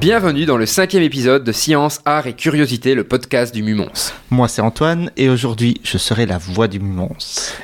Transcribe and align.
Bienvenue 0.00 0.46
dans 0.46 0.56
le 0.56 0.64
cinquième 0.64 1.02
épisode 1.02 1.42
de 1.42 1.50
Science, 1.50 2.00
Art 2.04 2.28
et 2.28 2.32
Curiosité, 2.32 2.94
le 2.94 3.02
podcast 3.02 3.52
du 3.52 3.64
Mumons. 3.64 3.90
Moi 4.30 4.46
c'est 4.46 4.62
Antoine 4.62 5.10
et 5.16 5.28
aujourd'hui 5.28 5.80
je 5.82 5.98
serai 5.98 6.24
la 6.24 6.38
voix 6.38 6.68
du 6.68 6.78
Mumons. 6.78 7.16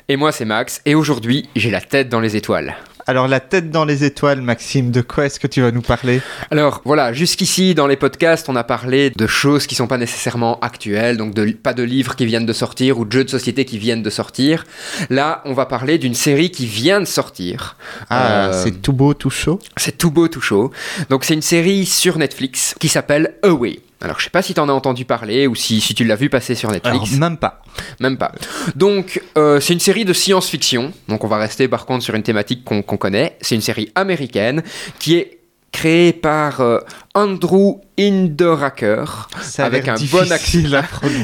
Et 0.08 0.16
moi 0.16 0.32
c'est 0.32 0.44
Max 0.44 0.82
et 0.84 0.96
aujourd'hui 0.96 1.48
j'ai 1.54 1.70
la 1.70 1.80
tête 1.80 2.08
dans 2.08 2.18
les 2.18 2.34
étoiles. 2.34 2.74
Alors 3.06 3.28
la 3.28 3.40
tête 3.40 3.70
dans 3.70 3.84
les 3.84 4.04
étoiles, 4.04 4.40
Maxime, 4.40 4.90
de 4.90 5.02
quoi 5.02 5.26
est-ce 5.26 5.38
que 5.38 5.46
tu 5.46 5.60
vas 5.60 5.70
nous 5.70 5.82
parler? 5.82 6.22
Alors 6.50 6.80
voilà, 6.84 7.12
jusqu'ici 7.12 7.74
dans 7.74 7.86
les 7.86 7.96
podcasts, 7.96 8.48
on 8.48 8.56
a 8.56 8.64
parlé 8.64 9.10
de 9.10 9.26
choses 9.26 9.66
qui 9.66 9.74
sont 9.74 9.86
pas 9.86 9.98
nécessairement 9.98 10.58
actuelles, 10.60 11.18
donc 11.18 11.34
de, 11.34 11.50
pas 11.52 11.74
de 11.74 11.82
livres 11.82 12.16
qui 12.16 12.24
viennent 12.24 12.46
de 12.46 12.52
sortir 12.54 12.98
ou 12.98 13.04
de 13.04 13.12
jeux 13.12 13.24
de 13.24 13.30
société 13.30 13.66
qui 13.66 13.78
viennent 13.78 14.02
de 14.02 14.10
sortir. 14.10 14.64
Là, 15.10 15.42
on 15.44 15.52
va 15.52 15.66
parler 15.66 15.98
d'une 15.98 16.14
série 16.14 16.50
qui 16.50 16.66
vient 16.66 17.00
de 17.00 17.04
sortir. 17.04 17.76
Ah, 18.08 18.46
euh, 18.46 18.62
c'est 18.64 18.80
tout 18.80 18.94
beau, 18.94 19.12
tout 19.12 19.30
chaud? 19.30 19.58
C'est 19.76 19.98
tout 19.98 20.10
beau, 20.10 20.28
tout 20.28 20.40
chaud. 20.40 20.72
Donc 21.10 21.24
c'est 21.24 21.34
une 21.34 21.42
série 21.42 21.84
sur 21.84 22.16
Netflix 22.16 22.74
qui 22.80 22.88
s'appelle 22.88 23.34
Away. 23.42 23.80
Alors, 24.04 24.18
je 24.18 24.24
sais 24.24 24.30
pas 24.30 24.42
si 24.42 24.54
tu 24.54 24.60
en 24.60 24.68
as 24.68 24.72
entendu 24.72 25.04
parler 25.04 25.46
ou 25.46 25.54
si, 25.54 25.80
si 25.80 25.94
tu 25.94 26.04
l'as 26.04 26.16
vu 26.16 26.28
passer 26.28 26.54
sur 26.54 26.70
Netflix. 26.70 27.08
Alors, 27.08 27.18
même 27.18 27.36
pas. 27.36 27.62
Même 28.00 28.16
pas. 28.16 28.32
Donc, 28.76 29.22
euh, 29.38 29.60
c'est 29.60 29.72
une 29.72 29.80
série 29.80 30.04
de 30.04 30.12
science-fiction. 30.12 30.92
Donc, 31.08 31.24
on 31.24 31.28
va 31.28 31.38
rester 31.38 31.68
par 31.68 31.86
contre 31.86 32.04
sur 32.04 32.14
une 32.14 32.22
thématique 32.22 32.64
qu'on 32.64 32.82
connaît. 32.82 33.36
C'est 33.40 33.54
une 33.54 33.60
série 33.60 33.90
américaine 33.94 34.62
qui 34.98 35.16
est 35.16 35.38
créée 35.74 36.12
par 36.12 36.60
euh, 36.60 36.78
Andrew 37.14 37.80
Inderaker 37.98 39.28
avec 39.58 39.88
un 39.88 39.96
bon 40.12 40.30
accent. 40.30 40.58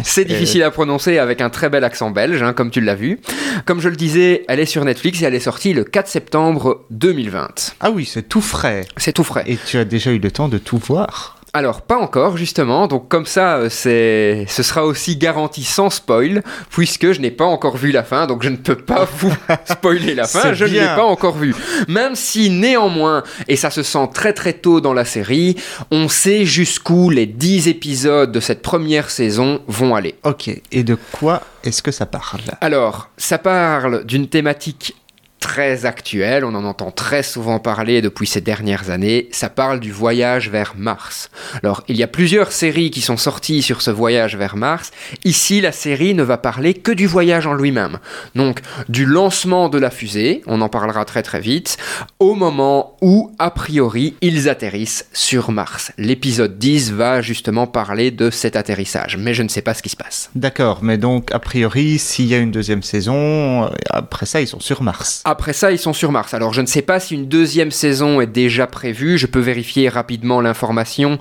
C'est 0.03 0.25
difficile 0.25 0.65
à 0.65 0.73
prononcer 0.73 1.19
avec 1.19 1.41
un 1.41 1.51
très 1.51 1.71
bel 1.71 1.85
accent 1.85 2.11
belge, 2.11 2.43
hein, 2.43 2.53
comme 2.53 2.71
tu 2.71 2.81
l'as 2.81 2.97
vu. 2.97 3.21
Comme 3.65 3.81
je 3.81 3.89
le 3.89 3.95
disais, 3.95 4.45
elle 4.49 4.59
est 4.59 4.67
sur 4.67 4.85
Netflix 4.85 5.23
et 5.23 5.25
elle 5.25 5.35
est 5.35 5.41
sortie 5.41 5.73
le 5.73 5.85
4 5.85 6.09
septembre 6.09 6.85
2020. 6.91 7.77
Ah 7.79 7.93
oui, 7.93 8.05
c'est 8.05 8.29
tout 8.29 8.41
frais. 8.41 8.87
C'est 8.97 9.13
tout 9.13 9.25
frais. 9.25 9.45
Et 9.47 9.57
tu 9.57 9.79
as 9.79 9.85
déjà 9.85 10.11
eu 10.11 10.19
le 10.19 10.31
temps 10.33 10.49
de 10.49 10.59
tout 10.59 10.79
voir 10.79 11.40
alors, 11.53 11.83
pas 11.83 11.99
encore, 11.99 12.37
justement. 12.37 12.87
Donc, 12.87 13.09
comme 13.09 13.27
ça, 13.27 13.57
euh, 13.57 13.69
c'est, 13.69 14.45
ce 14.49 14.63
sera 14.63 14.85
aussi 14.85 15.17
garanti 15.17 15.65
sans 15.65 15.91
spoil, 15.91 16.43
puisque 16.71 17.13
je 17.13 17.21
n'ai 17.21 17.33
pas 17.33 17.45
encore 17.45 17.77
vu 17.77 17.91
la 17.91 18.05
fin. 18.05 18.27
Donc, 18.27 18.43
je 18.43 18.49
ne 18.49 18.57
peux 18.57 18.77
pas 18.77 19.09
vous 19.19 19.35
spoiler 19.65 20.15
la 20.15 20.27
fin. 20.27 20.53
Je 20.53 20.65
ne 20.65 20.71
l'ai 20.71 20.87
pas 20.87 21.05
encore 21.05 21.37
vu. 21.37 21.55
Même 21.89 22.15
si, 22.15 22.51
néanmoins, 22.51 23.25
et 23.49 23.57
ça 23.57 23.71
se 23.71 23.83
sent 23.83 24.09
très 24.15 24.33
très 24.33 24.53
tôt 24.53 24.81
dans 24.81 24.95
la 24.95 25.05
série, 25.05 25.57
on 25.91 26.09
sait 26.09 26.45
jusqu'où 26.45 27.11
les 27.11 27.27
10 27.27 27.69
épisodes 27.69 28.31
de 28.31 28.41
cette 28.41 28.63
première 28.63 29.11
saison 29.11 29.61
vont 29.67 29.95
aller. 29.97 30.15
Ok. 30.25 30.51
Et 30.71 30.85
de 30.85 30.97
quoi 31.13 31.43
est-ce 31.63 31.83
que 31.83 31.91
ça 31.91 32.07
parle? 32.07 32.41
Alors, 32.61 33.11
ça 33.19 33.39
parle 33.39 34.05
d'une 34.05 34.29
thématique 34.29 34.97
très 35.41 35.87
actuel, 35.87 36.45
on 36.45 36.55
en 36.55 36.65
entend 36.65 36.91
très 36.91 37.23
souvent 37.23 37.59
parler 37.59 38.03
depuis 38.03 38.27
ces 38.27 38.41
dernières 38.41 38.91
années, 38.91 39.29
ça 39.33 39.49
parle 39.49 39.81
du 39.81 39.91
voyage 39.91 40.51
vers 40.51 40.75
Mars. 40.77 41.31
Alors, 41.63 41.83
il 41.89 41.97
y 41.97 42.03
a 42.03 42.07
plusieurs 42.07 42.53
séries 42.53 42.91
qui 42.91 43.01
sont 43.01 43.17
sorties 43.17 43.63
sur 43.63 43.83
ce 43.83 43.91
voyage 43.91 44.37
vers 44.37 44.57
Mars. 44.57 44.91
Ici, 45.25 45.61
la 45.61 45.73
série 45.73 46.15
ne 46.15 46.23
va 46.23 46.37
parler 46.37 46.75
que 46.75 46.93
du 46.93 47.07
voyage 47.07 47.47
en 47.47 47.55
lui-même. 47.55 47.99
Donc, 48.35 48.61
du 48.89 49.07
lancement 49.07 49.69
de 49.69 49.79
la 49.79 49.91
fusée, 49.91 50.43
on 50.47 50.61
en 50.61 50.69
parlera 50.69 51.05
très 51.05 51.23
très 51.23 51.41
vite, 51.41 51.79
au 52.19 52.35
moment 52.35 52.97
où, 53.01 53.35
a 53.39 53.51
priori, 53.51 54.15
ils 54.21 54.49
atterrissent 54.49 55.07
sur 55.13 55.51
Mars. 55.51 55.93
L'épisode 55.97 56.59
10 56.59 56.93
va 56.93 57.23
justement 57.23 57.67
parler 57.67 58.11
de 58.11 58.31
cet 58.31 58.57
atterrissage, 58.57 59.17
mais 59.17 59.33
je 59.33 59.43
ne 59.43 59.49
sais 59.49 59.63
pas 59.63 59.75
ce 59.75 59.83
qui 59.83 59.89
se 59.89 59.97
passe. 59.97 60.31
D'accord, 60.35 60.81
mais 60.83 60.99
donc, 60.99 61.33
a 61.33 61.39
priori, 61.39 61.99
s'il 61.99 62.27
y 62.27 62.35
a 62.35 62.39
une 62.39 62.51
deuxième 62.51 62.83
saison, 62.83 63.65
euh, 63.65 63.69
après 63.89 64.27
ça, 64.27 64.41
ils 64.41 64.47
sont 64.47 64.61
sur 64.61 64.83
Mars. 64.83 65.23
Après 65.31 65.53
ça, 65.53 65.71
ils 65.71 65.79
sont 65.79 65.93
sur 65.93 66.11
Mars. 66.11 66.35
Alors, 66.35 66.53
je 66.53 66.61
ne 66.61 66.67
sais 66.67 66.83
pas 66.83 66.99
si 66.99 67.15
une 67.15 67.27
deuxième 67.27 67.71
saison 67.71 68.21
est 68.21 68.27
déjà 68.27 68.67
prévue. 68.67 69.17
Je 69.17 69.27
peux 69.27 69.39
vérifier 69.39 69.89
rapidement 69.89 70.41
l'information. 70.41 71.21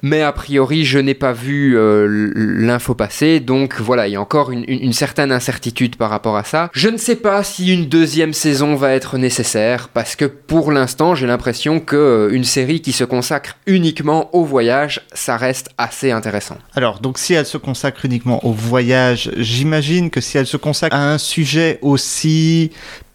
Mais 0.00 0.22
a 0.22 0.32
priori, 0.32 0.86
je 0.86 0.98
n'ai 0.98 1.12
pas 1.12 1.34
vu 1.34 1.76
euh, 1.76 2.32
l'info 2.34 2.94
passer. 2.94 3.38
Donc, 3.38 3.78
voilà, 3.78 4.08
il 4.08 4.12
y 4.12 4.16
a 4.16 4.20
encore 4.20 4.50
une, 4.50 4.94
certaine 4.94 5.30
incertitude 5.30 5.96
par 5.96 6.08
rapport 6.08 6.38
à 6.38 6.44
ça. 6.44 6.70
Je 6.72 6.88
ne 6.88 6.96
sais 6.96 7.16
pas 7.16 7.44
si 7.44 7.70
une 7.74 7.84
deuxième 7.84 8.32
saison 8.32 8.76
va 8.76 8.94
être 8.94 9.18
nécessaire. 9.18 9.90
Parce 9.92 10.16
que 10.16 10.24
pour 10.24 10.72
l'instant, 10.72 11.14
j'ai 11.14 11.26
l'impression 11.26 11.80
qu'une 11.80 11.98
euh, 11.98 12.42
série 12.42 12.80
qui 12.80 12.92
se 12.92 13.04
consacre 13.04 13.58
uniquement 13.66 14.34
au 14.34 14.42
voyage, 14.42 15.02
ça 15.12 15.36
reste 15.36 15.68
assez 15.76 16.12
intéressant. 16.12 16.56
Alors, 16.74 17.00
donc, 17.00 17.18
si 17.18 17.34
elle 17.34 17.44
se 17.44 17.58
consacre 17.58 18.06
uniquement 18.06 18.42
au 18.46 18.52
voyage, 18.52 19.30
j'imagine 19.36 20.08
que 20.08 20.22
si 20.22 20.38
elle 20.38 20.46
se 20.46 20.56
consacre 20.56 20.96
à 20.96 21.12
un 21.12 21.18
sujet 21.18 21.78
aussi 21.82 22.70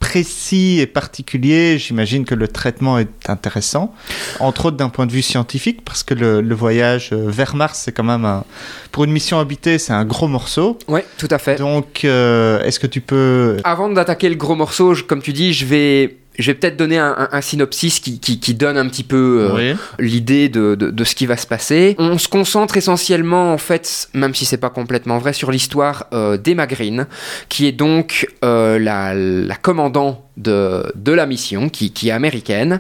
précis 0.06 0.80
et 0.80 0.86
particulier, 0.86 1.80
j'imagine 1.80 2.26
que 2.26 2.36
le 2.36 2.48
traitement 2.48 3.00
est 3.00 3.28
intéressant, 3.28 3.92
entre 4.40 4.68
autres 4.68 4.78
d'un 4.78 4.90
point 4.90 5.08
de 5.08 5.12
vue 5.12 5.24
scientifique, 5.24 5.84
parce 5.84 6.04
que 6.04 6.14
le, 6.14 6.56
voyage 6.56 7.10
euh, 7.12 7.26
vers 7.28 7.56
Mars, 7.56 7.82
c'est 7.84 7.92
quand 7.92 8.04
même 8.04 8.24
un... 8.24 8.44
Pour 8.92 9.04
une 9.04 9.12
mission 9.12 9.40
habitée, 9.40 9.80
c'est 9.80 9.94
un 9.94 10.06
gros 10.06 10.28
morceau. 10.28 10.78
Oui, 10.88 11.02
tout 11.18 11.28
à 11.32 11.40
fait. 11.40 11.56
Donc, 11.56 12.06
euh, 12.06 12.64
est-ce 12.64 12.80
que 12.80 12.86
tu 12.86 13.02
peux... 13.02 13.58
Avant 13.64 13.90
d'attaquer 13.90 14.30
le 14.30 14.36
gros 14.36 14.54
morceau, 14.54 14.94
comme 15.08 15.24
tu 15.24 15.34
dis, 15.34 15.54
je 15.54 15.66
vais 15.66 16.18
je 16.38 16.52
vais 16.52 16.56
peut-être 16.56 16.78
donner 16.78 16.98
un, 16.98 17.42
synopsis 17.42 18.00
qui, 18.00 18.20
qui, 18.20 18.54
donne 18.54 18.78
un 18.78 18.88
petit 18.88 19.04
peu 19.04 19.50
euh, 19.52 19.74
l'idée 20.00 20.50
de, 20.50 20.76
de, 20.76 21.04
ce 21.04 21.16
qui 21.16 21.26
va 21.26 21.38
se 21.38 21.48
passer. 21.48 21.96
On 21.98 22.18
se 22.18 22.28
concentre 22.28 22.78
essentiellement, 22.78 23.54
en 23.54 23.58
fait, 23.58 24.10
même 24.14 24.34
si 24.34 24.46
c'est 24.46 24.58
pas 24.58 24.70
complètement 24.70 25.18
vrai, 25.18 25.34
sur 25.34 25.52
l'histoire 25.52 26.08
euh, 26.14 26.38
d'Emma 26.38 26.68
Green, 26.68 27.08
qui 27.50 27.68
est 27.68 27.72
donc 27.72 28.28
euh, 28.44 28.80
la, 28.80 29.14
la 29.14 29.56
commandant 29.56 30.25
de, 30.38 30.92
de 30.96 31.12
la 31.12 31.26
mission, 31.26 31.70
qui, 31.70 31.92
qui, 31.92 32.10
est 32.10 32.12
américaine. 32.12 32.80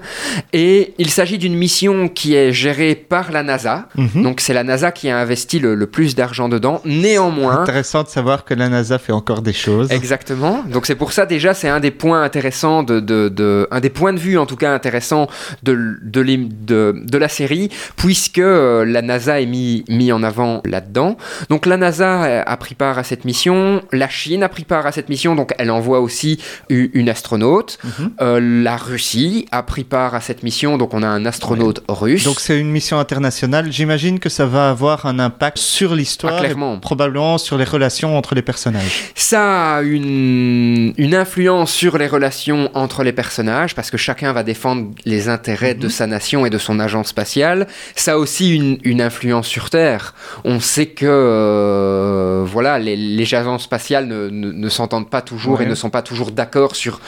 Et 0.53 0.93
il 0.97 1.09
s'agit 1.09 1.37
d'une 1.37 1.55
mission 1.55 2.09
qui 2.09 2.35
est 2.35 2.51
gérée 2.51 2.95
par 2.95 3.31
la 3.31 3.43
NASA. 3.43 3.87
Mhm. 3.95 4.23
Donc 4.23 4.41
c'est 4.41 4.53
la 4.53 4.63
NASA 4.63 4.91
qui 4.91 5.09
a 5.09 5.17
investi 5.17 5.59
le, 5.59 5.75
le 5.75 5.87
plus 5.87 6.15
d'argent 6.15 6.49
dedans. 6.49 6.81
Néanmoins... 6.85 7.61
Intéressant 7.61 8.03
de 8.03 8.09
savoir 8.09 8.43
que 8.45 8.53
la 8.53 8.69
NASA 8.69 8.99
fait 8.99 9.13
encore 9.13 9.41
des 9.41 9.53
choses. 9.53 9.91
Exactement. 9.91 10.63
Donc 10.67 10.85
c'est 10.85 10.95
pour 10.95 11.13
ça 11.13 11.25
déjà, 11.25 11.53
c'est 11.53 11.69
un 11.69 11.79
des 11.79 11.91
points 11.91 12.21
intéressants, 12.23 12.83
de, 12.83 12.99
de, 12.99 13.29
de, 13.29 13.67
un 13.71 13.79
des 13.79 13.89
points 13.89 14.13
de 14.13 14.19
vue 14.19 14.37
en 14.37 14.45
tout 14.45 14.57
cas 14.57 14.73
intéressants 14.73 15.27
de, 15.63 15.97
de, 16.01 16.23
de, 16.23 16.95
de 17.03 17.17
la 17.17 17.29
série, 17.29 17.69
puisque 17.95 18.39
euh, 18.39 18.83
la 18.85 19.01
NASA 19.01 19.39
est 19.39 19.45
mis, 19.45 19.85
mis 19.87 20.11
en 20.11 20.23
avant 20.23 20.61
là-dedans. 20.65 21.17
Donc 21.49 21.65
la 21.65 21.77
NASA 21.77 22.41
a 22.41 22.57
pris 22.57 22.75
part 22.75 22.97
à 22.97 23.03
cette 23.03 23.23
mission, 23.23 23.81
la 23.91 24.09
Chine 24.09 24.43
a 24.43 24.49
pris 24.49 24.63
part 24.63 24.85
à 24.85 24.91
cette 24.91 25.09
mission, 25.09 25.35
donc 25.35 25.53
elle 25.57 25.71
envoie 25.71 25.99
aussi 25.99 26.41
une 26.69 27.09
astronaute 27.09 27.44
Mhm. 27.83 28.11
Euh, 28.21 28.63
la 28.63 28.77
Russie 28.77 29.45
a 29.51 29.63
pris 29.63 29.83
part 29.83 30.15
à 30.15 30.21
cette 30.21 30.43
mission, 30.43 30.77
donc 30.77 30.93
on 30.93 31.03
a 31.03 31.07
un 31.07 31.25
astronaute 31.25 31.81
russe. 31.87 32.23
Donc 32.23 32.39
c'est 32.39 32.59
une 32.59 32.71
mission 32.71 32.99
internationale. 32.99 33.71
J'imagine 33.71 34.19
que 34.19 34.29
ça 34.29 34.45
va 34.45 34.69
avoir 34.69 35.05
un 35.05 35.19
impact 35.19 35.57
sur 35.57 35.95
l'histoire, 35.95 36.41
ah, 36.43 36.77
probablement 36.81 37.37
sur 37.37 37.57
les 37.57 37.65
relations 37.65 38.17
entre 38.17 38.35
les 38.35 38.41
personnages. 38.41 39.11
Ça 39.15 39.77
a 39.77 39.81
une, 39.81 40.93
une 40.97 41.15
influence 41.15 41.71
sur 41.71 41.97
les 41.97 42.07
relations 42.07 42.69
entre 42.73 43.03
les 43.03 43.13
personnages, 43.13 43.75
parce 43.75 43.91
que 43.91 43.97
chacun 43.97 44.33
va 44.33 44.43
défendre 44.43 44.91
les 45.05 45.29
intérêts 45.29 45.75
de 45.75 45.85
mhm. 45.85 45.91
sa 45.91 46.07
nation 46.07 46.45
et 46.45 46.49
de 46.49 46.57
son 46.57 46.79
agence 46.79 47.09
spatiale. 47.09 47.67
Ça 47.95 48.13
a 48.13 48.17
aussi 48.17 48.55
une, 48.55 48.77
une 48.83 49.01
influence 49.01 49.47
sur 49.47 49.69
Terre. 49.69 50.13
On 50.43 50.59
sait 50.59 50.87
que 50.87 51.05
euh, 51.05 52.43
voilà, 52.45 52.79
les, 52.79 52.95
les, 52.95 53.35
agences 53.35 53.63
spatiales 53.63 54.07
ne, 54.07 54.29
ne, 54.29 54.69
s'entendent 54.69 55.09
pas 55.09 55.21
toujours 55.21 55.61
et 55.61 55.65
ne 55.65 55.75
sont 55.75 55.89
pas 55.89 56.01
toujours 56.01 56.31
d'accord 56.31 56.75
sur 56.75 56.99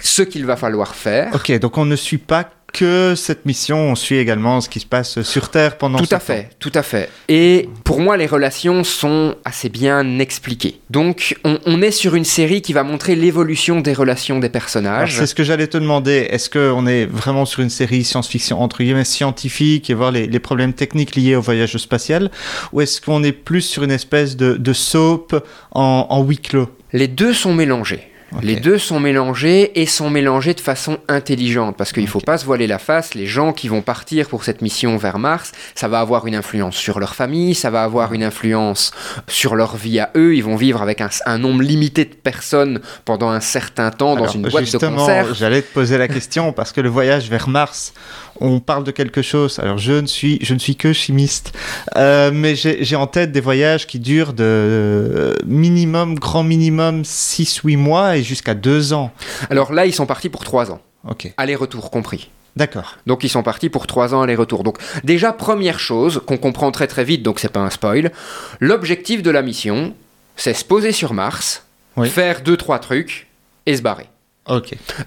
ce 0.00 0.22
qu'il 0.22 0.46
va 0.46 0.56
falloir 0.56 0.94
faire. 0.94 1.34
Ok, 1.34 1.58
donc 1.58 1.78
on 1.78 1.84
ne 1.84 1.96
suit 1.96 2.18
pas 2.18 2.50
que 2.72 3.14
cette 3.14 3.44
mission, 3.44 3.90
on 3.90 3.94
suit 3.94 4.16
également 4.16 4.60
ce 4.60 4.68
qui 4.68 4.80
se 4.80 4.86
passe 4.86 5.22
sur 5.22 5.50
Terre 5.50 5.76
pendant 5.76 5.98
Tout 5.98 6.08
à 6.10 6.18
fait, 6.18 6.50
tout 6.58 6.72
à 6.74 6.82
fait. 6.82 7.10
Et 7.28 7.68
pour 7.84 8.00
moi, 8.00 8.16
les 8.16 8.26
relations 8.26 8.82
sont 8.82 9.36
assez 9.44 9.68
bien 9.68 10.18
expliquées. 10.18 10.80
Donc, 10.90 11.36
on, 11.44 11.82
est 11.82 11.90
sur 11.90 12.14
une 12.14 12.24
série 12.24 12.62
qui 12.62 12.72
va 12.72 12.82
montrer 12.82 13.14
l'évolution 13.14 13.80
des 13.80 13.92
relations 13.92 14.38
des 14.38 14.48
personnages. 14.48 15.18
C'est 15.18 15.26
ce 15.26 15.34
que 15.34 15.44
j'allais 15.44 15.66
te 15.66 15.76
demander. 15.76 16.28
Est-ce 16.30 16.48
qu'on 16.48 16.86
est 16.86 17.04
vraiment 17.04 17.44
sur 17.44 17.60
une 17.60 17.70
série 17.70 18.04
science-fiction, 18.04 18.60
entre 18.60 18.82
guillemets, 18.82 19.04
scientifique, 19.04 19.90
et 19.90 19.94
voir 19.94 20.10
les, 20.10 20.28
problèmes 20.38 20.72
techniques 20.72 21.14
liés 21.14 21.36
au 21.36 21.40
voyage 21.40 21.76
spatial 21.76 22.30
Ou 22.72 22.80
est-ce 22.80 23.00
qu'on 23.00 23.22
est 23.22 23.32
plus 23.32 23.62
sur 23.62 23.82
une 23.82 23.90
espèce 23.90 24.36
de, 24.36 24.72
soap 24.72 25.34
en, 25.72 26.06
en 26.08 26.22
huis 26.22 26.38
clos? 26.38 26.68
Les 26.92 27.08
deux 27.08 27.32
sont 27.32 27.54
mélangés. 27.54 28.11
Les 28.40 28.56
deux 28.56 28.78
sont 28.78 29.00
mélangés 29.00 29.80
et 29.80 29.86
sont 29.86 30.10
mélangés 30.10 30.54
de 30.54 30.60
façon 30.60 30.98
intelligente 31.08 31.76
parce 31.76 31.92
qu'il 31.92 32.02
ne 32.02 32.08
faut 32.08 32.20
pas 32.20 32.38
se 32.38 32.44
voiler 32.44 32.66
la 32.66 32.78
face. 32.78 33.14
Les 33.14 33.26
gens 33.26 33.52
qui 33.52 33.68
vont 33.68 33.82
partir 33.82 34.28
pour 34.28 34.44
cette 34.44 34.62
mission 34.62 34.96
vers 34.96 35.18
Mars, 35.18 35.52
ça 35.74 35.88
va 35.88 36.00
avoir 36.00 36.26
une 36.26 36.34
influence 36.34 36.76
sur 36.76 36.98
leur 36.98 37.14
famille, 37.14 37.54
ça 37.54 37.70
va 37.70 37.82
avoir 37.82 38.12
une 38.12 38.22
influence 38.22 38.92
sur 39.28 39.54
leur 39.54 39.76
vie 39.76 40.00
à 40.00 40.10
eux. 40.16 40.34
Ils 40.34 40.44
vont 40.44 40.56
vivre 40.56 40.82
avec 40.82 41.00
un, 41.00 41.38
nombre 41.38 41.62
limité 41.62 42.04
de 42.04 42.14
personnes 42.14 42.80
pendant 43.04 43.28
un 43.28 43.40
certain 43.40 43.90
temps 43.90 44.16
dans 44.16 44.28
une 44.28 44.42
boîte 44.42 44.72
de 44.72 44.78
concert. 44.78 45.34
J'allais 45.34 45.62
te 45.62 45.72
poser 45.72 45.98
la 45.98 46.08
question 46.08 46.52
parce 46.52 46.72
que 46.72 46.80
le 46.80 46.88
voyage 46.88 47.28
vers 47.28 47.48
Mars, 47.48 47.92
on 48.40 48.60
parle 48.60 48.84
de 48.84 48.90
quelque 48.90 49.22
chose. 49.22 49.58
Alors 49.58 49.78
je 49.78 49.92
ne 49.92 50.06
suis, 50.06 50.38
je 50.42 50.54
ne 50.54 50.58
suis 50.58 50.76
que 50.76 50.92
chimiste, 50.92 51.52
euh, 51.96 52.30
mais 52.32 52.54
j'ai 52.56 52.96
en 52.96 53.06
tête 53.06 53.32
des 53.32 53.40
voyages 53.40 53.86
qui 53.86 53.98
durent 53.98 54.32
de 54.32 54.44
euh, 54.44 55.34
minimum, 55.46 56.18
grand 56.18 56.42
minimum 56.42 57.02
6-8 57.02 57.76
mois 57.76 58.16
et 58.16 58.21
jusqu'à 58.22 58.54
2 58.54 58.92
ans. 58.92 59.10
Alors 59.50 59.72
là, 59.72 59.86
ils 59.86 59.94
sont 59.94 60.06
partis 60.06 60.28
pour 60.28 60.44
3 60.44 60.70
ans. 60.70 60.80
Ok. 61.08 61.32
Aller-retour 61.36 61.90
compris. 61.90 62.30
D'accord. 62.54 62.96
Donc 63.06 63.24
ils 63.24 63.28
sont 63.30 63.42
partis 63.42 63.70
pour 63.70 63.86
trois 63.86 64.14
ans 64.14 64.20
aller-retour. 64.20 64.62
Donc 64.62 64.76
déjà 65.04 65.32
première 65.32 65.78
chose 65.80 66.20
qu'on 66.26 66.36
comprend 66.36 66.70
très 66.70 66.86
très 66.86 67.02
vite, 67.02 67.22
donc 67.22 67.40
c'est 67.40 67.48
pas 67.50 67.60
un 67.60 67.70
spoil. 67.70 68.12
L'objectif 68.60 69.22
de 69.22 69.30
la 69.30 69.40
mission, 69.40 69.94
c'est 70.36 70.52
se 70.52 70.62
poser 70.64 70.92
sur 70.92 71.14
Mars, 71.14 71.64
Oui. 71.96 72.10
faire 72.10 72.42
deux 72.42 72.58
trois 72.58 72.78
trucs 72.78 73.26
et 73.64 73.74
se 73.74 73.80
barrer. 73.80 74.06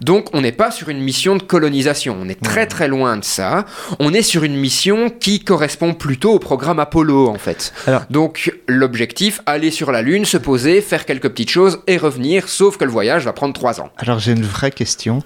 Donc 0.02 0.30
on 0.34 0.42
n'est 0.42 0.54
pas 0.54 0.72
sur 0.72 0.88
une 0.90 1.00
mission 1.02 1.36
de 1.36 1.44
colonisation, 1.44 2.18
on 2.22 2.30
est 2.30 2.42
très 2.42 2.68
très 2.68 2.88
loin 2.88 3.18
de 3.18 3.24
ça. 3.26 3.66
On 4.00 4.14
est 4.14 4.22
sur 4.22 4.44
une 4.44 4.56
mission 4.56 5.10
qui 5.10 5.44
correspond 5.44 5.94
plutôt 5.94 6.32
au 6.34 6.40
programme 6.40 6.80
Apollo 6.80 7.28
en 7.28 7.38
fait. 7.38 7.74
Alors- 7.86 8.04
Donc 8.10 8.54
l'objectif, 8.68 9.42
aller 9.46 9.72
sur 9.72 9.92
la 9.92 10.02
Lune, 10.02 10.24
se 10.26 10.38
poser, 10.38 10.80
faire 10.82 11.06
quelques 11.06 11.30
petites 11.30 11.50
choses 11.52 11.80
et 11.88 11.98
revenir, 11.98 12.48
sauf 12.48 12.78
que 12.78 12.86
le 12.86 12.92
voyage 12.92 13.26
va 13.26 13.34
prendre 13.34 13.54
trois 13.54 13.82
ans. 13.82 13.90
Alors 13.98 14.20
j'ai 14.20 14.32
une 14.32 14.44
vraie 14.46 14.72
question. 14.72 15.22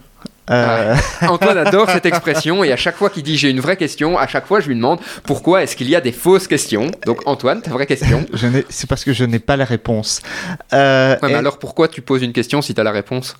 Euh, 0.49 0.95
Antoine 1.21 1.59
adore 1.59 1.91
cette 1.91 2.07
expression 2.07 2.63
et 2.63 2.71
à 2.71 2.75
chaque 2.75 2.95
fois 2.95 3.11
qu'il 3.11 3.21
dit 3.21 3.37
j'ai 3.37 3.51
une 3.51 3.59
vraie 3.59 3.77
question, 3.77 4.17
à 4.17 4.25
chaque 4.25 4.47
fois 4.47 4.59
je 4.59 4.67
lui 4.69 4.75
demande 4.75 4.99
pourquoi 5.23 5.61
est-ce 5.61 5.75
qu'il 5.75 5.87
y 5.87 5.95
a 5.95 6.01
des 6.01 6.11
fausses 6.11 6.47
questions. 6.47 6.89
Donc 7.05 7.21
Antoine, 7.27 7.61
ta 7.61 7.69
vraie 7.69 7.85
question. 7.85 8.25
c'est 8.69 8.89
parce 8.89 9.03
que 9.03 9.13
je 9.13 9.23
n'ai 9.25 9.37
pas 9.37 9.55
la 9.57 9.65
réponse. 9.65 10.21
Euh, 10.73 11.11
Ouais, 11.13 11.19
mais 11.21 11.31
et- 11.33 11.35
alors 11.35 11.59
pourquoi 11.59 11.87
tu 11.87 12.01
poses 12.01 12.23
une 12.23 12.33
question 12.33 12.63
si 12.63 12.73
tu 12.73 12.81
as 12.81 12.83
la 12.83 12.91
réponse? 12.91 13.35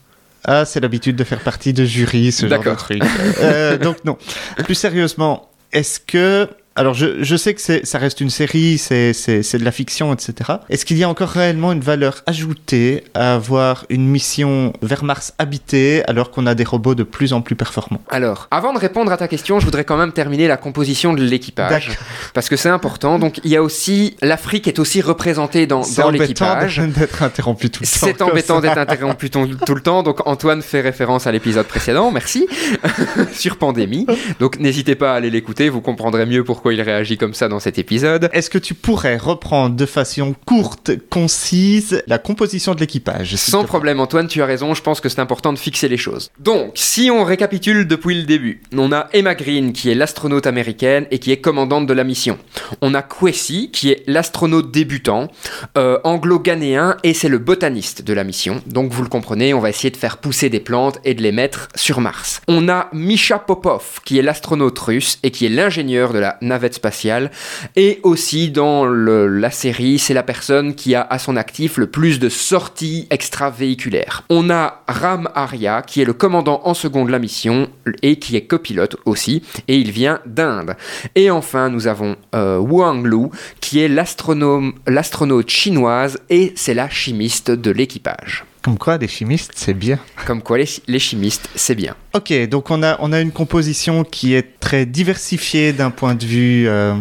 Ah, 0.46 0.66
c'est 0.66 0.80
l'habitude 0.80 1.16
de 1.16 1.24
faire 1.24 1.40
partie 1.40 1.74
de 1.74 1.86
jury, 1.86 2.32
ce 2.32 2.48
genre 2.48 2.64
de 2.64 2.76
truc. 2.76 3.04
Euh, 3.40 3.78
donc 3.78 4.04
non. 4.06 4.18
Plus 4.64 4.76
sérieusement, 4.76 5.50
est-ce 5.72 6.00
que... 6.00 6.48
Alors 6.80 6.94
je, 6.94 7.22
je 7.24 7.36
sais 7.36 7.54
que 7.54 7.60
c'est- 7.60 7.86
ça 7.86 7.98
reste 7.98 8.22
une 8.22 8.30
série, 8.30 8.78
c'est 8.78 9.12
c'est- 9.12 9.44
c'est 9.44 9.58
de 9.58 9.66
la 9.66 9.72
fiction, 9.74 10.14
etc. 10.14 10.34
Est-ce 10.70 10.86
qu'il 10.86 10.98
y 10.98 11.04
a 11.04 11.10
encore 11.10 11.28
réellement 11.28 11.74
une 11.74 11.82
valeur 11.82 12.24
ajoutée 12.26 13.04
à 13.14 13.34
avoir 13.36 13.86
une 13.90 14.08
mission 14.08 14.72
vers 14.82 15.04
Mars 15.04 15.34
habitée 15.40 16.04
alors 16.08 16.32
qu'on 16.32 16.46
a 16.48 16.56
des 16.56 16.64
robots 16.64 16.96
de 16.96 17.04
plus 17.04 17.34
en 17.34 17.42
plus 17.42 17.56
performants? 17.58 18.00
Alors, 18.10 18.48
avant 18.50 18.72
de 18.74 18.80
répondre 18.80 19.12
à 19.12 19.18
ta 19.18 19.28
question, 19.28 19.60
je 19.60 19.66
voudrais 19.66 19.84
quand 19.84 19.98
même 19.98 20.14
terminer 20.14 20.48
la 20.48 20.56
composition 20.56 21.12
de 21.14 21.22
l'équipage. 21.22 21.98
Parce 22.34 22.48
que 22.48 22.56
c'est 22.56 22.70
important. 22.70 23.20
Donc, 23.20 23.42
il 23.44 23.52
y 23.52 23.58
a 23.58 23.62
aussi. 23.62 24.16
L'Afrique 24.22 24.70
est 24.70 24.80
aussi 24.80 25.02
représentée 25.02 25.68
dans, 25.68 25.84
C'est 25.84 26.02
dans 26.02 26.08
embêtant 26.08 26.22
l'équipage. 26.24 26.78
d'être 26.80 27.24
interrompu 27.24 27.70
tout 27.70 27.84
le 27.84 27.88
temps. 27.88 28.08
C'est 28.08 28.22
embêtant 28.22 28.62
d'être 28.62 28.78
interrompu 28.78 29.30
tout, 29.30 29.46
tout 29.66 29.76
le 29.76 29.82
temps. 29.82 30.02
Donc, 30.02 30.26
Antoine 30.26 30.62
fait 30.62 30.80
référence 30.80 31.28
à 31.28 31.34
l'épisode 31.34 31.68
précédent. 31.68 32.10
Merci. 32.12 32.48
Sur 33.34 33.58
pandémie. 33.58 34.06
Donc, 34.40 34.60
n'hésitez 34.60 34.96
pas 34.96 35.12
à 35.12 35.16
aller 35.16 35.30
l'écouter. 35.30 35.68
Vous 35.68 35.82
comprendrez 35.82 36.26
mieux 36.26 36.46
pourquoi 36.46 36.69
il 36.72 36.82
réagit 36.82 37.18
comme 37.18 37.34
ça 37.34 37.48
dans 37.48 37.60
cet 37.60 37.78
épisode. 37.78 38.30
Est-ce 38.34 38.50
que 38.50 38.58
tu 38.58 38.74
pourrais 38.74 39.18
reprendre 39.18 39.76
de 39.76 39.86
façon 39.86 40.36
courte, 40.46 40.92
concise, 41.10 42.04
la 42.08 42.18
composition 42.18 42.76
de 42.76 42.80
l'équipage 42.80 43.36
Sans 43.36 43.64
problème, 43.64 44.00
Antoine, 44.00 44.28
tu 44.28 44.42
as 44.42 44.46
raison. 44.46 44.74
Je 44.74 44.82
pense 44.82 45.02
que 45.02 45.10
c'est 45.10 45.20
important 45.20 45.54
de 45.54 45.60
fixer 45.60 45.88
les 45.88 45.98
choses. 45.98 46.32
Donc, 46.40 46.72
si 46.76 47.10
on 47.12 47.24
récapitule 47.24 47.88
depuis 47.88 48.16
le 48.16 48.24
début, 48.24 48.62
on 48.76 48.92
a 48.92 49.08
Emma 49.14 49.36
Green 49.36 49.74
qui 49.74 49.90
est 49.90 49.96
l'astronaute 49.96 50.48
américaine 50.48 51.06
et 51.12 51.20
qui 51.20 51.32
est 51.32 51.42
commandante 51.42 51.88
de 51.88 51.94
la 51.94 52.04
mission. 52.04 52.38
On 52.82 52.94
a 52.94 53.02
Kwesi 53.02 53.72
qui 53.72 53.92
est 53.92 54.04
l'astronaute 54.08 54.72
débutant, 54.72 55.30
euh, 55.78 56.00
anglo-ghanéen 56.04 56.98
et 57.04 57.14
c'est 57.14 57.30
le 57.30 57.38
botaniste 57.38 58.04
de 58.04 58.14
la 58.14 58.24
mission. 58.24 58.62
Donc, 58.66 58.92
vous 58.92 59.04
le 59.04 59.10
comprenez, 59.10 59.54
on 59.54 59.60
va 59.60 59.70
essayer 59.70 59.92
de 59.92 59.98
faire 59.98 60.18
pousser 60.18 60.50
des 60.50 60.60
plantes 60.60 61.00
et 61.04 61.14
de 61.14 61.22
les 61.22 61.32
mettre 61.32 61.68
sur 61.76 62.02
Mars. 62.02 62.42
On 62.48 62.70
a 62.70 62.90
Misha 62.94 63.40
Popov 63.40 64.00
qui 64.06 64.18
est 64.18 64.22
l'astronaute 64.22 64.78
russe 64.80 65.20
et 65.24 65.32
qui 65.32 65.46
est 65.46 65.50
l'ingénieur 65.50 66.14
de 66.14 66.20
la 66.20 66.38
navette 66.50 66.76
spatiale. 66.76 67.32
Et 67.76 68.00
aussi 68.04 68.52
dans 68.52 68.86
la 68.86 69.52
série, 69.52 70.00
c'est 70.00 70.14
la 70.14 70.24
personne 70.24 70.76
qui 70.76 70.96
a 70.96 71.02
à 71.02 71.18
son 71.20 71.36
actif 71.36 71.78
le 71.78 71.88
plus 71.88 72.20
de 72.20 72.30
sorties 72.30 73.08
extravéhiculaires. 73.10 74.24
On 74.30 74.50
a 74.50 74.84
Ram 74.88 75.30
Arya 75.36 75.82
qui 75.82 76.02
est 76.02 76.06
le 76.06 76.14
commandant 76.14 76.62
en 76.66 76.74
second 76.74 77.06
de 77.06 77.12
la 77.12 77.20
mission 77.20 77.70
et 78.02 78.18
qui 78.18 78.36
est 78.36 78.46
copilote 78.46 78.98
aussi, 79.06 79.44
et 79.68 79.78
il 79.78 79.92
vient 79.92 80.20
d'Inde. 80.26 80.76
Et 81.16 81.32
enfin, 81.32 81.70
nous 81.70 81.88
avons 81.88 82.16
euh, 82.36 82.58
Wang 82.58 83.06
Lu 83.06 83.30
qui 83.62 83.80
est 83.80 83.88
l'astronaute 83.88 85.50
chinoise 85.50 86.20
et 86.30 86.54
c'est 86.56 86.74
la 86.74 86.90
chimiste 86.90 87.52
de 87.52 87.72
l'équipage. 87.72 88.49
Comme 88.62 88.78
quoi, 88.78 88.98
des 88.98 89.08
chimistes, 89.08 89.52
c'est 89.56 89.74
bien. 89.74 90.00
Comme 90.26 90.42
quoi, 90.42 90.58
les, 90.58 90.68
les 90.88 91.00
chimistes, 91.00 91.50
c'est 91.56 91.76
bien. 91.76 91.96
Ok, 92.14 92.34
donc 92.50 92.72
on 92.72 92.84
a, 92.84 92.98
on 93.00 93.14
a 93.14 93.22
une 93.22 93.32
composition 93.32 94.04
qui 94.04 94.34
est 94.34 94.60
très 94.60 94.86
diversifiée 94.86 95.72
d'un 95.72 95.92
point 95.92 96.16
de 96.16 96.26
vue 96.26 96.68
euh, 96.68 96.94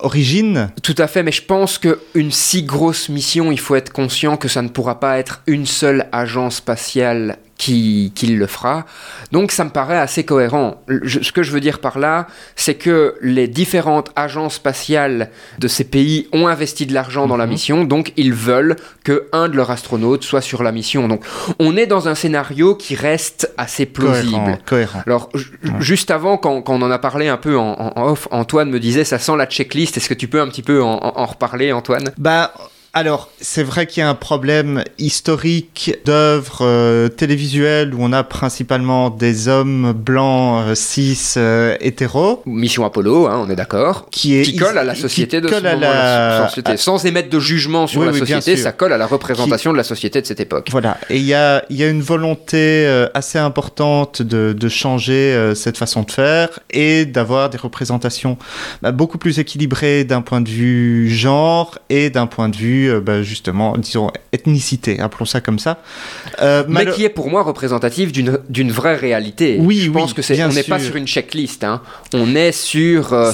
origine. 0.00 0.70
Tout 0.82 0.94
à 0.98 1.06
fait, 1.06 1.22
mais 1.22 1.32
je 1.32 1.42
pense 1.42 1.78
qu'une 1.78 2.32
si 2.32 2.64
grosse 2.64 3.08
mission, 3.08 3.52
il 3.52 3.60
faut 3.60 3.76
être 3.76 3.92
conscient 3.92 4.36
que 4.36 4.48
ça 4.48 4.62
ne 4.62 4.68
pourra 4.68 4.98
pas 4.98 5.18
être 5.18 5.42
une 5.46 5.66
seule 5.66 6.06
agence 6.12 6.56
spatiale 6.56 7.38
qui, 7.56 8.12
qui 8.14 8.26
le 8.28 8.46
fera. 8.46 8.84
Donc 9.32 9.52
ça 9.52 9.64
me 9.64 9.70
paraît 9.70 9.98
assez 9.98 10.24
cohérent. 10.24 10.82
Je- 10.88 11.20
ce 11.22 11.30
que 11.32 11.42
je 11.42 11.52
veux 11.52 11.60
dire 11.60 11.78
par 11.78 11.98
là, 11.98 12.26
c'est 12.56 12.74
que 12.74 13.14
les 13.22 13.46
différentes 13.48 14.10
agences 14.16 14.54
spatiales 14.54 15.30
de 15.58 15.68
ces 15.68 15.84
pays 15.84 16.28
ont 16.32 16.46
investi 16.48 16.84
de 16.86 16.92
l'argent 16.94 17.26
dans 17.26 17.36
la 17.36 17.46
Mhm. 17.46 17.52
mission, 17.52 17.84
donc 17.84 18.12
ils 18.16 18.32
veulent 18.32 18.76
que 19.04 19.28
un 19.32 19.48
de 19.48 19.56
leurs 19.56 19.70
astronautes 19.70 20.24
soit 20.24 20.40
sur 20.40 20.62
la 20.62 20.72
mission. 20.72 21.06
Donc 21.08 21.24
on 21.58 21.76
est 21.76 21.86
dans 21.86 22.08
un 22.08 22.14
scénario 22.14 22.74
qui 22.74 22.94
reste 22.96 23.52
assez 23.56 23.86
plausible. 23.86 24.32
Cohérent. 24.32 24.58
cohérent. 24.66 25.02
Alors, 25.06 25.28
ju- 25.34 25.52
juste 25.80 26.10
avant, 26.10 26.36
quand, 26.36 26.60
quand 26.62 26.74
on 26.74 26.82
en 26.82 26.90
a 26.90 26.98
parlé 26.98 27.28
un 27.28 27.36
peu 27.36 27.56
en, 27.56 27.72
en- 27.78 27.92
en 28.00 28.06
off, 28.10 28.26
Antoine 28.30 28.70
me 28.70 28.80
disait 28.80 29.04
ça 29.04 29.18
sent 29.18 29.36
la 29.36 29.46
checklist. 29.46 29.96
Est-ce 29.96 30.08
que 30.08 30.14
tu 30.14 30.28
peux 30.28 30.40
un 30.40 30.48
petit 30.48 30.62
peu 30.62 30.82
en, 30.82 30.94
en- 30.94 31.12
en 31.20 31.26
reparler, 31.26 31.72
Antoine? 31.72 32.10
Bah, 32.18 32.52
alors, 32.94 33.30
c'est 33.40 33.62
vrai 33.62 33.86
qu'il 33.86 34.00
y 34.00 34.04
a 34.04 34.08
un 34.08 34.14
problème 34.14 34.84
historique 34.98 35.96
d'œuvres 36.04 36.58
euh, 36.62 37.08
télévisuelles 37.08 37.92
où 37.94 37.98
on 38.00 38.12
a 38.12 38.22
principalement 38.22 39.10
des 39.10 39.48
hommes 39.48 39.92
blancs, 39.92 40.64
euh, 40.68 40.74
cis, 40.74 41.34
euh, 41.36 41.76
hétéros, 41.80 42.42
Mission 42.46 42.84
Apollo, 42.84 43.26
hein, 43.26 43.44
on 43.46 43.50
est 43.50 43.56
d'accord. 43.56 44.06
qui 44.10 44.38
est 44.38 44.42
Qui 44.42 44.56
colle 44.56 44.78
à 44.78 44.84
la 44.84 44.94
société 44.94 45.40
de 45.40 45.48
ce 45.48 45.60
la- 45.60 45.74
la 45.74 46.48
société. 46.48 46.76
Sans 46.76 47.04
émettre 47.04 47.30
de 47.30 47.40
jugement 47.40 47.86
sur 47.86 48.00
Oui, 48.00 48.06
la 48.06 48.12
oui, 48.12 48.18
société, 48.20 48.56
ça 48.56 48.72
colle 48.72 48.92
à 48.92 48.98
la 48.98 49.06
représentation 49.06 49.72
de 49.72 49.76
la 49.76 49.84
société 49.84 50.20
de 50.22 50.26
cette 50.26 50.40
époque. 50.40 50.68
Voilà, 50.70 50.96
et 51.10 51.16
il 51.16 51.24
y 51.24 51.34
a, 51.34 51.64
il 51.70 51.76
y 51.76 51.82
a 51.84 51.88
une 51.88 52.02
volonté 52.02 52.86
assez 53.14 53.38
importante 53.38 54.22
de, 54.22 54.52
de 54.52 54.68
changer 54.68 55.52
cette 55.54 55.76
façon 55.78 56.02
de 56.02 56.10
faire 56.10 56.60
et 56.70 57.04
d'avoir 57.06 57.50
des 57.50 57.58
représentations 57.58 58.38
bah, 58.82 58.92
beaucoup 58.92 59.18
plus 59.18 59.38
équilibrées 59.38 60.04
d'un 60.04 60.22
point 60.22 60.40
de 60.40 60.48
vue 60.48 61.08
genre 61.10 61.78
et 61.90 62.10
d'un 62.10 62.26
point 62.26 62.48
de 62.48 62.56
vue, 62.56 62.83
euh, 62.88 63.00
bah, 63.00 63.22
justement, 63.22 63.76
disons, 63.76 64.10
ethnicité, 64.32 65.00
appelons 65.00 65.24
ça 65.26 65.40
comme 65.40 65.58
ça. 65.58 65.78
Euh, 66.40 66.64
Mais 66.68 66.86
qui 66.86 67.04
est 67.04 67.08
pour 67.08 67.30
moi 67.30 67.42
représentative 67.42 68.12
d'une 68.12 68.70
vraie 68.72 68.96
réalité. 68.96 69.58
Oui, 69.60 69.78
Je 69.80 69.88
oui, 69.90 69.94
pense 69.94 70.12
que 70.12 70.22
c'est 70.22 70.42
on 70.44 70.48
n'est 70.48 70.62
pas 70.62 70.78
sur 70.78 70.96
une 70.96 71.06
checklist. 71.06 71.64
hein. 71.64 71.80
On 72.12 72.34
est 72.34 72.52
sur. 72.52 73.12
euh, 73.12 73.32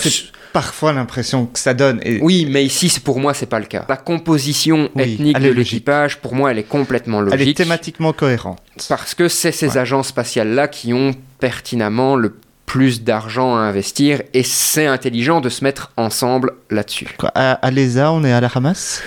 parfois 0.53 0.93
l'impression 0.93 1.47
que 1.47 1.59
ça 1.59 1.75
donne. 1.75 2.01
Et 2.05 2.19
Oui, 2.21 2.47
mais 2.51 2.65
ici, 2.65 2.93
pour 3.05 3.21
moi, 3.21 3.35
c'est 3.35 3.47
pas 3.47 3.61
le 3.61 3.67
cas. 3.67 3.85
La 3.89 3.97
composition 3.97 4.91
Oui, 4.97 5.15
ethnique 5.15 5.39
de 5.39 5.51
l'équipage, 5.51 6.19
pour 6.21 6.35
moi, 6.35 6.51
elle 6.51 6.59
est 6.59 6.65
complètement 6.65 7.21
logique. 7.21 7.41
elle 7.41 7.49
est 7.49 7.55
thématiquement 7.57 8.13
cohérente. 8.13 8.59
Parce 8.89 9.15
que 9.15 9.29
c'est 9.29 9.53
ces 9.53 9.69
Ouais. 9.71 9.79
agences 9.79 10.09
spatiales-là 10.09 10.67
qui 10.69 10.93
ont 10.93 11.13
pertinemment 11.39 12.17
le 12.17 12.35
plus 12.71 13.03
d'argent 13.03 13.57
à 13.57 13.63
investir 13.63 14.23
et 14.33 14.45
c'est 14.45 14.87
intelligent 14.87 15.41
de 15.41 15.49
se 15.49 15.65
mettre 15.65 15.91
ensemble 15.97 16.53
là-dessus. 16.71 17.09
À, 17.35 17.55
à 17.55 17.71
l'ESA, 17.73 18.13
on 18.13 18.23
est 18.23 18.33
à 18.33 18.41
la 18.41 18.47
ramasse 18.47 19.03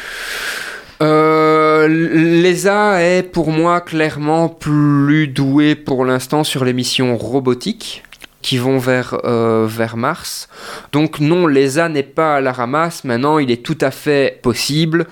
Euh, 1.01 1.87
L'ESA 1.87 3.01
est 3.01 3.23
pour 3.23 3.51
moi 3.51 3.79
clairement 3.79 4.49
plus 4.49 5.29
doué 5.29 5.75
pour 5.75 6.03
l'instant 6.03 6.43
sur 6.43 6.65
les 6.65 6.73
missions 6.73 7.15
robotiques 7.15 8.03
qui 8.41 8.57
vont 8.57 8.79
vers, 8.79 9.15
euh, 9.23 9.65
vers 9.65 9.95
Mars. 9.95 10.49
Donc 10.91 11.21
non, 11.21 11.47
l'ESA 11.47 11.87
n'est 11.87 12.03
pas 12.03 12.35
à 12.35 12.41
la 12.41 12.51
ramasse. 12.51 13.05
Maintenant, 13.05 13.37
il 13.39 13.49
est 13.49 13.63
tout 13.63 13.77
à 13.79 13.91
fait 13.91 14.41
possible. 14.41 15.07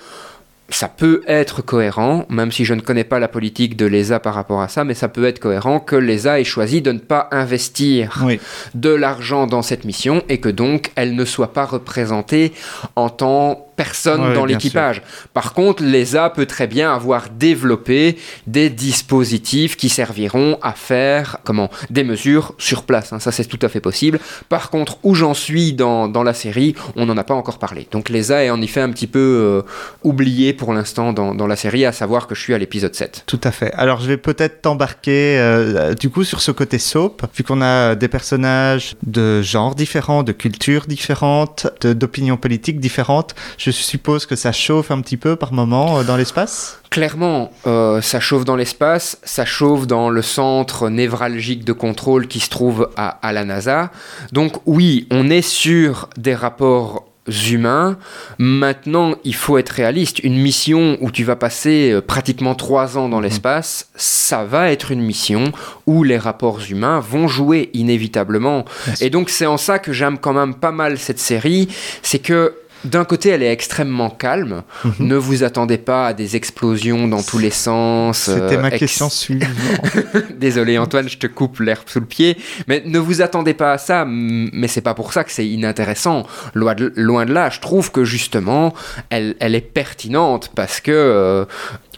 Ça 0.72 0.88
peut 0.88 1.22
être 1.28 1.62
cohérent, 1.62 2.26
même 2.30 2.52
si 2.52 2.64
je 2.66 2.74
ne 2.74 2.82
connais 2.82 3.04
pas 3.04 3.20
la 3.20 3.28
politique 3.28 3.76
de 3.76 3.86
l'ESA 3.86 4.20
par 4.20 4.34
rapport 4.34 4.62
à 4.62 4.68
ça, 4.68 4.84
mais 4.84 4.94
ça 4.94 5.10
peut 5.10 5.26
être 5.26 5.40
cohérent 5.40 5.80
que 5.80 5.96
l'ESA 5.96 6.40
ait 6.40 6.44
choisi 6.46 6.82
de 6.82 6.92
ne 6.92 7.00
pas 7.00 7.28
investir 7.32 8.22
Oui. 8.26 8.40
de 8.74 8.90
l'argent 8.90 9.48
dans 9.48 9.62
cette 9.62 9.84
mission 9.86 10.24
et 10.30 10.40
que 10.40 10.50
donc 10.50 10.92
elle 10.96 11.16
ne 11.16 11.26
soit 11.26 11.54
pas 11.54 11.66
représentée 11.66 12.54
en 12.96 13.10
tant 13.10 13.68
personne 13.84 14.22
Ouais, 14.22 14.34
dans 14.36 14.46
l'équipage. 14.46 15.02
Par 15.34 15.54
contre, 15.54 15.80
l'ESA 15.84 16.30
peut 16.30 16.46
très 16.46 16.68
bien 16.68 16.94
avoir 16.94 17.22
développé 17.30 18.18
des 18.46 18.70
dispositifs 18.70 19.76
qui 19.76 19.90
serviront 19.90 20.58
à 20.62 20.74
faire 20.74 21.38
comment 21.44 21.70
des 21.90 22.04
mesures 22.04 22.54
sur 22.58 22.84
place. 22.84 23.12
hein. 23.14 23.20
Ça, 23.20 23.32
c'est 23.32 23.46
tout 23.46 23.60
à 23.64 23.70
fait 23.70 23.80
possible. 23.80 24.20
Par 24.50 24.70
contre, 24.70 24.98
où 25.04 25.16
j'en 25.16 25.34
suis 25.34 25.74
dans, 25.74 26.08
dans 26.08 26.24
la 26.24 26.34
série, 26.34 26.76
on 26.96 27.06
n'en 27.08 27.18
a 27.18 27.24
pas 27.24 27.34
encore 27.34 27.58
parlé. 27.58 27.88
Donc 27.92 28.10
l'ESA 28.10 28.44
est 28.44 28.50
en 28.52 28.62
effet 28.62 28.82
un 28.82 28.92
petit 28.92 29.08
peu 29.08 29.20
euh, 29.20 29.62
oublié 30.04 30.54
pour 30.54 30.74
l'instant 30.74 31.14
dans, 31.14 31.34
dans 31.34 31.48
la 31.48 31.56
série, 31.56 31.86
à 31.86 31.92
savoir 31.92 32.28
que 32.28 32.36
je 32.36 32.42
suis 32.42 32.54
à 32.54 32.58
l'épisode 32.60 32.94
7. 32.94 33.24
Tout 33.26 33.42
à 33.44 33.52
fait. 33.52 33.72
Alors, 33.74 34.00
je 34.02 34.08
vais 34.08 34.18
peut-être 34.18 34.62
t'embarquer 34.62 35.38
euh, 35.40 35.94
du 35.96 36.10
coup 36.10 36.24
sur 36.24 36.42
ce 36.42 36.52
côté 36.52 36.78
soap, 36.78 37.24
vu 37.36 37.44
qu'on 37.44 37.62
a 37.62 37.96
des 37.96 38.08
personnages 38.08 38.96
de 39.06 39.42
genres 39.42 39.76
différents, 39.76 40.22
de 40.24 40.32
cultures 40.34 40.86
différentes, 40.88 41.68
d'opinions 41.82 42.38
politiques 42.38 42.80
différentes. 42.80 43.34
Je 43.58 43.71
je 43.72 43.82
suppose 43.82 44.26
que 44.26 44.36
ça 44.36 44.52
chauffe 44.52 44.92
un 44.92 45.02
petit 45.02 45.18
peu 45.18 45.36
par 45.36 45.54
moment 45.54 46.00
euh, 46.00 46.04
dans 46.04 46.18
l'espace 46.18 46.80
Clairement, 46.90 47.52
euh, 47.68 48.02
ça 48.02 48.20
chauffe 48.20 48.44
dans 48.46 48.56
l'espace, 48.58 49.18
ça 49.24 49.46
chauffe 49.46 49.88
dans 49.88 50.10
le 50.10 50.22
centre 50.22 50.90
névralgique 50.90 51.64
de 51.64 51.74
contrôle 51.74 52.28
qui 52.28 52.40
se 52.42 52.50
trouve 52.50 52.90
à, 52.98 53.08
à 53.26 53.32
la 53.32 53.46
NASA. 53.46 53.92
Donc 54.34 54.56
oui, 54.66 55.08
on 55.12 55.30
est 55.30 55.42
sur 55.42 56.10
des 56.18 56.36
rapports 56.36 57.08
humains. 57.50 57.98
Maintenant, 58.40 59.14
il 59.24 59.36
faut 59.36 59.58
être 59.60 59.70
réaliste. 59.70 60.20
Une 60.20 60.38
mission 60.38 60.98
où 61.02 61.12
tu 61.12 61.24
vas 61.24 61.36
passer 61.36 61.92
euh, 61.92 62.02
pratiquement 62.02 62.56
trois 62.56 62.98
ans 62.98 63.08
dans 63.10 63.18
Mhm. 63.18 63.24
l'espace, 63.24 63.88
ça 63.96 64.44
va 64.44 64.72
être 64.72 64.92
une 64.92 65.02
mission 65.02 65.46
où 65.86 66.04
les 66.04 66.18
rapports 66.18 66.60
humains 66.70 67.00
vont 67.00 67.28
jouer 67.28 67.70
inévitablement. 67.74 68.66
Et 69.02 69.10
donc 69.12 69.30
c'est 69.30 69.46
en 69.46 69.58
ça 69.58 69.78
que 69.80 69.94
j'aime 69.94 70.18
quand 70.18 70.34
même 70.34 70.56
pas 70.56 70.72
mal 70.72 70.98
cette 70.98 71.20
série, 71.20 71.68
c'est 72.02 72.20
que 72.20 72.56
d'un 72.86 73.06
côté, 73.06 73.30
elle 73.30 73.44
est 73.44 73.52
extrêmement 73.52 74.10
calme. 74.10 74.64
Mhm. 74.84 74.94
Ne 75.00 75.16
vous 75.16 75.44
attendez 75.44 75.78
pas 75.78 76.08
à 76.08 76.14
des 76.14 76.36
explosions 76.36 77.08
dans 77.08 77.22
tous 77.22 77.38
les 77.38 77.50
sens. 77.52 78.24
C'était 78.24 78.58
euh, 78.58 78.62
ma 78.62 78.70
ex- 78.70 78.80
question 78.80 79.10
suivante. 79.10 79.50
Désolé 80.38 80.78
Antoine, 80.78 81.08
je 81.10 81.18
te 81.18 81.28
coupe 81.28 81.60
l'herbe 81.60 81.88
sous 81.88 82.00
le 82.00 82.06
pied, 82.06 82.38
mais 82.68 82.82
ne 82.86 83.00
vous 83.00 83.22
attendez 83.22 83.54
pas 83.54 83.74
à 83.74 83.78
ça. 83.78 84.06
Mais 84.08 84.68
c'est 84.68 84.82
pas 84.82 84.94
pour 84.94 85.14
ça 85.14 85.24
que 85.24 85.32
c'est 85.32 85.48
inintéressant. 85.48 86.26
Loin 86.54 86.76
de, 86.76 86.92
loin 86.96 87.26
de 87.26 87.34
là, 87.34 87.50
je 87.50 87.60
trouve 87.60 87.92
que 87.92 88.04
justement, 88.04 88.74
elle, 89.10 89.36
elle 89.40 89.56
est 89.56 89.62
pertinente 89.62 90.52
parce 90.56 90.80
que 90.80 90.92
euh, 90.92 91.46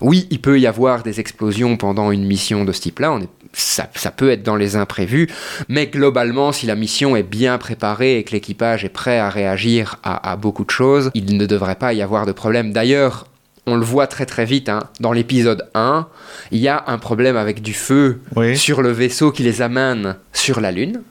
oui, 0.02 0.28
il 0.32 0.40
peut 0.42 0.60
y 0.60 0.68
avoir 0.68 1.04
des 1.04 1.20
explosions 1.20 1.78
pendant 1.78 2.12
une 2.12 2.25
mission 2.25 2.66
de 2.66 2.72
ce 2.72 2.82
type-là. 2.82 3.12
On 3.13 3.22
est 3.22 3.30
ça, 3.56 3.88
ça 3.94 4.10
peut 4.10 4.32
être 4.32 4.42
dans 4.42 4.56
les 4.56 4.75
imprévus, 4.75 5.30
mais 5.70 5.86
globalement, 5.86 6.52
si 6.52 6.66
la 6.66 6.74
mission 6.74 7.16
est 7.16 7.22
bien 7.22 7.60
préparée 7.60 8.18
et 8.18 8.24
que 8.24 8.32
l'équipage 8.32 8.84
est 8.84 8.90
prêt 8.90 9.20
à 9.20 9.30
réagir 9.30 9.98
à, 10.02 10.32
à 10.32 10.36
beaucoup 10.38 10.66
de 10.66 10.72
choses, 10.74 11.12
il 11.13 11.38
ne 11.38 11.46
devrait 11.46 11.75
pas 11.75 11.94
y 11.94 12.01
avoir 12.01 12.25
de 12.25 12.32
problème. 12.32 12.74
D'ailleurs, 12.74 13.27
on 13.65 13.75
le 13.75 13.86
voit 13.86 14.08
très 14.08 14.25
très 14.25 14.44
vite, 14.46 14.68
hein, 14.70 14.84
dans 15.00 15.13
l'épisode 15.13 15.70
1, 15.74 16.08
il 16.51 16.60
y 16.60 16.68
a 16.68 16.84
un 16.88 16.98
problème 16.98 17.38
avec 17.38 17.62
du 17.62 17.74
feu 17.74 18.20
Oui. 18.36 18.58
sur 18.58 18.82
le 18.82 18.92
vaisseau 18.92 19.32
qui 19.32 19.44
les 19.44 19.62
amène 19.62 20.18
sur 20.34 20.60
la 20.60 20.72
Lune. 20.72 21.01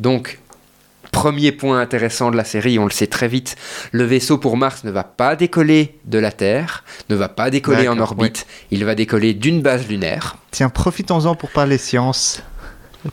Donc, 0.00 0.38
premier 1.10 1.52
point 1.52 1.80
intéressant 1.80 2.30
de 2.30 2.36
la 2.36 2.44
série, 2.44 2.78
on 2.78 2.84
le 2.84 2.90
sait 2.90 3.06
très 3.06 3.28
vite, 3.28 3.56
le 3.92 4.04
vaisseau 4.04 4.36
pour 4.36 4.58
Mars 4.58 4.84
ne 4.84 4.90
va 4.90 5.04
pas 5.04 5.36
décoller 5.36 5.94
de 6.04 6.18
la 6.18 6.32
Terre, 6.32 6.84
ne 7.08 7.14
va 7.16 7.28
pas 7.30 7.48
décoller 7.48 7.88
en 7.88 7.98
orbite, 7.98 8.46
il 8.70 8.84
va 8.84 8.94
décoller 8.94 9.32
d'une 9.32 9.62
base 9.62 9.88
lunaire. 9.88 10.36
Tiens, 10.50 10.68
profitons-en 10.68 11.34
pour 11.34 11.50
parler 11.50 11.78
science. 11.78 12.42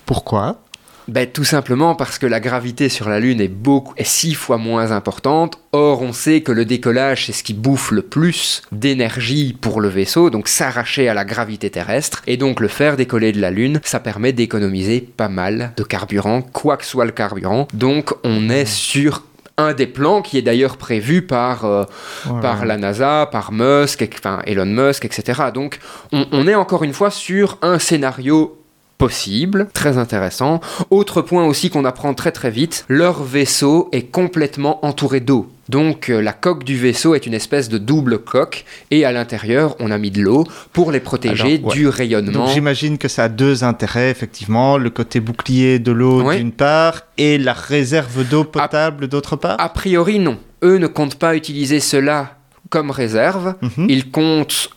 Pourquoi? 0.06 0.63
Ben, 1.08 1.28
tout 1.28 1.44
simplement 1.44 1.96
parce 1.96 2.18
que 2.18 2.26
la 2.26 2.40
gravité 2.40 2.90
sur 2.90 3.10
la 3.10 3.20
Lune 3.20 3.42
est, 3.42 3.48
beaucoup, 3.48 3.94
est 3.98 4.04
six 4.04 4.34
fois 4.34 4.58
moins 4.58 4.92
importante. 4.92 5.60
Or, 5.72 6.02
on 6.02 6.14
sait 6.14 6.42
que 6.42 6.52
le 6.52 6.66
décollage, 6.66 7.26
c'est 7.26 7.34
ce 7.34 7.44
qui 7.44 7.54
bouffe 7.54 7.92
le 7.92 8.02
plus 8.02 8.62
d'énergie 8.72 9.58
pour 9.60 9.82
le 9.82 9.90
vaisseau, 9.90 10.30
donc 10.30 10.48
s'arracher 10.48 11.10
à 11.10 11.14
la 11.14 11.26
gravité 11.26 11.70
terrestre. 11.70 12.22
Et 12.28 12.38
donc, 12.38 12.60
le 12.60 12.68
faire 12.68 12.96
décoller 12.96 13.32
de 13.32 13.42
la 13.42 13.52
Lune, 13.52 13.82
ça 13.84 14.00
permet 14.00 14.34
d'économiser 14.34 15.02
pas 15.02 15.30
mal 15.30 15.74
de 15.76 15.84
carburant, 15.84 16.42
quoi 16.42 16.78
que 16.78 16.86
soit 16.86 17.06
le 17.06 17.12
carburant. 17.12 17.68
Donc, 17.74 18.14
on 18.24 18.50
est 18.50 18.66
sur 18.66 19.24
un 19.58 19.74
des 19.74 19.88
plans 19.88 20.22
qui 20.22 20.38
est 20.38 20.42
d'ailleurs 20.42 20.78
prévu 20.78 21.22
par, 21.22 21.66
euh, 21.66 21.84
Ouais, 22.30 22.42
par 22.42 22.66
la 22.66 22.78
NASA, 22.78 23.28
par 23.32 23.52
Musk, 23.52 24.08
enfin 24.18 24.42
Elon 24.46 24.66
Musk, 24.66 25.06
etc. 25.06 25.44
Donc 25.54 25.80
on, 26.12 26.26
on 26.32 26.48
est 26.48 26.56
encore 26.56 26.84
une 26.84 26.94
fois 26.94 27.12
sur 27.12 27.58
un 27.62 27.78
scénario 27.78 28.63
possible, 28.98 29.68
très 29.74 29.98
intéressant. 29.98 30.62
Autre 30.90 31.22
point 31.22 31.46
aussi 31.46 31.70
qu'on 31.70 31.86
apprend 31.86 32.14
très 32.14 32.32
très 32.32 32.52
vite, 32.52 32.86
leur 32.88 33.24
vaisseau 33.24 33.90
est 33.92 34.04
complètement 34.04 34.86
entouré 34.86 35.20
d'eau. 35.20 35.50
Donc 35.70 36.10
euh, 36.10 36.22
la 36.22 36.34
coque 36.34 36.64
du 36.66 36.78
vaisseau 36.78 37.16
est 37.16 37.26
une 37.26 37.34
espèce 37.34 37.70
de 37.70 37.78
double 37.78 38.20
coque 38.20 38.66
et 38.92 39.06
à 39.06 39.12
l'intérieur 39.14 39.76
on 39.80 39.92
a 39.92 39.98
mis 39.98 40.12
de 40.12 40.22
l'eau 40.22 40.46
pour 40.74 40.92
les 40.92 41.00
protéger 41.00 41.56
Alors, 41.56 41.68
ouais. 41.68 41.74
du 41.74 41.88
rayonnement. 41.88 42.46
Donc 42.46 42.50
j'imagine 42.50 42.98
que 42.98 43.08
ça 43.08 43.26
a 43.26 43.30
deux 43.30 43.64
intérêts, 43.64 44.10
effectivement, 44.10 44.78
le 44.78 44.90
côté 44.90 45.20
bouclier 45.22 45.80
de 45.80 45.92
l'eau 45.92 46.22
Ouais. 46.22 46.38
d'une 46.38 46.52
part 46.52 47.04
et 47.18 47.38
la 47.38 47.54
réserve 47.54 48.28
d'eau 48.28 48.44
potable 48.44 49.08
d'autre 49.08 49.36
part? 49.38 49.56
A 49.60 49.70
priori 49.70 50.20
non, 50.20 50.38
eux 50.64 50.78
ne 50.78 50.88
comptent 50.88 51.16
pas 51.16 51.36
utiliser 51.36 51.80
cela 51.80 52.38
comme 52.70 52.92
réserve, 52.92 53.56
Mhm. 53.62 53.88
Ils 53.90 54.12
comptent 54.12 54.70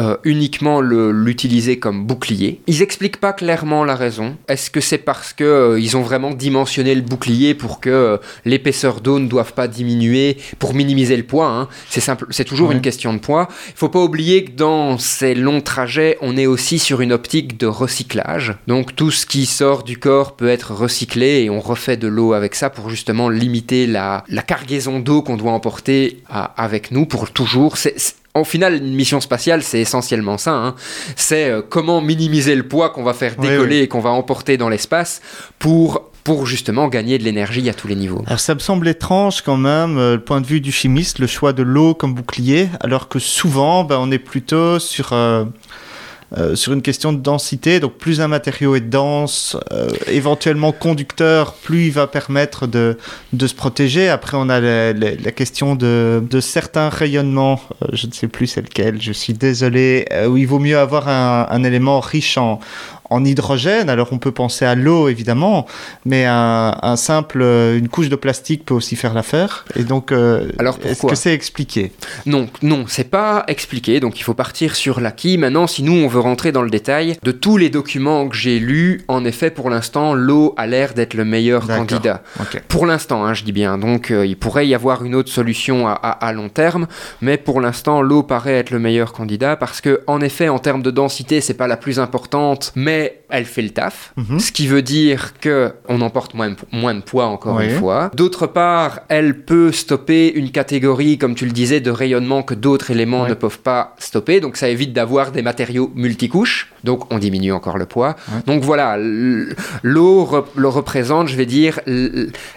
euh, 0.00 0.16
uniquement 0.24 0.80
l'utiliser 0.80 1.78
comme 1.78 2.04
bouclier. 2.06 2.60
Ils 2.66 2.82
expliquent 2.82 3.20
pas 3.20 3.32
clairement 3.32 3.84
la 3.84 3.94
raison. 3.94 4.36
Est-ce 4.48 4.70
que 4.70 4.80
c'est 4.80 4.98
parce 4.98 5.32
que 5.32 5.44
euh, 5.44 5.80
ils 5.80 5.96
ont 5.96 6.02
vraiment 6.02 6.30
dimensionné 6.32 6.94
le 6.94 7.00
bouclier 7.02 7.54
pour 7.54 7.80
que 7.80 7.90
euh, 7.90 8.16
l'épaisseur 8.44 9.00
d'eau 9.00 9.18
ne 9.18 9.28
doive 9.28 9.52
pas 9.54 9.68
diminuer 9.68 10.36
pour 10.58 10.74
minimiser 10.74 11.16
le 11.16 11.22
poids 11.22 11.48
hein? 11.48 11.68
C'est 11.88 12.00
simple, 12.00 12.26
c'est 12.30 12.44
toujours 12.44 12.68
Ouais. 12.70 12.74
une 12.74 12.80
question 12.80 13.12
de 13.14 13.18
poids. 13.18 13.48
Il 13.68 13.74
faut 13.76 13.88
pas 13.88 14.02
oublier 14.02 14.44
que 14.44 14.52
dans 14.52 14.98
ces 14.98 15.34
longs 15.34 15.60
trajets, 15.60 16.16
on 16.22 16.36
est 16.36 16.46
aussi 16.46 16.78
sur 16.78 17.00
une 17.00 17.12
optique 17.12 17.58
de 17.58 17.66
recyclage. 17.66 18.56
Donc 18.66 18.96
tout 18.96 19.10
ce 19.10 19.26
qui 19.26 19.46
sort 19.46 19.82
du 19.84 19.98
corps 19.98 20.34
peut 20.36 20.48
être 20.48 20.72
recyclé 20.72 21.42
et 21.44 21.50
on 21.50 21.60
refait 21.60 21.96
de 21.96 22.08
l'eau 22.08 22.32
avec 22.32 22.54
ça 22.54 22.70
pour 22.70 22.90
justement 22.90 23.28
limiter 23.28 23.86
la, 23.86 24.24
la 24.28 24.42
cargaison 24.42 24.98
d'eau 24.98 25.22
qu'on 25.22 25.36
doit 25.36 25.52
emporter 25.52 26.22
à- 26.28 26.44
avec 26.62 26.90
nous 26.90 27.06
pour 27.06 27.30
toujours. 27.30 27.76
Au 28.34 28.44
final, 28.44 28.74
une 28.74 28.94
mission 28.94 29.20
spatiale, 29.20 29.62
c'est 29.62 29.80
essentiellement 29.80 30.38
ça. 30.38 30.52
hein. 30.52 30.74
C'est 31.14 31.50
euh, 31.50 31.62
comment 31.62 32.00
minimiser 32.00 32.54
le 32.56 32.64
poids 32.64 32.90
qu'on 32.90 33.04
va 33.04 33.14
faire 33.14 33.36
décoller 33.36 33.76
oui. 33.78 33.82
et 33.82 33.88
qu'on 33.88 34.00
va 34.00 34.10
emporter 34.10 34.56
dans 34.56 34.68
l'espace 34.68 35.20
pour, 35.60 36.10
pour 36.24 36.44
justement 36.46 36.88
gagner 36.88 37.18
de 37.18 37.22
l'énergie 37.24 37.68
à 37.68 37.74
tous 37.74 37.86
les 37.86 37.94
niveaux. 37.94 38.22
Alors 38.26 38.40
ça 38.40 38.54
me 38.54 38.58
semble 38.60 38.88
étrange 38.88 39.42
quand 39.42 39.56
même, 39.56 39.98
euh, 39.98 40.14
le 40.16 40.20
point 40.20 40.40
de 40.40 40.46
vue 40.46 40.60
du 40.60 40.72
chimiste, 40.72 41.20
le 41.20 41.26
choix 41.28 41.52
de 41.52 41.62
l'eau 41.62 41.94
comme 41.94 42.14
bouclier, 42.14 42.68
alors 42.80 43.08
que 43.08 43.18
souvent 43.20 43.84
ben, 43.84 43.98
on 44.00 44.10
est 44.10 44.18
plutôt 44.18 44.78
sur, 44.80 45.12
euh, 45.12 45.44
euh, 46.36 46.56
sur 46.56 46.72
une 46.72 46.82
question 46.82 47.12
de 47.12 47.20
densité, 47.20 47.80
donc 47.80 47.94
plus 47.94 48.20
un 48.20 48.28
matériau 48.28 48.74
est 48.74 48.80
dense, 48.80 49.56
euh, 49.72 49.88
éventuellement 50.08 50.72
conducteur, 50.72 51.54
plus 51.54 51.86
il 51.86 51.92
va 51.92 52.06
permettre 52.06 52.66
de, 52.66 52.98
de 53.32 53.46
se 53.46 53.54
protéger. 53.54 54.08
Après 54.08 54.36
on 54.36 54.48
a 54.48 54.60
la, 54.60 55.32
question 55.32 55.76
de, 55.76 56.22
de 56.28 56.40
certains 56.40 56.88
rayonnements, 56.88 57.60
euh, 57.82 57.88
je 57.92 58.06
ne 58.06 58.12
sais 58.12 58.28
plus 58.28 58.48
c'est 58.48 58.62
lequel, 58.62 59.00
je 59.00 59.12
suis 59.12 59.32
désolé, 59.32 60.06
euh, 60.12 60.26
où 60.26 60.36
il 60.36 60.46
vaut 60.46 60.58
mieux 60.58 60.78
avoir 60.78 61.08
un, 61.08 61.46
un 61.48 61.62
élément 61.62 62.00
riche 62.00 62.36
en, 62.36 62.58
en 63.14 63.24
hydrogène, 63.24 63.88
alors 63.88 64.08
on 64.12 64.18
peut 64.18 64.32
penser 64.32 64.64
à 64.64 64.74
l'eau 64.74 65.08
évidemment, 65.08 65.66
mais 66.04 66.24
un, 66.26 66.76
un 66.82 66.96
simple, 66.96 67.40
euh, 67.42 67.78
une 67.78 67.88
couche 67.88 68.08
de 68.08 68.16
plastique 68.16 68.64
peut 68.66 68.74
aussi 68.74 68.96
faire 68.96 69.14
l'affaire. 69.14 69.64
Et 69.76 69.84
donc, 69.84 70.10
euh, 70.12 70.48
Alors, 70.58 70.78
est-ce 70.84 71.06
que 71.06 71.14
c'est 71.14 71.32
expliqué? 71.34 71.92
Non, 72.26 72.48
non, 72.62 72.84
c'est 72.88 73.10
pas 73.10 73.44
expliqué, 73.48 74.00
donc 74.00 74.18
il 74.18 74.22
faut 74.22 74.34
partir 74.34 74.74
sur 74.74 75.00
l'acquis. 75.00 75.38
Maintenant, 75.38 75.66
si 75.66 75.82
nous 75.82 75.92
on 76.04 76.08
veut 76.08 76.20
rentrer 76.20 76.50
dans 76.52 76.62
le 76.62 76.70
détail, 76.70 77.16
de 77.22 77.32
tous 77.32 77.56
les 77.56 77.70
documents 77.70 78.28
que 78.28 78.36
j'ai 78.36 78.58
lus, 78.58 79.02
en 79.08 79.24
effet, 79.24 79.50
pour 79.50 79.70
l'instant, 79.70 80.14
l'eau 80.14 80.54
a 80.56 80.66
l'air 80.66 80.94
d'être 80.94 81.14
le 81.14 81.24
meilleur 81.24 81.66
candidat. 81.66 82.22
Pour 82.68 82.86
l'instant, 82.86 83.24
hein, 83.24 83.34
je 83.34 83.44
dis 83.44 83.52
bien. 83.52 83.78
Donc, 83.78 84.10
euh, 84.10 84.26
il 84.26 84.36
pourrait 84.36 84.66
y 84.66 84.74
avoir 84.74 85.04
une 85.04 85.14
autre 85.14 85.30
solution 85.30 85.86
à, 85.86 85.92
à- 85.92 86.26
à 86.26 86.32
long 86.32 86.48
terme, 86.48 86.86
mais 87.20 87.36
pour 87.36 87.60
l'instant, 87.60 88.02
l'eau 88.02 88.22
paraît 88.22 88.54
être 88.54 88.70
le 88.70 88.78
meilleur 88.78 89.12
candidat 89.12 89.56
parce 89.56 89.80
que, 89.80 90.00
en 90.06 90.20
effet, 90.20 90.48
en 90.48 90.58
termes 90.58 90.82
de 90.82 90.90
densité, 90.90 91.40
c'est 91.40 91.54
pas 91.54 91.66
la 91.68 91.76
plus 91.76 91.98
importante, 91.98 92.72
mais 92.74 93.03
elle 93.28 93.44
fait 93.44 93.62
le 93.62 93.70
taf. 93.70 94.12
Mhm. 94.16 94.38
Ce 94.40 94.52
qui 94.52 94.66
veut 94.66 94.82
dire 94.82 95.34
que 95.40 95.72
on 95.88 96.00
emporte 96.00 96.34
moins 96.34 96.50
de, 96.50 96.56
moins 96.72 96.94
de 96.94 97.00
poids 97.00 97.26
encore 97.26 97.56
Oui. 97.56 97.64
une 97.66 97.78
fois. 97.78 98.10
D'autre 98.14 98.46
part, 98.46 99.00
elle 99.08 99.40
peut 99.44 99.72
stopper 99.72 100.32
une 100.32 100.50
catégorie, 100.50 101.18
comme 101.18 101.34
tu 101.34 101.44
le 101.46 101.52
disais, 101.52 101.80
de 101.80 101.90
rayonnement 101.90 102.42
que 102.42 102.54
d'autres 102.54 102.90
éléments 102.90 103.22
Oui. 103.24 103.30
ne 103.30 103.34
peuvent 103.34 103.58
pas 103.60 103.94
stopper. 103.98 104.40
Donc 104.40 104.56
ça 104.56 104.68
évite 104.68 104.92
d'avoir 104.92 105.32
des 105.32 105.42
matériaux 105.42 105.90
multicouches. 105.94 106.70
Donc 106.84 107.12
on 107.12 107.18
diminue 107.18 107.52
encore 107.52 107.78
le 107.78 107.86
poids. 107.86 108.14
Donc 108.46 108.62
voilà, 108.62 108.96
l'eau 109.82 110.46
le 110.54 110.68
représente, 110.68 111.28
je 111.28 111.36
vais 111.36 111.46
dire, 111.46 111.80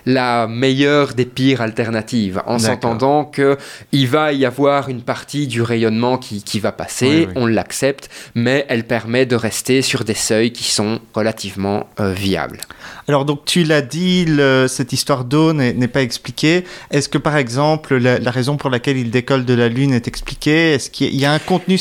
la 0.05 0.47
meilleure 0.47 1.13
des 1.13 1.25
pires 1.25 1.61
alternatives, 1.61 2.41
en 2.45 2.59
s'entendant 2.59 3.25
que 3.25 3.57
il 3.91 4.07
va 4.07 4.33
y 4.33 4.45
avoir 4.45 4.89
une 4.89 5.01
partie 5.01 5.47
du 5.47 5.61
rayonnement 5.61 6.17
qui, 6.17 6.43
qui 6.43 6.59
va 6.59 6.71
passer, 6.71 7.27
on 7.35 7.45
l'accepte, 7.45 8.09
mais 8.35 8.65
elle 8.69 8.83
permet 8.85 9.25
de 9.25 9.35
rester 9.35 9.81
sur 9.81 10.03
des 10.03 10.13
seuils 10.27 10.51
qui 10.51 10.65
sont 10.77 10.99
relativement 11.13 11.87
euh, 11.99 12.13
viables. 12.13 12.61
Alors 13.07 13.23
donc 13.25 13.45
tu 13.45 13.63
l'as 13.63 13.81
dit, 13.81 14.25
le- 14.25 14.67
cette 14.67 14.91
histoire 14.93 15.23
d'eau 15.23 15.53
n'est 15.53 15.87
pas 15.87 16.01
expliquée. 16.01 16.65
Est-ce 16.91 17.09
que 17.09 17.17
par 17.17 17.35
exemple 17.37 17.95
la, 17.97 18.19
la 18.19 18.31
raison 18.31 18.57
pour 18.57 18.69
laquelle 18.69 18.97
il 18.97 19.09
décolle 19.09 19.45
de 19.45 19.53
la 19.53 19.69
Lune 19.69 19.93
est 19.93 20.07
expliquée? 20.07 20.73
Est-ce 20.73 20.89
qu'il 20.89 21.15
y 21.15 21.25
a 21.25 21.31
un 21.33 21.39
contenu 21.39 21.75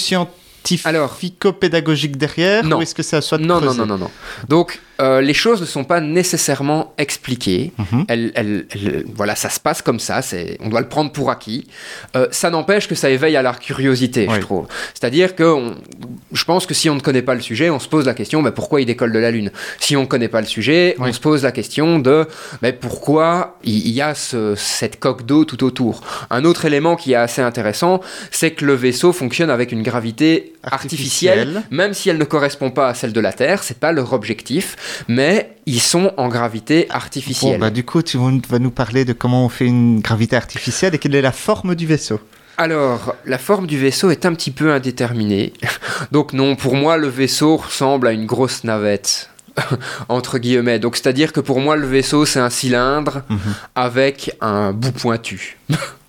Alors- 0.85 1.11
scientifico-pédagogique 1.11 2.17
derrière? 2.17 2.65
Non. 2.65 2.79
Ou 2.79 2.83
est-ce 2.83 2.95
que 2.95 3.03
c'est 3.03 3.17
à 3.17 3.21
soi 3.21 3.38
de 3.38 3.45
Non, 3.45 3.61
non, 3.61 3.75
non, 3.75 3.87
non, 3.87 3.99
non. 3.99 4.11
Donc, 4.49 4.81
euh, 5.00 5.21
les 5.21 5.35
choses 5.35 5.61
ne 5.61 5.67
sont 5.67 5.85
pas 5.85 6.00
nécessairement 6.00 6.95
expliquées. 6.99 7.73
Mhm. 7.79 8.05
Elles- 8.09 8.33
elles- 8.35 8.67
elles- 8.75 9.05
voilà, 9.15 9.35
ça 9.37 9.50
se 9.50 9.61
passe 9.61 9.83
comme 9.83 10.00
ça, 10.00 10.23
c'est, 10.23 10.57
on 10.61 10.69
doit 10.69 10.81
le 10.81 10.88
prendre 10.88 11.12
pour 11.12 11.31
acquis. 11.31 11.67
Euh, 12.17 12.26
ça 12.31 12.50
n'empêche 12.50 12.88
que 12.88 12.95
ça 12.95 13.11
éveille 13.11 13.37
à 13.37 13.43
la 13.43 13.53
curiosité, 13.53 14.26
je 14.35 14.41
trouve. 14.41 14.67
C'est-à-dire 14.95 15.35
que 15.35 15.43
on- 15.45 15.75
je 16.33 16.45
pense 16.45 16.67
que 16.67 16.75
si 16.75 16.88
on 16.91 16.95
ne 16.95 17.00
connaît 17.00 17.23
pas 17.23 17.35
le 17.35 17.41
sujet, 17.41 17.71
on 17.71 17.79
se 17.79 17.88
pose 17.88 18.07
la 18.07 18.15
question 18.15 18.43
bah, 18.43 18.53
pourquoi 18.53 18.81
il 18.81 18.87
décolle 18.87 19.12
de 19.12 19.19
la 19.19 19.31
Lune? 19.31 19.50
Si 19.81 19.97
on 19.97 20.03
ne 20.03 20.07
connaît 20.07 20.29
pas 20.29 20.41
le 20.41 20.47
sujet, 20.47 20.95
Oui. 20.99 21.11
on 21.11 21.12
se 21.12 21.21
pose 21.21 21.43
la 21.43 21.53
question 21.53 21.99
de 21.99 22.26
bah, 22.62 22.73
pourquoi 22.73 23.59
il 23.65 23.87
il 23.87 23.93
y 23.93 24.00
a 24.03 24.15
ce- 24.15 24.55
cette 24.57 24.99
coque 24.99 25.26
d'eau 25.26 25.45
tout 25.45 25.62
autour? 25.65 26.00
Un 26.31 26.45
autre 26.45 26.65
élément 26.65 26.97
qui 26.97 27.12
est 27.12 27.17
assez 27.17 27.43
intéressant, 27.43 28.00
c'est 28.31 28.50
que 28.53 28.65
le 28.65 28.75
vaisseau 28.75 29.12
fonctionne 29.12 29.50
avec 29.50 29.71
une 29.73 29.83
gravité 29.83 30.55
artificielle, 30.62 31.38
Artificielle. 31.41 31.62
même 31.71 31.95
si 31.95 32.09
elle 32.11 32.19
ne 32.19 32.25
correspond 32.25 32.71
pas 32.71 32.88
à 32.88 32.95
celle 32.95 33.12
de 33.12 33.21
la 33.21 33.33
Terre, 33.33 33.62
c'est 33.62 33.79
pas 33.79 33.93
leur 33.93 34.12
objectif, 34.12 34.76
mais 35.09 35.57
ils 35.66 35.81
sont 35.81 36.12
en 36.16 36.28
gravité 36.28 36.87
artificielle. 36.90 37.55
Bon, 37.55 37.59
bah, 37.59 37.71
du 37.71 37.85
coup, 37.85 38.02
tu 38.02 38.19
vas 38.19 38.59
nous 38.59 38.71
parler 38.71 39.05
de 39.05 39.12
comment 39.12 39.45
on 39.45 39.49
fait 39.49 39.66
une 39.66 40.00
gravité 40.00 40.37
artificielle 40.37 40.95
et 40.95 40.99
quelle 40.99 41.14
est 41.14 41.23
la 41.23 41.33
forme 41.33 41.75
du 41.75 41.87
vaisseau. 41.87 42.21
Alors, 42.59 43.14
la 43.26 43.37
forme 43.37 43.66
du 43.66 43.78
vaisseau 43.78 44.11
est 44.11 44.25
un 44.25 44.35
petit 44.35 44.50
peu 44.50 44.73
indéterminée. 44.73 45.52
Donc 46.12 46.33
non, 46.33 46.57
pour 46.57 46.75
moi, 46.75 46.97
le 46.97 47.09
vaisseau 47.09 47.57
ressemble 47.57 48.07
à 48.07 48.12
une 48.12 48.25
grosse 48.25 48.64
navette. 48.64 49.28
entre 50.09 50.39
guillemets. 50.39 50.79
Donc 50.79 50.97
c'est-à-dire 50.97 51.33
que 51.33 51.41
pour 51.41 51.61
moi 51.61 51.77
le 51.77 51.87
vaisseau 51.87 52.25
c'est 52.27 52.41
un 52.41 52.51
cylindre 52.51 53.23
Mhm. 53.29 53.39
avec 53.75 54.37
un 54.41 54.73
bout 54.73 54.93
pointu. 54.93 55.59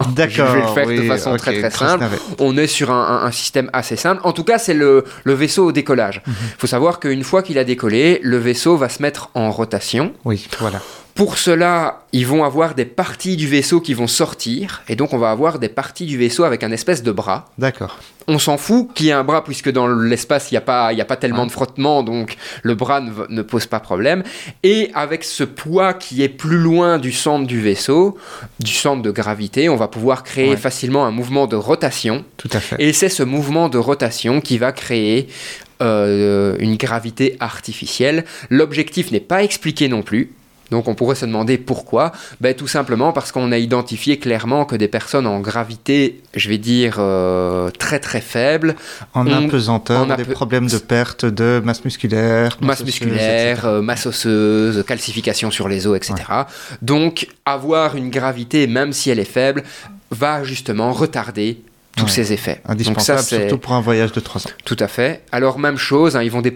D'accord. 0.10 0.48
Je 0.50 0.54
vais 0.54 0.62
le 0.62 0.68
faire 0.68 0.88
de 1.04 1.08
façon 1.08 1.36
très 1.38 1.60
très 1.60 1.70
simple. 1.72 2.06
On 2.40 2.58
est 2.58 2.68
sur 2.68 2.92
un, 2.92 3.02
un- 3.24 3.26
un 3.26 3.32
système 3.32 3.70
assez 3.74 3.96
simple. 3.96 4.22
En 4.24 4.32
tout 4.34 4.44
cas, 4.44 4.58
c'est 4.60 4.74
le, 4.74 5.04
le 5.24 5.34
vaisseau 5.34 5.66
au 5.68 5.72
décollage. 5.72 6.22
Il 6.28 6.34
faut 6.60 6.68
savoir 6.68 7.00
qu'une 7.00 7.24
fois 7.24 7.42
qu'il 7.44 7.58
a 7.58 7.64
décollé, 7.64 8.20
le 8.24 8.38
vaisseau 8.38 8.78
va 8.78 8.90
se 8.90 9.02
mettre 9.02 9.30
en 9.34 9.50
rotation. 9.52 10.14
Oui, 10.26 10.48
voilà. 10.60 10.80
Pour 11.16 11.40
cela, 11.40 12.04
ils 12.14 12.28
vont 12.28 12.44
avoir 12.44 12.76
des 12.76 12.86
parties 12.86 13.38
du 13.38 13.48
vaisseau 13.48 13.82
qui 13.82 13.96
vont 13.96 14.06
sortir, 14.06 14.84
et 14.88 14.96
donc 14.96 15.14
on 15.14 15.18
va 15.18 15.32
avoir 15.32 15.58
des 15.58 15.70
parties 15.70 16.06
du 16.06 16.16
vaisseau 16.18 16.44
avec 16.44 16.64
un 16.64 16.72
espèce 16.72 17.02
de 17.02 17.12
bras. 17.12 17.46
D'accord. 17.58 17.98
On 18.30 18.40
s'en 18.40 18.58
fout 18.58 18.90
qu'il 18.94 19.06
y 19.06 19.10
ait 19.10 19.14
un 19.14 19.24
bras, 19.24 19.44
puisque 19.44 19.72
dans 19.72 19.88
l'espace, 19.88 20.52
il 20.52 20.56
n'y 20.56 20.58
a, 20.58 20.62
pas- 20.62 20.92
il 20.92 20.98
y 20.98 21.02
a 21.02 21.06
pas 21.06 21.16
tellement 21.16 21.46
de 21.46 21.52
frottement, 21.52 22.04
donc 22.04 22.36
le 22.62 22.76
bras 22.76 23.00
ne, 23.00 23.12
ne 23.30 23.42
pose 23.42 23.68
pas 23.68 23.80
problème. 23.80 24.24
Et 24.64 24.92
avec 24.94 25.24
ce 25.24 25.44
poids 25.46 25.94
qui 25.94 26.24
est 26.24 26.30
plus 26.30 26.58
loin 26.58 26.98
du 26.98 27.14
centre 27.14 27.48
du 27.48 27.62
vaisseau, 27.62 28.18
du 28.60 28.72
centre 28.74 29.02
de 29.02 29.12
gravité, 29.12 29.70
on 29.70 29.78
va 29.78 29.88
pouvoir 29.88 30.24
créer 30.24 30.50
Ouais. 30.50 30.58
facilement 30.58 31.06
un 31.06 31.12
mouvement 31.12 31.48
de 31.48 31.56
rotation. 31.56 32.26
Tout 32.36 32.50
à 32.52 32.60
fait. 32.60 32.76
Et 32.80 32.92
c'est 32.92 33.10
ce 33.10 33.24
mouvement 33.24 33.70
de 33.70 33.78
rotation 33.78 34.42
qui 34.42 34.58
va 34.58 34.72
créer 34.74 35.28
euh, 35.82 36.56
une 36.60 36.76
gravité 36.76 37.38
artificielle. 37.40 38.26
L'objectif 38.50 39.12
n'est 39.12 39.20
pas 39.20 39.44
expliqué 39.44 39.88
non 39.88 40.02
plus. 40.02 40.32
Donc 40.72 40.88
on 40.88 40.96
pourrait 40.96 41.16
se 41.16 41.26
demander 41.26 41.58
pourquoi. 41.58 42.12
Ben, 42.42 42.54
tout 42.54 42.68
simplement 42.68 43.14
parce 43.14 43.32
qu'on 43.32 43.52
a 43.52 43.58
identifié 43.58 44.18
clairement 44.20 44.66
que 44.66 44.76
des 44.76 44.88
personnes 44.88 45.26
en 45.28 45.40
gravité, 45.40 46.22
je 46.36 46.50
vais 46.50 46.58
dire, 46.58 46.98
euh, 47.00 47.70
très 47.78 48.00
très 48.00 48.22
faible, 48.22 48.76
En 49.14 49.28
on- 49.28 49.48
apesanteur, 49.48 50.02
en 50.02 50.16
des 50.16 50.26
problèmes 50.26 50.68
de 50.68 50.78
perte 50.78 51.26
de 51.26 51.62
masse 51.64 51.84
musculaire, 51.86 52.58
masse 52.62 52.82
osseuse, 52.82 52.86
musculaire, 52.86 53.52
etc. 53.58 53.68
euh, 53.68 53.82
masse 53.82 54.06
osseuse, 54.06 54.84
calcification 54.88 55.52
sur 55.52 55.68
les 55.68 55.88
os, 55.88 55.96
etc. 55.96 56.16
Donc 56.82 57.28
avoir 57.46 57.96
une 57.96 58.10
gravité, 58.10 58.68
même 58.68 58.94
si 58.94 59.10
elle 59.10 59.20
est 59.20 59.24
faible, 59.26 59.64
va 60.12 60.44
justement 60.44 60.94
retarder 60.94 61.62
tous 61.98 62.06
Ouais. 62.06 62.10
ces 62.12 62.32
effets. 62.32 62.62
Donc 62.64 62.72
Indispensable, 62.74 63.20
ça, 63.20 63.26
c'est 63.26 63.40
surtout 63.42 63.58
pour 63.58 63.74
un 63.74 63.82
voyage 63.82 64.12
de 64.14 64.20
3 64.22 64.48
ans. 64.48 64.50
Tout 64.64 64.78
à 64.80 64.88
fait. 64.88 65.24
Alors, 65.34 65.60
même 65.60 65.78
chose, 65.78 66.16
hein, 66.16 66.24
ils 66.24 66.32
vont 66.32 66.42
dé- 66.42 66.56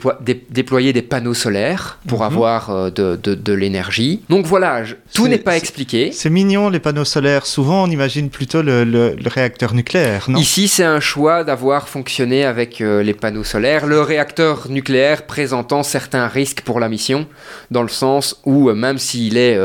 déployer 0.50 0.93
des 0.93 1.01
panneaux 1.01 1.33
solaires 1.33 1.98
pour 2.07 2.19
Mhm. 2.19 2.25
avoir 2.27 2.69
euh, 2.69 2.89
de, 2.89 3.19
de- 3.21 3.36
de 3.36 3.53
l'énergie. 3.53 4.21
Donc 4.29 4.45
voilà, 4.45 4.83
je- 4.86 4.95
tout 5.13 5.27
n'est 5.27 5.38
pas 5.39 5.57
expliqué. 5.57 6.12
C'est 6.13 6.29
mignon, 6.29 6.69
les 6.69 6.79
panneaux 6.79 7.03
solaires. 7.05 7.45
Souvent, 7.45 7.83
on 7.83 7.88
imagine 7.88 8.29
plutôt 8.29 8.62
le, 8.62 8.83
le- 8.86 9.15
le 9.15 9.29
réacteur 9.29 9.74
nucléaire, 9.74 10.29
non? 10.29 10.39
Ici, 10.39 10.67
c'est 10.67 10.83
un 10.86 11.00
choix 11.00 11.43
d'avoir 11.43 11.89
fonctionné 11.89 12.45
avec 12.45 12.79
euh, 12.79 13.01
les 13.03 13.13
panneaux 13.13 13.43
solaires. 13.43 13.88
Le 13.88 14.01
réacteur 14.01 14.67
nucléaire 14.69 15.25
présentant 15.25 15.83
certains 15.83 16.27
risques 16.27 16.62
pour 16.62 16.79
la 16.79 16.88
mission, 16.88 17.25
dans 17.71 17.81
le 17.83 17.89
sens 17.89 18.39
où, 18.45 18.69
euh, 18.69 18.75
même 18.75 18.98
s'il 19.00 19.38
est 19.38 19.57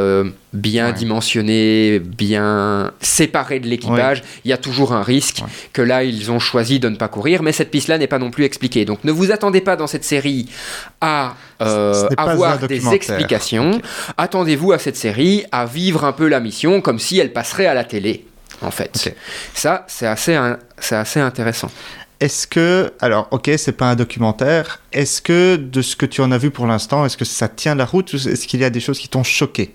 bien 0.57 0.87
Ouais. 0.89 0.93
dimensionné, 0.93 1.99
bien 2.01 2.91
séparé 3.01 3.61
de 3.61 3.67
l'équipage, 3.69 4.23
il 4.45 4.51
y 4.51 4.53
a 4.53 4.57
toujours 4.57 4.93
un 4.93 5.03
risque 5.03 5.39
Ouais. 5.43 5.49
que 5.73 5.83
là, 5.83 6.03
ils 6.05 6.31
ont 6.31 6.39
choisi 6.39 6.81
de 6.81 6.89
ne 6.89 6.97
pas 6.97 7.09
courir. 7.09 7.43
Mais 7.43 7.53
cette 7.53 7.71
piste-là 7.71 7.99
n'est 7.99 8.07
pas 8.07 8.19
non 8.19 8.31
plus 8.31 8.45
expliquée. 8.45 8.85
Donc, 8.85 9.05
ne 9.05 9.13
vous 9.13 9.31
attendez 9.31 9.61
pas 9.61 9.77
dans 9.77 9.87
cette 9.87 10.05
série 10.05 10.49
à 11.01 11.35
euh, 11.63 12.09
avoir 12.17 12.59
des 12.67 12.89
explications. 12.93 13.81
Attendez-vous 14.17 14.73
à 14.73 14.79
cette 14.79 14.97
série 14.97 15.45
à 15.53 15.65
vivre 15.67 16.05
un 16.05 16.13
peu 16.13 16.29
la 16.29 16.41
mission 16.41 16.81
comme 16.81 16.99
si 16.99 17.19
elle 17.19 17.33
passerait 17.33 17.67
à 17.67 17.75
la 17.75 17.85
télé, 17.85 18.27
en 18.63 18.71
fait. 18.71 19.15
Ça, 19.55 19.85
c'est 19.89 20.07
assez, 20.07 20.39
c'est 20.79 20.97
assez 20.97 21.21
intéressant. 21.21 21.71
Est-ce 22.19 22.47
que, 22.47 22.93
alors, 23.01 23.29
ok, 23.31 23.51
c'est 23.59 23.77
pas 23.77 23.91
un 23.91 23.95
documentaire. 23.95 24.81
Est-ce 24.91 25.21
que, 25.21 25.57
de 25.57 25.83
ce 25.83 25.97
que 25.97 26.07
tu 26.07 26.23
en 26.23 26.33
as 26.33 26.39
vu 26.39 26.51
pour 26.51 26.67
l'instant, 26.67 27.05
est-ce 27.05 27.19
que 27.19 27.27
ça 27.27 27.47
tient 27.49 27.75
la 27.75 27.85
route 27.85 28.11
ou 28.15 28.17
est-ce 28.17 28.47
qu'il 28.47 28.61
y 28.61 28.65
a 28.65 28.71
des 28.71 28.81
choses 28.81 28.99
qui 28.99 29.09
t'ont 29.09 29.23
choqué? 29.23 29.75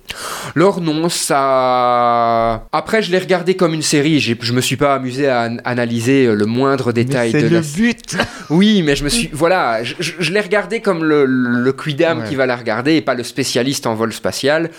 Alors 0.56 0.82
non, 0.82 1.08
ça... 1.10 2.66
Après, 2.72 3.04
je 3.04 3.12
l'ai 3.12 3.20
regardé 3.20 3.56
comme 3.56 3.74
une 3.76 3.82
série. 3.84 4.20
J'ai- 4.20 4.38
Je 4.42 4.54
me 4.54 4.62
suis 4.62 4.76
pas 4.78 4.96
amusé 4.96 5.28
à 5.28 5.44
an- 5.50 5.58
analyser 5.66 6.34
le 6.34 6.46
moindre 6.46 6.92
détail 6.92 7.32
c'est 7.32 7.42
la 7.42 7.50
le 7.50 7.62
but. 7.62 8.18
Oui, 8.50 8.82
mais 8.84 8.96
je 8.96 9.04
me 9.04 9.10
suis... 9.10 9.30
Voilà, 9.32 9.84
je, 9.84 9.94
je- 10.00 10.14
je 10.20 10.32
l'ai 10.34 10.42
regardé 10.42 10.82
comme 10.82 11.04
le, 11.04 11.26
le 11.26 11.74
quidam 11.74 12.20
Ouais. 12.22 12.28
qui 12.28 12.36
va 12.36 12.46
la 12.48 12.56
regarder 12.56 12.96
et 12.96 13.02
pas 13.02 13.14
le 13.14 13.24
spécialiste 13.24 13.86
en 13.88 13.94
vol 13.96 14.12
spatial. 14.14 14.72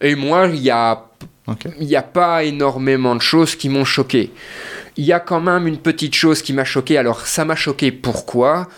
Et 0.00 0.14
moi, 0.14 0.46
il 0.48 0.60
y 0.60 0.70
a 0.70 1.04
il 1.80 1.86
n'y 1.86 1.96
a 1.96 2.02
pas 2.02 2.44
énormément 2.44 3.16
de 3.16 3.22
choses 3.22 3.56
qui 3.56 3.70
m'ont 3.70 3.86
choqué. 3.86 4.30
Il 4.98 5.04
y 5.04 5.12
a 5.12 5.20
quand 5.20 5.40
même 5.40 5.66
une 5.66 5.78
petite 5.78 6.14
chose 6.14 6.42
qui 6.42 6.52
m'a 6.52 6.64
choqué. 6.64 6.98
Alors, 6.98 7.26
ça 7.26 7.44
m'a 7.44 7.54
choqué 7.54 7.92
pourquoi? 7.92 8.68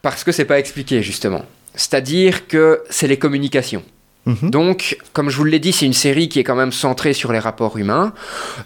Parce 0.00 0.24
que 0.24 0.32
c'est 0.32 0.46
pas 0.46 0.58
expliqué, 0.58 1.02
justement. 1.02 1.44
C'est-à-dire 1.74 2.48
que 2.48 2.82
c'est 2.88 3.06
les 3.06 3.18
communications. 3.18 3.84
Mhm. 4.24 4.50
Donc, 4.50 4.96
comme 5.12 5.30
je 5.30 5.36
vous 5.36 5.44
l'ai 5.44 5.58
dit, 5.58 5.72
c'est 5.72 5.84
une 5.86 5.92
série 5.92 6.28
qui 6.28 6.38
est 6.38 6.44
quand 6.44 6.54
même 6.54 6.70
centrée 6.70 7.12
sur 7.12 7.32
les 7.32 7.40
rapports 7.40 7.76
humains. 7.76 8.12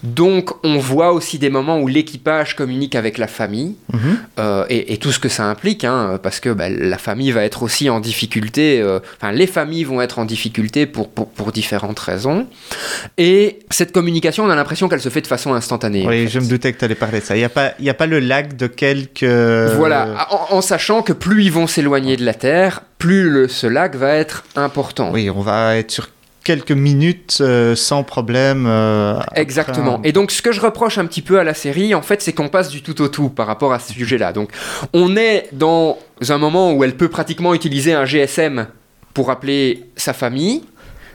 Donc, 0.03 0.51
on 0.65 0.77
voit 0.79 1.13
aussi 1.13 1.39
des 1.39 1.49
moments 1.49 1.81
où 1.81 1.89
l'équipage 1.89 2.55
communique 2.57 2.95
avec 2.95 3.17
la 3.17 3.27
famille 3.27 3.75
Mhm. 3.93 4.19
euh, 4.39 4.65
et, 4.69 4.93
et 4.93 4.97
tout 4.99 5.13
ce 5.13 5.19
que 5.19 5.29
ça 5.31 5.45
implique, 5.45 5.85
hein, 5.85 6.19
parce 6.23 6.41
que 6.41 6.51
bah, 6.51 6.69
la 6.69 6.99
famille 6.99 7.31
va 7.33 7.43
être 7.45 7.63
aussi 7.63 7.89
en 7.89 8.01
difficulté, 8.01 8.81
euh, 8.83 8.99
enfin 9.21 9.33
les 9.33 9.47
familles 9.47 9.85
vont 9.85 10.03
être 10.03 10.19
en 10.19 10.27
difficulté 10.27 10.85
pour, 10.87 11.09
pour, 11.09 11.29
pour 11.31 11.53
différentes 11.53 11.99
raisons. 12.01 12.47
Et 13.17 13.61
cette 13.71 13.93
communication, 13.93 14.45
on 14.45 14.51
a 14.51 14.57
l'impression 14.57 14.89
qu'elle 14.89 15.01
se 15.01 15.09
fait 15.09 15.23
de 15.23 15.27
façon 15.27 15.55
instantanée. 15.55 16.05
en 16.05 16.09
Oui, 16.09 16.25
fait. 16.25 16.29
je 16.29 16.41
me 16.41 16.49
doutais 16.49 16.73
que 16.75 16.79
tu 16.79 16.85
allais 16.85 16.95
parler 16.95 17.21
de 17.21 17.25
ça. 17.25 17.35
Il 17.35 17.39
n'y 17.39 17.45
a, 17.45 17.49
pas- 17.49 17.73
y 17.81 17.89
a 17.89 17.95
pas 17.95 18.07
le 18.07 18.19
lag 18.21 18.57
de 18.57 18.67
quelques. 18.67 19.25
Voilà, 19.25 20.29
en, 20.51 20.57
en 20.57 20.61
sachant 20.61 21.03
que 21.03 21.13
plus 21.15 21.45
ils 21.45 21.53
vont 21.53 21.67
s'éloigner 21.67 22.17
de 22.17 22.25
la 22.25 22.35
Terre, 22.35 22.83
plus 22.99 23.29
le, 23.29 23.49
ce 23.49 23.67
lac 23.67 23.95
va 23.95 24.15
être 24.15 24.45
important. 24.57 25.11
Oui, 25.13 25.31
on 25.31 25.41
va 25.41 25.77
être 25.77 25.91
sur 25.91 26.09
quelques 26.45 26.73
minutes 26.73 27.39
euh, 27.41 27.75
sans 27.75 28.05
problème. 28.05 28.67
euh, 28.69 29.19
Exactement. 29.35 29.99
un- 29.99 30.03
Et 30.05 30.13
donc, 30.13 30.31
ce 30.31 30.43
que 30.43 30.53
je 30.53 30.61
reproche 30.61 30.97
un 30.99 31.05
petit 31.07 31.23
peu 31.23 31.39
à 31.41 31.45
la 31.45 31.55
série, 31.55 31.95
en 31.95 32.03
fait, 32.03 32.23
c'est 32.23 32.33
qu'on 32.33 32.49
passe 32.49 32.69
du 32.69 32.83
tout 32.83 33.01
au 33.03 33.09
tout 33.09 33.29
par 33.29 33.47
rapport 33.49 33.73
à 33.73 33.79
ce 33.81 33.93
sujet-là. 33.93 34.33
Donc, 34.33 34.51
on 34.93 35.17
est 35.17 35.49
dans 35.53 35.99
un 36.29 36.39
moment 36.39 36.73
où 36.73 36.85
elle 36.85 36.97
peut 36.97 37.09
pratiquement 37.09 37.53
utiliser 37.55 37.95
un 37.95 38.05
GSM 38.05 38.69
pour 39.13 39.31
appeler 39.31 39.85
sa 39.97 40.13
famille. 40.13 40.63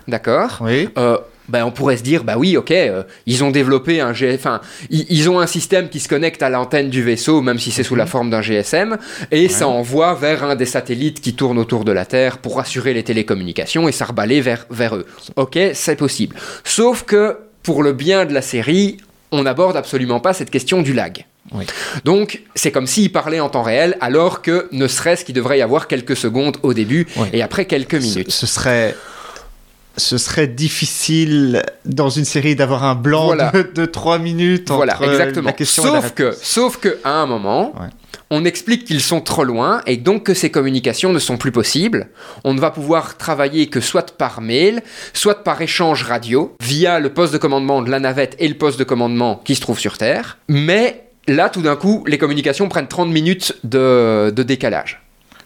D'accord? 0.08 0.58
Oui. 0.62 0.90
Euh, 0.98 1.18
ben, 1.50 1.66
on 1.66 1.72
pourrait 1.72 1.98
se 1.98 2.04
dire, 2.04 2.24
bah 2.24 2.36
oui, 2.38 2.56
ok, 2.56 2.72
euh, 2.72 3.04
ils 3.26 3.44
ont 3.44 3.52
développé 3.52 4.00
un 4.00 4.14
GSM, 4.14 4.60
ils, 4.90 5.06
ils 5.10 5.30
ont 5.30 5.40
un 5.40 5.48
système 5.48 5.90
qui 5.90 6.00
se 6.00 6.08
connecte 6.08 6.42
à 6.44 6.50
l'antenne 6.50 6.90
du 6.90 7.04
vaisseau, 7.04 7.42
même 7.42 7.60
si 7.60 7.72
c'est 7.72 7.84
sous 7.84 7.96
la 7.96 8.06
forme 8.06 8.30
d'un 8.30 8.42
GSM, 8.42 8.98
et 9.32 9.50
ça 9.50 9.68
envoie 9.68 10.14
vers 10.14 10.44
un 10.44 10.56
des 10.56 10.66
satellites 10.66 11.20
qui 11.22 11.34
tournent 11.34 11.58
autour 11.60 11.84
de 11.84 11.92
la 11.92 12.06
Terre 12.06 12.38
pour 12.38 12.60
assurer 12.60 12.94
les 12.94 13.04
télécommunications 13.04 13.90
et 13.90 13.92
ça 13.92 14.06
vers, 14.42 14.66
vers 14.70 14.96
eux. 14.96 15.06
Ok, 15.36 15.58
c'est 15.74 15.96
possible. 15.96 16.36
Sauf 16.64 17.04
que, 17.04 17.38
pour 17.64 17.84
le 17.84 17.94
bien 17.94 18.26
de 18.26 18.34
la 18.34 18.42
série, 18.42 18.98
on 19.32 19.44
n'aborde 19.44 19.78
absolument 19.78 20.20
pas 20.20 20.34
cette 20.34 20.50
question 20.50 20.82
du 20.82 20.94
lag. 20.94 21.26
Oui. 21.54 21.66
Donc, 22.06 22.42
c'est 22.56 22.72
comme 22.72 22.88
s'il 22.88 23.12
parlait 23.12 23.40
en 23.40 23.50
temps 23.50 23.64
réel, 23.64 23.98
alors 24.00 24.42
que 24.42 24.68
ne 24.72 24.88
serait-ce 24.88 25.26
qu'il 25.26 25.36
devrait 25.36 25.58
y 25.58 25.62
avoir 25.62 25.88
quelques 25.88 26.16
secondes 26.16 26.58
au 26.64 26.74
début 26.74 27.08
Oui. 27.18 27.28
et 27.34 27.42
après 27.42 27.66
quelques 27.66 28.02
Ce, 28.02 28.08
minutes. 28.08 28.32
ce 28.32 28.46
serait. 28.48 28.96
Ce 29.98 30.18
serait 30.18 30.48
difficile 30.48 31.64
dans 31.86 32.10
une 32.10 32.26
série 32.26 32.56
d'avoir 32.56 32.84
un 32.84 32.96
blanc 32.96 33.26
Voilà. 33.26 33.52
de, 33.52 33.62
de 33.74 33.86
3 33.86 34.20
minutes 34.20 34.72
entre 34.72 34.78
Voilà, 34.78 34.98
exactement. 35.02 35.48
la 35.48 35.54
question 35.54 35.84
et 35.84 35.92
la 35.92 36.02
sauf, 36.02 36.14
que, 36.14 36.32
sauf 36.42 36.78
que, 36.78 36.98
à 37.04 37.12
un 37.22 37.26
moment, 37.26 37.74
Ouais. 37.80 37.88
on 38.30 38.46
explique 38.46 38.86
qu'ils 38.86 39.02
sont 39.02 39.20
trop 39.22 39.44
loin 39.44 39.82
et 39.86 39.98
donc 39.98 40.24
que 40.24 40.34
ces 40.34 40.50
communications 40.50 41.12
ne 41.12 41.20
sont 41.20 41.38
plus 41.38 41.52
possibles. 41.52 42.08
On 42.44 42.54
ne 42.54 42.60
va 42.60 42.72
pouvoir 42.72 43.18
travailler 43.18 43.68
que 43.68 43.82
soit 43.82 44.18
par 44.18 44.40
mail, 44.42 44.82
soit 45.14 45.44
par 45.44 45.62
échange 45.62 46.04
radio, 46.04 46.56
via 46.62 47.00
le 47.00 47.14
poste 47.14 47.34
de 47.34 47.38
commandement 47.38 47.82
de 47.82 47.90
la 47.92 48.00
navette 48.00 48.36
et 48.40 48.48
le 48.48 48.56
poste 48.56 48.80
de 48.80 48.84
commandement 48.86 49.42
qui 49.44 49.56
se 49.56 49.62
trouve 49.62 49.80
sur 49.80 49.98
Terre. 49.98 50.38
Mais 50.48 51.04
là, 51.28 51.50
tout 51.50 51.62
d'un 51.62 51.76
coup, 51.76 52.04
les 52.08 52.18
communications 52.18 52.70
prennent 52.70 52.88
30 52.88 53.10
minutes 53.10 53.58
de, 53.66 54.32
de 54.34 54.44
décalage. 54.44 55.02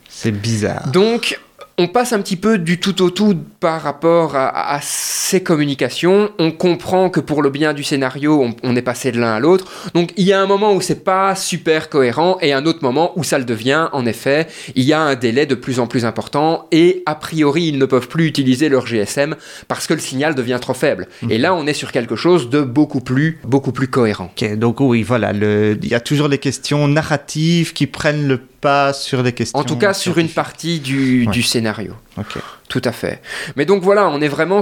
C'est 0.08 0.31
bizarre. 0.31 0.88
Donc, 0.91 1.39
on 1.78 1.88
passe 1.88 2.14
un 2.14 2.22
petit 2.22 2.38
peu 2.38 2.58
du 2.58 2.80
tout 2.80 3.02
au 3.02 3.10
tout 3.10 3.36
par 3.60 3.82
rapport 3.82 4.36
à, 4.36 4.80
ces 4.82 5.44
communications. 5.44 6.30
On 6.40 6.52
comprend 6.52 7.10
que 7.10 7.20
pour 7.20 7.42
le 7.42 7.50
bien 7.50 7.74
du 7.74 7.84
scénario, 7.84 8.50
on, 8.64 8.76
est 8.76 8.82
passé 8.82 9.12
de 9.12 9.20
l'un 9.20 9.34
à 9.34 9.40
l'autre. 9.40 9.66
Donc 9.94 10.12
il 10.16 10.26
y 10.26 10.34
a 10.34 10.42
un 10.42 10.46
moment 10.46 10.74
où 10.74 10.82
c'est 10.82 11.04
pas 11.04 11.36
super 11.36 11.90
cohérent 11.90 12.38
et 12.42 12.54
un 12.54 12.66
autre 12.66 12.80
moment 12.82 13.12
où 13.16 13.24
ça 13.24 13.38
le 13.38 13.46
devient. 13.46 13.90
En 13.92 14.06
effet, 14.06 14.48
il 14.76 14.84
y 14.84 14.94
a 14.94 15.02
un 15.02 15.16
délai 15.16 15.46
de 15.46 15.56
plus 15.56 15.80
en 15.80 15.88
plus 15.88 16.06
important 16.06 16.68
et 16.72 17.04
a 17.06 17.16
priori 17.16 17.68
ils 17.68 17.78
ne 17.78 17.86
peuvent 17.86 18.08
plus 18.08 18.28
utiliser 18.28 18.70
leur 18.70 18.86
GSM 18.86 19.36
parce 19.68 19.88
que 19.88 19.94
le 19.94 20.00
signal 20.00 20.36
devient 20.36 20.60
trop 20.62 20.74
faible. 20.74 21.08
Mhm. 21.24 21.32
Et 21.32 21.38
là, 21.38 21.54
on 21.56 21.68
est 21.68 21.74
sur 21.74 21.92
quelque 21.92 22.16
chose 22.16 22.50
de 22.50 22.62
beaucoup 22.62 23.02
plus, 23.02 23.40
beaucoup 23.44 23.72
plus 23.72 23.88
cohérent. 23.88 24.32
Donc 24.56 24.80
oui, 24.80 25.04
voilà, 25.04 25.34
il 25.34 25.88
y 25.88 25.96
a 25.96 26.00
toujours 26.00 26.28
les 26.28 26.38
questions 26.38 26.88
narratives 26.88 27.74
qui 27.74 27.88
prennent 27.88 28.28
le 28.28 28.40
pas 28.65 28.93
sur 28.93 29.21
les 29.21 29.32
questions. 29.32 29.60
En 29.60 29.63
tout 29.63 29.78
cas, 29.78 29.93
sur 29.93 30.17
une 30.17 30.30
partie 30.30 30.80
du, 30.80 31.28
du 31.28 31.43
scénario. 31.43 31.93
Ok. 32.17 32.38
Tout 32.67 32.82
à 32.84 32.91
fait. 32.91 33.21
Mais 33.56 33.65
donc 33.65 33.84
voilà, 33.84 34.10
on 34.10 34.19
est 34.21 34.28
vraiment. 34.28 34.62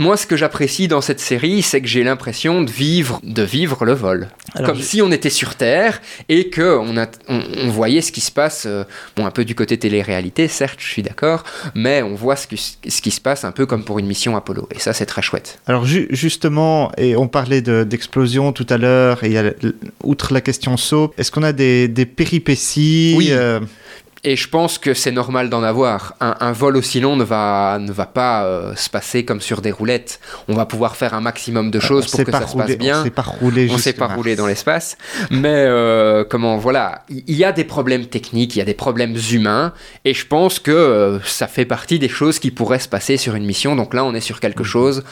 Moi, 0.00 0.16
ce 0.16 0.26
que 0.26 0.34
j'apprécie 0.34 0.88
dans 0.88 1.02
cette 1.02 1.20
série, 1.20 1.60
c'est 1.60 1.82
que 1.82 1.86
j'ai 1.86 2.02
l'impression 2.02 2.62
de 2.62 2.70
vivre, 2.70 3.20
de 3.22 3.42
vivre 3.42 3.84
le 3.84 3.92
vol. 3.92 4.28
Comme 4.64 4.80
si 4.80 5.02
on 5.02 5.12
était 5.12 5.28
sur 5.28 5.56
Terre 5.56 6.00
et 6.30 6.48
que 6.48 6.78
on, 6.78 6.96
a, 6.96 7.06
on, 7.28 7.68
voyait 7.68 8.00
ce 8.00 8.10
qui 8.10 8.22
se 8.22 8.32
passe. 8.32 8.64
Euh, 8.64 8.84
bon, 9.14 9.26
un 9.26 9.30
peu 9.30 9.44
du 9.44 9.54
côté 9.54 9.76
télé-réalité, 9.76 10.48
certes, 10.48 10.78
je 10.78 10.88
suis 10.88 11.02
d'accord, 11.02 11.44
mais 11.74 12.00
on 12.02 12.14
voit 12.14 12.36
ce, 12.36 12.46
ce 12.56 13.02
qui 13.02 13.10
se 13.10 13.20
passe 13.20 13.44
un 13.44 13.52
peu 13.52 13.66
comme 13.66 13.84
pour 13.84 13.98
une 13.98 14.06
mission 14.06 14.38
Apollo. 14.38 14.70
Et 14.74 14.78
ça, 14.78 14.94
c'est 14.94 15.04
très 15.04 15.20
chouette. 15.20 15.60
Alors, 15.66 15.84
justement, 15.84 16.92
et 16.96 17.14
on 17.14 17.28
parlait 17.28 17.60
d'explosion 17.60 18.54
tout 18.54 18.66
à 18.70 18.78
l'heure, 18.78 19.22
et 19.22 19.34
outre 20.02 20.32
la 20.32 20.40
question 20.40 20.78
saut, 20.78 21.12
est-ce 21.18 21.30
qu'on 21.30 21.42
a 21.42 21.52
des, 21.52 21.88
des 21.88 22.06
péripéties 22.06 23.16
oui. 23.18 23.28
Euh, 23.32 23.60
et 24.22 24.36
je 24.36 24.48
pense 24.48 24.78
que 24.78 24.92
c'est 24.92 25.12
normal 25.12 25.48
d'en 25.48 25.62
avoir. 25.62 26.14
Un, 26.20 26.52
vol 26.52 26.76
aussi 26.76 27.00
long 27.00 27.16
ne 27.16 27.24
va, 27.24 27.78
ne 27.80 27.90
va 27.90 28.04
pas 28.04 28.44
euh, 28.44 28.74
se 28.74 28.90
passer 28.90 29.24
comme 29.24 29.40
sur 29.40 29.62
des 29.62 29.70
roulettes. 29.70 30.20
On 30.48 30.54
va 30.54 30.66
pouvoir 30.66 30.96
faire 30.96 31.14
un 31.14 31.22
maximum 31.22 31.70
de 31.70 31.78
euh, 31.78 31.80
choses 31.80 32.10
pour 32.10 32.24
que 32.24 32.30
ça 32.30 32.46
se 32.46 32.56
passe 32.56 32.76
bien. 32.76 32.96
On 32.96 32.98
ne 33.00 33.04
sait 33.04 33.10
pas 33.10 33.22
rouler. 33.22 33.68
On 33.70 33.78
sait 33.78 33.92
pas 33.94 34.08
rouler 34.08 34.36
dans 34.36 34.46
l'espace. 34.46 34.98
Mais 35.30 35.48
euh, 35.48 36.24
comment, 36.28 36.58
voilà, 36.58 37.04
il 37.08 37.34
y 37.34 37.44
a 37.44 37.52
des 37.52 37.64
problèmes 37.64 38.06
techniques, 38.06 38.56
il 38.56 38.58
y 38.58 38.62
a 38.62 38.66
des 38.66 38.74
problèmes 38.74 39.16
humains. 39.32 39.72
Et 40.04 40.12
je 40.12 40.26
pense 40.26 40.58
que 40.58 41.18
ça 41.24 41.46
fait 41.46 41.64
partie 41.64 41.98
des 41.98 42.08
choses 42.10 42.38
qui 42.38 42.50
pourraient 42.50 42.78
se 42.78 42.88
passer 42.88 43.16
sur 43.16 43.34
une 43.34 43.46
mission. 43.46 43.74
Donc 43.74 43.94
là, 43.94 44.04
on 44.04 44.14
est 44.14 44.20
sur 44.20 44.40
quelque 44.40 44.60
mhm. 44.60 44.66
chose 44.66 45.04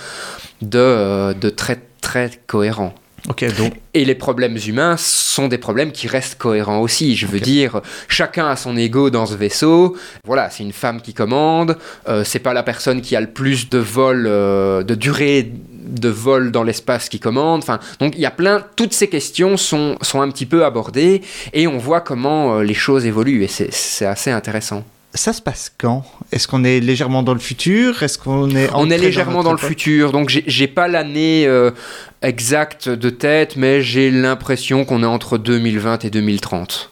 de, 0.60 1.32
de 1.32 1.48
très, 1.48 1.80
très 2.02 2.30
cohérent. 2.46 2.94
Donc... 3.26 3.74
Et 3.94 4.04
les 4.04 4.14
problèmes 4.14 4.56
humains 4.66 4.96
sont 4.96 5.48
des 5.48 5.58
problèmes 5.58 5.92
qui 5.92 6.08
restent 6.08 6.36
cohérents 6.36 6.80
aussi. 6.80 7.16
Je 7.16 7.26
veux 7.26 7.40
dire, 7.40 7.80
chacun 8.08 8.48
a 8.48 8.56
son 8.56 8.76
ego 8.76 9.10
dans 9.10 9.26
ce 9.26 9.34
vaisseau. 9.34 9.96
Voilà, 10.24 10.50
c'est 10.50 10.62
une 10.62 10.72
femme 10.72 11.00
qui 11.00 11.14
commande. 11.14 11.76
Euh, 12.08 12.24
c'est 12.24 12.38
pas 12.38 12.52
la 12.52 12.62
personne 12.62 13.00
qui 13.00 13.16
a 13.16 13.20
le 13.20 13.30
plus 13.30 13.68
de 13.68 13.78
vol, 13.78 14.26
euh, 14.26 14.82
de 14.82 14.94
durée 14.94 15.52
de 15.88 16.08
vol 16.08 16.52
dans 16.52 16.62
l'espace 16.62 17.08
qui 17.08 17.18
commande. 17.18 17.62
Enfin, 17.62 17.80
donc 17.98 18.14
il 18.14 18.20
y 18.20 18.26
a 18.26 18.30
plein. 18.30 18.64
Toutes 18.76 18.92
ces 18.92 19.08
questions 19.08 19.56
sont, 19.56 19.96
sont 20.02 20.20
un 20.20 20.30
petit 20.30 20.46
peu 20.46 20.64
abordées 20.64 21.22
et 21.52 21.66
on 21.66 21.78
voit 21.78 22.00
comment 22.00 22.58
euh, 22.58 22.62
les 22.62 22.74
choses 22.74 23.06
évoluent 23.06 23.42
et 23.42 23.48
c'est 23.48 24.06
assez 24.06 24.30
intéressant 24.30 24.84
ça 25.14 25.32
se 25.32 25.40
passe 25.40 25.72
quand? 25.76 26.04
Est-ce 26.32 26.46
qu'on 26.46 26.64
est 26.64 26.80
légèrement 26.80 27.22
dans 27.22 27.34
le 27.34 27.40
futur? 27.40 28.02
Est-ce 28.02 28.18
qu'on 28.18 28.50
est 28.50 28.68
On 28.74 28.90
est 28.90 28.98
légèrement 28.98 29.42
dans, 29.42 29.52
le 29.52 29.58
futur, 29.58 30.12
donc 30.12 30.28
j'ai 30.28 30.68
pas 30.68 30.88
l'année 30.88 31.46
euh, 31.46 31.70
exacte 32.22 32.88
de 32.88 33.10
tête, 33.10 33.56
mais 33.56 33.82
j'ai 33.82 34.10
l'impression 34.10 34.84
qu'on 34.84 35.02
est 35.02 35.06
entre 35.06 35.38
2020 35.38 36.04
et 36.04 36.10
2030. 36.10 36.90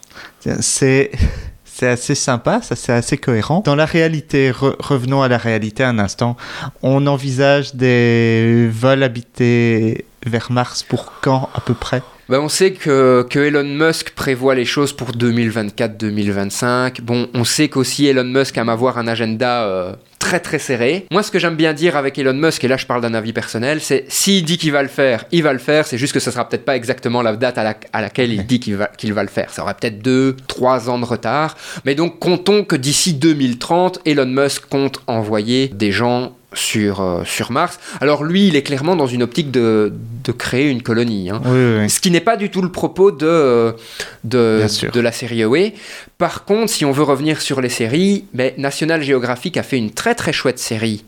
C'est 0.59 1.11
c'est 1.65 1.87
assez 1.87 2.15
sympa, 2.15 2.61
ça 2.63 2.75
c'est 2.75 2.93
assez 2.93 3.17
cohérent. 3.17 3.61
Dans 3.63 3.75
la 3.75 3.85
réalité, 3.85 4.51
revenons 4.51 5.21
à 5.21 5.27
la 5.27 5.37
réalité 5.37 5.83
un 5.83 5.99
instant. 5.99 6.35
On 6.81 7.05
envisage 7.05 7.75
des 7.75 8.67
vols 8.71 9.03
habités 9.03 10.05
vers 10.25 10.51
Mars 10.51 10.81
pour 10.81 11.13
quand 11.21 11.49
à 11.53 11.61
peu 11.61 11.75
près? 11.75 12.01
Ben, 12.29 12.39
on 12.39 12.49
sait 12.49 12.71
que, 12.71 13.25
que, 13.29 13.39
Elon 13.39 13.63
Musk 13.63 14.11
prévoit 14.11 14.55
les 14.55 14.65
choses 14.65 14.91
pour 14.91 15.11
2024-2025. 15.11 17.01
Bon, 17.01 17.29
on 17.33 17.43
sait 17.43 17.69
qu'aussi 17.69 18.07
Elon 18.07 18.25
Musk 18.25 18.57
aime 18.57 18.69
avoir 18.69 18.97
un 18.97 19.07
agenda 19.07 19.63
euh, 19.63 19.93
très 20.19 20.41
très 20.41 20.59
serré. 20.59 21.05
Moi, 21.09 21.23
ce 21.23 21.31
que 21.31 21.39
j'aime 21.39 21.55
bien 21.55 21.73
dire 21.73 21.95
avec 21.95 22.19
Elon 22.19 22.33
Musk, 22.33 22.63
et 22.65 22.67
là 22.67 22.75
je 22.75 22.85
parle 22.85 23.01
d'un 23.01 23.13
avis 23.13 23.31
personnel, 23.31 23.79
c'est 23.79 24.05
s'il 24.09 24.43
dit 24.43 24.57
qu'il 24.57 24.73
va 24.73 24.81
le 24.81 24.89
faire, 24.89 25.23
il 25.31 25.41
va 25.43 25.53
le 25.53 25.59
faire. 25.59 25.87
C'est 25.87 25.97
juste 25.97 26.13
que 26.13 26.19
ce 26.19 26.31
sera 26.31 26.49
peut-être 26.49 26.65
pas 26.65 26.75
exactement 26.75 27.21
la 27.21 27.35
date 27.37 27.57
à, 27.57 27.75
à 27.93 28.01
laquelle 28.01 28.33
il 28.33 28.45
dit 28.45 28.59
qu'il 28.59 28.75
va, 28.75 28.87
qu'il 28.87 29.13
va 29.13 29.23
le 29.23 29.29
faire. 29.29 29.49
Ça 29.51 29.61
aura 29.61 29.73
peut-être 29.73 30.05
2-3 30.05 30.89
ans 30.89 30.99
de 30.99 31.05
retard. 31.05 31.55
Mais 31.85 31.95
donc, 31.95 32.19
comptons 32.19 32.65
que 32.65 32.75
d'ici 32.75 33.13
2030, 33.13 34.01
Elon 34.05 34.25
Musk 34.25 34.65
compte 34.67 35.01
envoyer 35.07 35.69
des 35.69 35.93
gens 35.93 36.33
sur, 36.57 37.01
euh, 37.01 37.23
sur 37.25 37.51
Mars. 37.51 37.79
Alors 38.01 38.23
lui, 38.23 38.47
il 38.47 38.55
est 38.55 38.63
clairement 38.63 38.95
dans 38.95 39.07
une 39.07 39.23
optique 39.23 39.51
de, 39.51 39.93
de 40.23 40.31
créer 40.31 40.69
une 40.69 40.81
colonie. 40.81 41.29
Hein. 41.29 41.41
Ce 41.87 41.99
qui 41.99 42.11
n'est 42.11 42.21
pas 42.21 42.37
du 42.37 42.49
tout 42.49 42.61
le 42.61 42.71
propos 42.71 43.11
de, 43.11 43.75
de, 44.23 44.65
de 44.91 44.99
la 44.99 45.11
série 45.11 45.43
Away. 45.43 45.73
Par 46.17 46.45
contre, 46.45 46.71
si 46.71 46.85
on 46.85 46.91
veut 46.91 47.03
revenir 47.03 47.41
sur 47.41 47.61
les 47.61 47.69
séries, 47.69 48.25
mais 48.33 48.53
National 48.57 49.01
Geographic 49.01 49.57
a 49.57 49.63
fait 49.63 49.77
une 49.77 49.91
très 49.91 50.15
très 50.15 50.33
chouette 50.33 50.59
série 50.59 51.05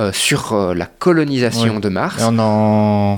euh, 0.00 0.12
sur 0.12 0.52
euh, 0.52 0.74
la 0.74 0.86
colonisation 0.86 1.80
de 1.80 1.88
Mars, 1.88 2.22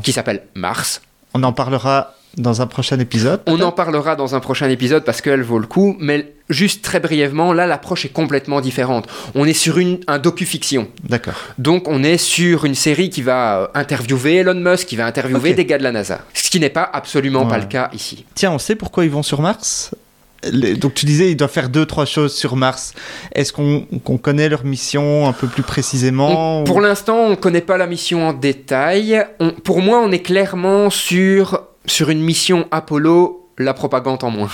qui 0.03 0.13
s'appelle 0.13 0.43
Mars. 0.55 1.03
On 1.35 1.43
en 1.43 1.53
parlera 1.53 2.15
dans 2.37 2.63
un 2.63 2.67
prochain 2.67 2.99
épisode 2.99 3.41
On 3.47 3.61
en 3.61 3.73
parlera 3.73 4.17
dans 4.17 4.35
un 4.35 4.41
prochain 4.41 4.69
épisode 4.69 5.05
parce 5.05 5.21
qu'elle 5.21 5.43
vaut 5.43 5.59
le 5.59 5.67
coup, 5.67 5.97
mais 6.01 6.33
juste 6.51 6.83
très 6.83 7.01
brièvement, 7.01 7.53
là 7.53 7.67
l'approche 7.67 8.05
est 8.05 8.13
complètement 8.13 8.61
différente. 8.61 9.07
On 9.35 9.45
est 9.45 9.55
sur 9.55 9.79
une, 9.79 10.01
un 10.07 10.19
docu-fiction. 10.19 10.89
D'accord. 11.05 11.35
Donc 11.59 11.89
on 11.89 12.03
est 12.03 12.19
sur 12.19 12.65
une 12.65 12.75
série 12.75 13.11
qui 13.11 13.23
va 13.23 13.59
euh, 13.59 13.67
interviewer 13.75 14.37
Elon 14.37 14.55
Musk, 14.55 14.89
qui 14.89 14.97
va 14.97 15.07
interviewer 15.07 15.55
des 15.55 15.65
gars 15.65 15.79
de 15.79 15.85
la 15.85 15.93
NASA. 15.93 16.21
Ce 16.35 16.51
qui 16.51 16.61
n'est 16.61 16.71
pas 16.71 16.89
absolument 16.93 17.47
pas 17.47 17.59
le 17.59 17.67
cas 17.67 17.91
ici. 17.93 18.25
Tiens, 18.35 18.53
on 18.53 18.59
sait 18.59 18.77
pourquoi 18.77 19.05
ils 19.05 19.11
vont 19.11 19.23
sur 19.23 19.41
Mars? 19.41 19.93
Donc 20.53 20.93
tu 20.93 21.07
disais, 21.07 21.31
ils 21.31 21.37
doivent 21.37 21.51
faire 21.51 21.71
deux, 21.71 21.87
trois 21.87 22.05
choses 22.05 22.35
sur 22.35 22.55
Mars. 22.57 22.93
Est-ce 23.35 23.51
qu'on 23.53 24.19
connaît 24.19 24.51
leur 24.51 24.65
mission 24.65 25.27
un 25.27 25.33
peu 25.33 25.47
plus 25.47 25.63
précisément 25.63 26.65
Pour 26.65 26.83
l'instant, 26.83 27.17
on 27.17 27.31
ne 27.31 27.35
connaît 27.35 27.63
pas 27.63 27.79
la 27.79 27.87
mission 27.87 28.29
en 28.29 28.35
détail. 28.35 29.25
pour 29.65 29.81
moi, 29.81 30.03
on 30.05 30.13
est 30.13 30.19
clairement 30.19 30.91
sur 30.91 31.63
sur 31.87 32.11
une 32.11 32.21
mission 32.21 32.67
Apollo, 32.71 33.49
la 33.59 33.75
propagande 33.75 34.25
en 34.25 34.31
moins. 34.31 34.51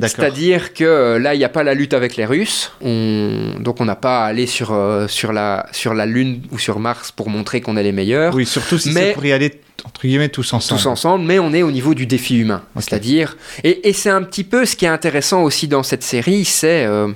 C'est-à-dire 0.00 0.74
que 0.74 0.84
euh, 0.84 1.18
là, 1.18 1.34
il 1.34 1.38
n'y 1.38 1.44
a 1.44 1.48
pas 1.48 1.62
la 1.62 1.74
lutte 1.74 1.94
avec 1.94 2.16
les 2.16 2.24
Russes, 2.24 2.72
donc 2.80 3.80
on 3.80 3.84
n'a 3.84 3.94
pas 3.94 4.24
à 4.24 4.26
aller 4.26 4.46
sur, 4.46 4.72
euh, 4.72 5.06
sur, 5.06 5.32
la, 5.32 5.66
sur 5.70 5.94
la 5.94 6.06
Lune 6.06 6.42
ou 6.50 6.58
sur 6.58 6.80
Mars 6.80 7.12
pour 7.12 7.28
montrer 7.30 7.60
qu'on 7.60 7.76
est 7.76 7.82
les 7.82 7.92
meilleurs. 7.92 8.34
Oui, 8.34 8.44
surtout 8.44 8.78
si 8.78 8.92
c'est 8.92 9.12
pour 9.12 9.24
y 9.24 9.32
aller 9.32 9.60
entre 9.84 10.02
guillemets 10.02 10.28
tous 10.28 10.52
ensemble. 10.52 10.80
Tous 10.80 10.86
ensemble, 10.88 11.24
mais 11.24 11.38
on 11.38 11.52
est 11.52 11.62
au 11.62 11.70
niveau 11.70 11.94
du 11.94 12.06
défi 12.06 12.38
humain. 12.38 12.62
C'est-à-dire, 12.76 13.36
et, 13.62 13.88
et 13.88 13.92
c'est 13.92 14.10
un 14.10 14.22
petit 14.22 14.44
peu 14.44 14.64
ce 14.64 14.76
qui 14.76 14.84
est 14.84 14.88
intéressant 14.88 15.42
aussi 15.42 15.68
dans 15.68 15.82
cette 15.82 16.02
série, 16.02 16.44
c'est 16.44 16.84
euh, 16.84 17.08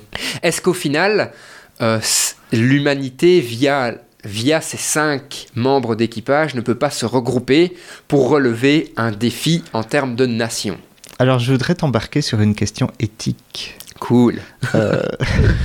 est-ce 0.42 0.61
qu'au 0.61 0.72
final, 0.74 1.32
l'humanité 2.52 3.40
via 3.40 3.94
via 4.26 4.60
ces 4.60 4.76
cinq 4.76 5.46
membres 5.54 5.94
d'équipage, 5.94 6.54
ne 6.54 6.60
peut 6.60 6.74
pas 6.74 6.90
se 6.90 7.06
regrouper 7.06 7.76
pour 8.08 8.28
relever 8.28 8.92
un 8.96 9.12
défi 9.12 9.62
en 9.72 9.82
termes 9.82 10.16
de 10.16 10.26
nation. 10.26 10.76
Alors 11.18 11.38
je 11.38 11.52
voudrais 11.52 11.74
t'embarquer 11.74 12.20
sur 12.20 12.40
une 12.40 12.54
question 12.54 12.90
éthique. 12.98 13.78
Cool. 13.98 14.40
Euh, 14.74 15.00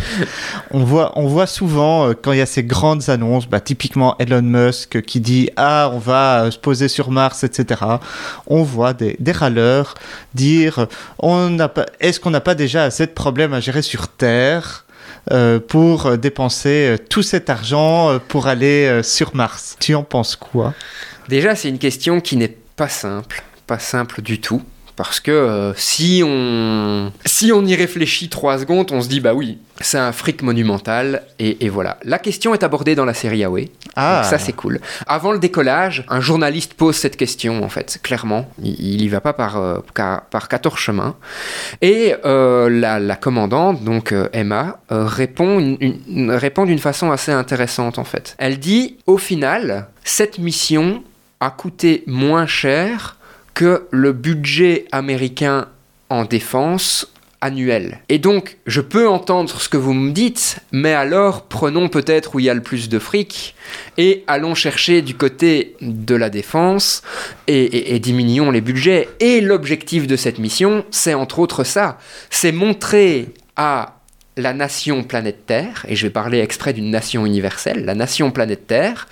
on, 0.71 0.83
voit, 0.83 1.11
on 1.17 1.27
voit 1.27 1.47
souvent, 1.47 2.07
euh, 2.07 2.13
quand 2.13 2.31
il 2.31 2.37
y 2.37 2.41
a 2.41 2.45
ces 2.45 2.63
grandes 2.63 3.09
annonces, 3.09 3.47
bah, 3.47 3.59
typiquement 3.59 4.15
Elon 4.19 4.41
Musk 4.41 5.01
qui 5.01 5.19
dit 5.19 5.49
Ah, 5.57 5.89
on 5.93 5.99
va 5.99 6.43
euh, 6.43 6.51
se 6.51 6.57
poser 6.57 6.87
sur 6.87 7.11
Mars, 7.11 7.43
etc. 7.43 7.81
On 8.47 8.63
voit 8.63 8.93
des, 8.93 9.17
des 9.19 9.31
râleurs 9.31 9.95
dire 10.33 10.87
Est-ce 11.99 12.19
qu'on 12.19 12.29
n'a 12.29 12.41
pas 12.41 12.55
déjà 12.55 12.83
assez 12.83 13.05
de 13.05 13.11
problèmes 13.11 13.53
à 13.53 13.59
gérer 13.59 13.81
sur 13.81 14.07
Terre? 14.07 14.85
Pour 15.67 16.17
dépenser 16.17 16.87
euh, 16.87 16.97
tout 16.97 17.23
cet 17.23 17.49
argent 17.49 18.09
euh, 18.09 18.19
pour 18.19 18.47
aller 18.47 19.01
sur 19.03 19.35
Mars. 19.35 19.75
Tu 19.79 19.95
en 19.95 20.03
penses 20.03 20.35
quoi? 20.35 20.73
Déjà, 21.29 21.55
c'est 21.55 21.69
une 21.69 21.79
question 21.79 22.21
qui 22.21 22.37
n'est 22.37 22.55
pas 22.75 22.89
simple, 22.89 23.43
pas 23.67 23.79
simple 23.79 24.21
du 24.21 24.39
tout. 24.39 24.61
Parce 24.95 25.19
que 25.19 25.31
euh, 25.31 25.73
si, 25.75 26.21
on, 26.23 27.11
si 27.25 27.51
on 27.51 27.65
y 27.65 27.75
réfléchit 27.75 28.29
trois 28.29 28.59
secondes, 28.59 28.91
on 28.91 29.01
se 29.01 29.07
dit 29.07 29.19
bah 29.19 29.33
oui, 29.33 29.57
c'est 29.79 29.97
un 29.97 30.11
fric 30.11 30.43
monumental 30.43 31.23
et, 31.39 31.69
voilà. 31.69 31.97
La 32.03 32.19
question 32.19 32.53
est 32.53 32.63
abordée 32.63 32.93
dans 32.93 33.05
la 33.05 33.13
série 33.13 33.43
Away. 33.43 33.71
Ah. 33.95 34.23
ça 34.23 34.37
c'est 34.37 34.53
cool. 34.53 34.79
Avant 35.07 35.31
le 35.31 35.39
décollage, 35.39 36.05
un 36.09 36.21
journaliste 36.21 36.73
pose 36.75 36.95
cette 36.95 37.17
question 37.17 37.63
en 37.63 37.69
fait, 37.69 37.99
clairement. 38.01 38.49
Il, 38.63 39.01
y 39.01 39.07
va 39.09 39.21
pas 39.21 39.33
par, 39.33 39.57
euh, 39.57 39.79
par 39.93 40.47
14 40.47 40.77
chemins. 40.77 41.15
Et 41.81 42.15
euh, 42.25 42.69
la, 42.69 43.15
commandante, 43.15 43.83
donc 43.83 44.13
Emma, 44.33 44.79
répond, 44.89 45.77
répond 46.29 46.65
d'une 46.65 46.79
façon 46.79 47.11
assez 47.11 47.31
intéressante 47.31 47.99
en 47.99 48.03
fait. 48.03 48.35
Elle 48.37 48.59
dit 48.59 48.97
au 49.05 49.17
final, 49.17 49.87
cette 50.03 50.39
mission 50.39 51.03
a 51.39 51.49
coûté 51.49 52.03
moins 52.07 52.45
cher 52.45 53.17
que 53.53 53.87
le 53.91 54.13
budget 54.13 54.85
américain 54.91 55.67
en 56.09 56.25
défense 56.25 57.10
Et 58.09 58.19
donc, 58.19 58.57
je 58.67 58.81
peux 58.81 59.07
entendre 59.07 59.59
ce 59.59 59.67
que 59.67 59.77
vous 59.77 59.93
me 59.93 60.11
dites, 60.11 60.59
mais 60.71 60.93
alors 60.93 61.47
prenons 61.47 61.89
peut-être 61.89 62.35
où 62.35 62.39
il 62.39 62.45
y 62.45 62.49
a 62.49 62.53
le 62.53 62.61
plus 62.61 62.87
de 62.87 62.99
fric 62.99 63.55
et 63.97 64.23
allons 64.27 64.53
chercher 64.53 65.01
du 65.01 65.15
côté 65.15 65.75
de 65.81 66.13
la 66.13 66.29
défense 66.29 67.01
et 67.47 67.99
diminuons 67.99 68.51
les 68.51 68.61
budgets. 68.61 69.09
Et 69.19 69.41
l'objectif 69.41 70.05
de 70.05 70.15
cette 70.15 70.37
mission, 70.37 70.85
c'est 70.91 71.15
entre 71.15 71.39
autres 71.39 71.63
ça, 71.63 71.97
c'est 72.29 72.51
montrer 72.51 73.29
à 73.55 74.00
la 74.37 74.53
nation 74.53 75.03
planète 75.03 75.45
Terre, 75.45 75.85
et 75.87 75.95
je 75.95 76.07
vais 76.07 76.11
parler 76.11 76.39
exprès 76.39 76.73
d'une 76.73 76.89
nation 76.89 77.25
universelle, 77.25 77.85
la 77.85 77.95
nation 77.95 78.31
planète 78.31 78.67
Terre, 78.67 79.07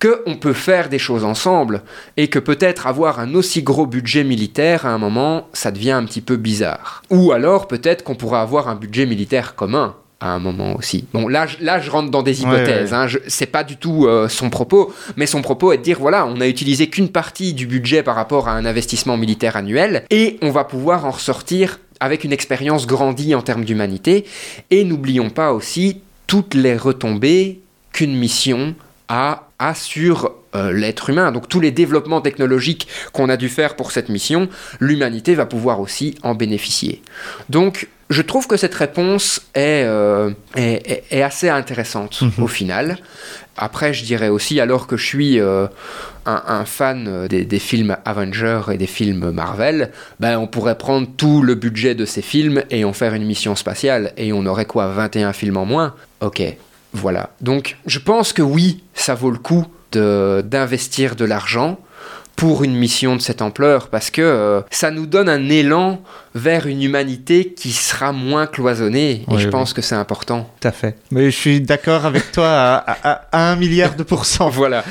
qu'on 0.00 0.36
peut 0.36 0.52
faire 0.52 0.88
des 0.88 0.98
choses 0.98 1.24
ensemble, 1.24 1.82
et 2.16 2.28
que 2.28 2.38
peut-être 2.38 2.86
avoir 2.86 3.18
un 3.18 3.34
aussi 3.34 3.62
gros 3.62 3.86
budget 3.86 4.24
militaire 4.24 4.86
à 4.86 4.90
un 4.90 4.98
moment, 4.98 5.48
ça 5.52 5.72
devient 5.72 5.92
un 5.92 6.04
petit 6.04 6.20
peu 6.20 6.36
bizarre. 6.36 7.02
Ou 7.10 7.32
alors 7.32 7.66
peut-être 7.66 8.04
qu'on 8.04 8.14
pourrait 8.14 8.38
avoir 8.38 8.68
un 8.68 8.76
budget 8.76 9.06
militaire 9.06 9.54
commun 9.54 9.96
à 10.20 10.28
un 10.32 10.38
moment 10.38 10.76
aussi. 10.76 11.06
Bon, 11.14 11.28
là, 11.28 11.46
je- 11.46 11.64
là 11.64 11.80
je 11.80 11.90
rentre 11.90 12.10
dans 12.10 12.22
des 12.22 12.42
hypothèses, 12.42 12.92
hein, 12.92 13.06
je- 13.06 13.18
c'est 13.26 13.46
pas 13.46 13.64
du 13.64 13.76
tout 13.76 14.06
euh, 14.06 14.28
son 14.28 14.50
propos, 14.50 14.92
mais 15.16 15.26
son 15.26 15.40
propos 15.42 15.72
est 15.72 15.78
de 15.78 15.82
dire 15.82 15.98
voilà, 15.98 16.26
on 16.26 16.40
a 16.40 16.46
utilisé 16.46 16.88
qu'une 16.88 17.08
partie 17.08 17.54
du 17.54 17.66
budget 17.66 18.02
par 18.02 18.14
rapport 18.16 18.46
à 18.48 18.52
un 18.52 18.64
investissement 18.66 19.16
militaire 19.16 19.56
annuel, 19.56 20.04
et 20.10 20.38
on 20.42 20.50
va 20.50 20.64
pouvoir 20.64 21.06
en 21.06 21.10
ressortir 21.10 21.80
avec 22.00 22.24
une 22.24 22.32
expérience 22.32 22.86
grandie 22.86 23.34
en 23.34 23.42
termes 23.42 23.64
d'humanité, 23.64 24.24
et 24.70 24.84
n'oublions 24.84 25.30
pas 25.30 25.52
aussi 25.52 26.00
toutes 26.26 26.54
les 26.54 26.76
retombées 26.76 27.60
qu'une 27.92 28.14
mission 28.16 28.74
a, 29.08 29.48
a 29.58 29.74
sur 29.74 30.32
euh, 30.54 30.72
l'être 30.72 31.10
humain. 31.10 31.30
Donc 31.32 31.48
tous 31.48 31.60
les 31.60 31.70
développements 31.70 32.20
technologiques 32.20 32.88
qu'on 33.12 33.28
a 33.28 33.36
dû 33.36 33.48
faire 33.48 33.76
pour 33.76 33.92
cette 33.92 34.08
mission, 34.08 34.48
l'humanité 34.80 35.34
va 35.34 35.46
pouvoir 35.46 35.80
aussi 35.80 36.16
en 36.22 36.34
bénéficier. 36.34 37.02
Donc 37.50 37.88
je 38.10 38.22
trouve 38.22 38.46
que 38.46 38.56
cette 38.56 38.74
réponse 38.74 39.40
est, 39.54 39.84
euh, 39.84 40.30
est, 40.56 41.22
assez 41.22 41.48
intéressante 41.48 42.20
Mhm. 42.22 42.42
au 42.44 42.46
final. 42.48 42.98
Après, 43.56 43.92
je 43.94 44.04
dirais 44.04 44.28
aussi, 44.28 44.60
alors 44.60 44.86
que 44.86 44.96
je 44.96 45.04
suis 45.06 45.38
euh, 45.40 45.66
un, 46.26 46.42
un 46.48 46.64
fan 46.64 47.26
des, 47.28 47.44
des 47.44 47.58
films 47.58 47.96
Avengers 48.04 48.62
et 48.72 48.78
des 48.78 48.86
films 48.86 49.30
Marvel, 49.30 49.90
ben, 50.18 50.38
on 50.38 50.46
pourrait 50.46 50.78
prendre 50.78 51.06
tout 51.16 51.42
le 51.42 51.54
budget 51.54 51.94
de 51.94 52.04
ces 52.04 52.22
films 52.22 52.62
et 52.70 52.84
en 52.84 52.92
faire 52.92 53.14
une 53.14 53.24
mission 53.26 53.54
spatiale. 53.56 54.12
Et 54.16 54.32
on 54.32 54.44
aurait 54.46 54.64
quoi 54.66 54.88
21 54.88 55.32
films 55.32 55.56
en 55.58 55.66
moins? 55.66 55.94
Ok, 56.20 56.42
voilà. 56.92 57.30
Donc, 57.40 57.76
je 57.86 57.98
pense 57.98 58.32
que 58.32 58.42
oui, 58.42 58.82
ça 58.94 59.14
vaut 59.14 59.30
le 59.30 59.38
coup 59.38 59.66
de- 59.92 60.42
d'investir 60.46 61.14
de 61.16 61.24
l'argent 61.24 61.78
pour 62.36 62.64
une 62.64 62.74
mission 62.74 63.16
de 63.16 63.20
cette 63.20 63.42
ampleur 63.42 63.88
parce 63.88 64.10
que 64.10 64.22
euh, 64.22 64.60
ça 64.70 64.90
nous 64.90 65.06
donne 65.06 65.28
un 65.28 65.48
élan 65.50 66.00
vers 66.34 66.66
une 66.66 66.82
humanité 66.82 67.52
qui 67.52 67.70
sera 67.72 68.12
moins 68.12 68.46
cloisonnée 68.46 69.24
et 69.30 69.38
je 69.38 69.44
oui. 69.46 69.50
pense 69.50 69.72
que 69.74 69.82
c'est 69.82 69.94
important. 69.96 70.48
Tout 70.60 70.68
à 70.68 70.72
fait. 70.72 70.96
Mais 71.10 71.26
je 71.30 71.36
suis 71.36 71.60
d'accord 71.60 72.06
avec 72.06 72.32
toi 72.32 72.48
à, 72.48 72.76
à- 72.76 73.10
à- 73.10 73.28
à 73.32 73.52
un 73.52 73.56
milliard 73.56 73.94
de 73.96 74.02
pourcents. 74.04 74.48
Voilà, 74.48 74.84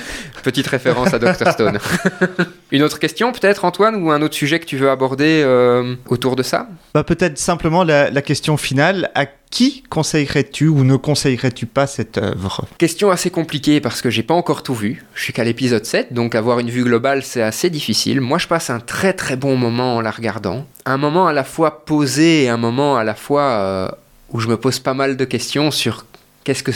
petite 0.44 0.68
référence 0.68 1.14
à 1.14 1.20
Dr 1.20 1.52
Stone. 1.52 1.80
une 2.72 2.84
autre 2.84 3.00
question 3.00 3.32
peut-être 3.32 3.66
Antoine 3.66 3.96
ou 4.04 4.12
un 4.12 4.22
autre 4.22 4.36
sujet 4.36 4.60
que 4.60 4.66
tu 4.66 4.78
veux 4.78 4.90
aborder 4.90 5.42
euh, 5.44 5.96
autour 6.08 6.36
de 6.36 6.44
ça? 6.44 6.68
Bah, 6.94 7.04
Peut-être 7.04 7.38
simplement 7.38 7.84
la, 7.84 8.10
la 8.12 8.22
question 8.22 8.58
finale. 8.58 9.10
À 9.16 9.26
qui 9.50 9.84
conseillerais-tu 9.90 10.68
ou 10.68 10.84
ne 10.84 10.96
conseillerais-tu 10.96 11.66
pas 11.66 11.88
cette 11.88 12.18
œuvre? 12.18 12.66
Question 12.78 13.10
assez 13.10 13.32
compliquée 13.32 13.82
parce 13.82 14.02
que 14.02 14.10
j'ai 14.10 14.24
pas 14.24 14.34
encore 14.34 14.62
tout 14.62 14.76
vu. 14.76 15.04
Je 15.16 15.24
suis 15.24 15.34
qu'à 15.34 15.44
l'épisode 15.44 15.86
7, 15.86 16.14
donc 16.14 16.36
avoir 16.36 16.60
une 16.60 16.70
vue 16.70 16.84
globale 16.84 17.24
c'est 17.24 17.42
assez 17.42 17.70
difficile. 17.70 18.22
Moi 18.22 18.38
je 18.38 18.48
passe 18.48 18.70
un 18.70 18.80
très 18.80 19.14
très 19.14 19.36
bon 19.36 19.56
moment 19.56 19.96
en 19.96 20.02
la 20.02 20.12
regardant. 20.12 20.68
Un 20.86 20.98
moment 20.98 21.28
à 21.28 21.34
la 21.34 21.44
fois 21.44 21.84
posé 21.86 22.44
et 22.44 22.50
un 22.50 22.58
moment 22.58 22.98
à 22.98 23.04
la 23.04 23.16
fois 23.16 23.42
euh, 23.42 23.90
où 24.32 24.40
je 24.40 24.48
me 24.48 24.58
pose 24.58 24.80
pas 24.80 24.94
mal 24.94 25.18
de 25.18 25.26
questions 25.26 25.72
sur 25.72 26.06
qu'est-ce 26.44 26.64
que 26.64 26.72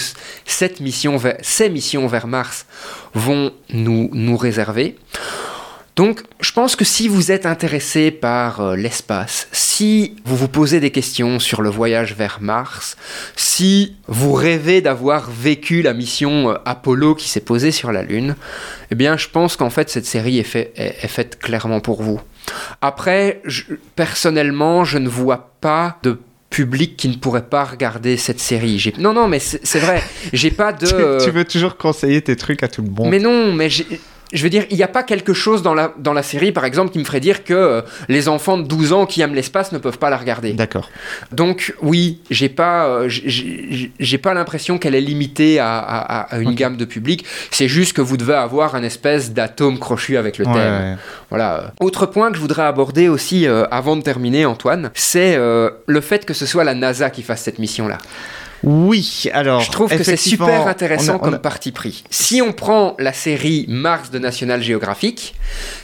cette 0.46 0.80
mission 0.80 1.22
ces 1.42 1.70
missions 1.70 2.08
vers 2.08 2.28
Mars 2.28 2.66
vont 3.14 3.52
nous, 3.70 4.10
nous 4.14 4.38
réserver. 4.38 4.98
Donc, 5.96 6.22
je 6.42 6.52
pense 6.52 6.76
que 6.76 6.84
si 6.86 7.08
vous 7.08 7.32
êtes 7.32 7.46
intéressé 7.46 8.10
par 8.10 8.62
euh, 8.62 8.76
l'espace, 8.76 9.48
si 9.52 10.16
vous 10.26 10.36
vous 10.36 10.48
posez 10.48 10.80
des 10.80 10.90
questions 10.90 11.38
sur 11.40 11.62
le 11.62 11.70
voyage 11.70 12.16
vers 12.16 12.40
Mars, 12.42 12.98
si 13.36 13.96
vous 14.08 14.34
rêvez 14.34 14.82
d'avoir 14.82 15.30
vécu 15.30 15.84
la 15.84 15.94
mission 15.94 16.50
euh, 16.50 16.56
Apollo 16.66 17.14
qui 17.14 17.30
s'est 17.30 17.42
posée 17.42 17.72
sur 17.72 17.92
la 17.92 18.02
Lune, 18.02 18.36
eh 18.90 18.96
bien, 18.96 19.18
je 19.18 19.28
pense 19.28 19.56
qu'en 19.56 19.70
fait, 19.70 19.90
cette 19.92 20.08
série 20.08 20.40
est, 20.40 20.44
fait- 20.44 20.74
est- 20.78 20.96
est 21.04 21.08
faite 21.08 21.38
clairement 21.38 21.80
pour 21.80 22.02
vous. 22.02 22.20
Après, 22.82 23.42
je- 23.46 23.64
personnellement, 23.96 24.86
je 24.86 24.98
ne 24.98 25.08
vois 25.10 25.52
pas 25.62 26.00
de 26.02 26.18
public 26.50 26.98
qui 26.98 27.08
ne 27.08 27.16
pourrait 27.16 27.46
pas 27.46 27.64
regarder 27.66 28.18
cette 28.18 28.40
série. 28.40 28.80
J'ai- 28.80 28.94
Non, 28.98 29.14
non, 29.14 29.28
mais 29.28 29.40
c'est 29.40 29.66
c'est 29.66 29.80
vrai. 29.80 30.02
J'ai 30.34 30.52
pas 30.52 30.72
de. 30.74 30.86
tu, 30.88 31.26
tu 31.26 31.32
veux 31.32 31.46
toujours 31.46 31.78
conseiller 31.78 32.22
tes 32.22 32.36
trucs 32.36 32.64
à 32.64 32.68
tout 32.68 32.82
le 32.82 32.90
monde. 32.90 33.10
mais 33.10 33.20
non, 33.20 33.54
mais 33.54 33.70
j'ai- 33.70 33.88
je 34.34 34.44
veux 34.44 34.50
dire, 34.50 34.66
il 34.70 34.78
n'y 34.78 34.84
a 34.84 34.88
pas 34.88 35.04
quelque 35.04 35.34
chose 35.34 35.62
dans 35.62 35.74
la, 35.74 35.94
dans 35.98 36.14
la 36.14 36.24
série, 36.24 36.52
par 36.52 36.66
exemple, 36.66 36.92
qui 36.92 37.00
me 37.00 37.04
ferait 37.04 37.20
dire 37.20 37.44
que 37.44 37.54
euh, 37.54 37.82
les 38.10 38.28
enfants 38.28 38.58
de 38.58 38.64
12 38.64 38.92
ans 38.94 39.06
qui 39.06 39.22
aiment 39.22 39.36
l'espace 39.36 39.72
ne 39.72 39.78
peuvent 39.78 40.00
pas 40.00 40.10
la 40.10 40.18
regarder. 40.18 40.54
D'accord. 40.54 40.90
Donc, 41.32 41.74
oui, 41.82 42.20
j'ai 42.30 42.50
pas, 42.50 42.88
euh, 42.88 43.06
j'ai- 43.10 44.18
pas 44.18 44.34
l'impression 44.34 44.78
qu'elle 44.78 44.96
est 44.96 45.02
limitée 45.02 45.60
à, 45.60 45.78
à- 45.80 46.22
à 46.36 46.38
une 46.40 46.56
gamme 46.56 46.78
de 46.78 46.86
public. 46.86 47.26
C'est 47.52 47.68
juste 47.68 47.94
que 47.94 48.02
vous 48.02 48.18
devez 48.18 48.34
avoir 48.36 48.76
un 48.76 48.84
espèce 48.84 49.32
d'atome 49.34 49.80
crochu 49.80 50.18
avec 50.18 50.38
le 50.38 50.46
Ouais, 50.48 50.54
thème. 50.54 50.74
ouais. 50.82 50.96
Voilà. 51.30 51.72
Autre 51.80 52.06
point 52.06 52.30
que 52.32 52.36
je 52.38 52.42
voudrais 52.42 52.64
aborder 52.64 53.08
aussi 53.10 53.48
euh, 53.48 53.66
avant 53.72 53.96
de 53.96 54.02
terminer, 54.02 54.46
Antoine, 54.46 54.92
c'est 54.94 55.36
le 55.38 56.02
fait 56.02 56.26
que 56.26 56.34
ce 56.34 56.46
soit 56.46 56.64
la 56.64 56.74
NASA 56.74 57.10
qui 57.10 57.22
fasse 57.24 57.42
cette 57.42 57.60
mission-là. 57.60 57.98
Oui, 58.64 59.26
alors. 59.34 59.60
Je 59.62 59.72
trouve 59.72 59.90
que 59.96 60.04
c'est 60.04 60.16
super 60.18 60.68
intéressant 60.68 61.14
on 61.14 61.16
a- 61.16 61.18
on 61.18 61.32
comme 61.32 61.40
parti 61.40 61.72
pris. 61.72 62.04
Si 62.10 62.42
on 62.42 62.54
prend 62.54 62.96
la 63.00 63.14
série 63.14 63.66
Mars 63.68 64.10
de 64.12 64.20
National 64.20 64.62
Geographic, 64.64 65.36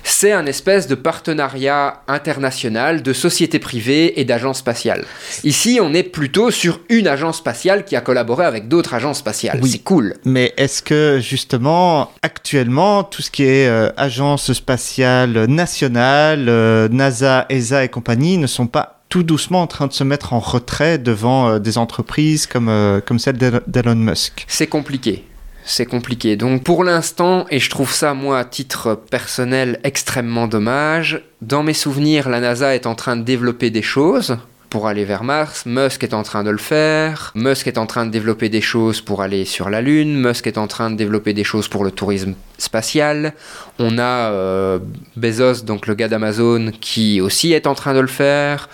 c'est 0.03 0.31
un 0.31 0.45
espèce 0.45 0.87
de 0.87 0.95
partenariat 0.95 2.01
international 2.07 3.01
de 3.01 3.13
sociétés 3.13 3.59
privées 3.59 4.19
et 4.19 4.23
d'agences 4.25 4.59
spatiales. 4.59 5.05
Ici, 5.43 5.79
on 5.81 5.93
est 5.93 6.03
plutôt 6.03 6.51
sur 6.51 6.79
une 6.89 7.07
agence 7.07 7.37
spatiale 7.37 7.83
qui 7.85 7.95
a 7.95 8.01
collaboré 8.01 8.45
avec 8.45 8.67
d'autres 8.67 8.93
agences 8.93 9.19
spatiales. 9.19 9.59
Oui. 9.61 9.69
C'est 9.71 9.79
cool. 9.83 10.15
Mais 10.25 10.53
est-ce 10.57 10.81
que 10.81 11.19
justement, 11.21 12.11
actuellement, 12.21 13.03
tout 13.03 13.21
ce 13.21 13.29
qui 13.31 13.43
est 13.43 13.67
euh, 13.67 13.89
agence 13.97 14.53
spatiale 14.53 15.45
nationale, 15.45 16.47
euh, 16.49 16.87
NASA, 16.89 17.45
ESA 17.49 17.83
et 17.83 17.89
compagnie 17.89 18.37
ne 18.37 18.47
sont 18.47 18.67
pas 18.67 18.98
tout 19.09 19.23
doucement 19.23 19.61
en 19.63 19.67
train 19.67 19.87
de 19.87 19.93
se 19.93 20.03
mettre 20.03 20.33
en 20.33 20.39
retrait 20.39 20.97
devant 20.97 21.49
euh, 21.49 21.59
des 21.59 21.77
entreprises 21.77 22.45
comme, 22.47 22.69
euh, 22.69 23.01
comme 23.01 23.19
celle 23.19 23.37
d'El- 23.37 23.61
d'Elon 23.67 23.95
Musk 23.95 24.45
C'est 24.47 24.67
compliqué. 24.67 25.25
C'est 25.65 25.85
compliqué. 25.85 26.35
Donc 26.35 26.63
pour 26.63 26.83
l'instant, 26.83 27.45
et 27.51 27.59
je 27.59 27.69
trouve 27.69 27.91
ça 27.91 28.13
moi 28.13 28.39
à 28.39 28.45
titre 28.45 28.95
personnel 29.11 29.79
extrêmement 29.83 30.47
dommage, 30.47 31.21
dans 31.41 31.61
mes 31.63 31.73
souvenirs, 31.73 32.29
la 32.29 32.39
NASA 32.39 32.73
est 32.75 32.87
en 32.87 32.95
train 32.95 33.15
de 33.17 33.23
développer 33.23 33.69
des 33.69 33.81
choses 33.83 34.37
pour 34.69 34.87
aller 34.87 35.05
vers 35.05 35.23
Mars, 35.23 35.65
Musk 35.65 36.03
est 36.03 36.13
en 36.13 36.23
train 36.23 36.43
de 36.43 36.49
le 36.49 36.57
faire, 36.57 37.31
Musk 37.35 37.67
est 37.67 37.77
en 37.77 37.85
train 37.85 38.05
de 38.05 38.11
développer 38.11 38.49
des 38.49 38.61
choses 38.61 39.01
pour 39.01 39.21
aller 39.21 39.45
sur 39.45 39.69
la 39.69 39.81
Lune, 39.81 40.19
Musk 40.19 40.47
est 40.47 40.57
en 40.57 40.67
train 40.67 40.91
de 40.91 40.95
développer 40.95 41.33
des 41.33 41.43
choses 41.43 41.67
pour 41.67 41.83
le 41.83 41.91
tourisme 41.91 42.35
spatial, 42.57 43.33
on 43.79 43.97
a 43.97 44.31
euh, 44.31 44.79
Bezos, 45.15 45.63
donc 45.63 45.87
le 45.87 45.95
gars 45.95 46.07
d'Amazon, 46.07 46.71
qui 46.79 47.21
aussi 47.21 47.53
est 47.53 47.67
en 47.67 47.75
train 47.75 47.93
de 47.93 47.99
le 47.99 48.07
faire, 48.07 48.69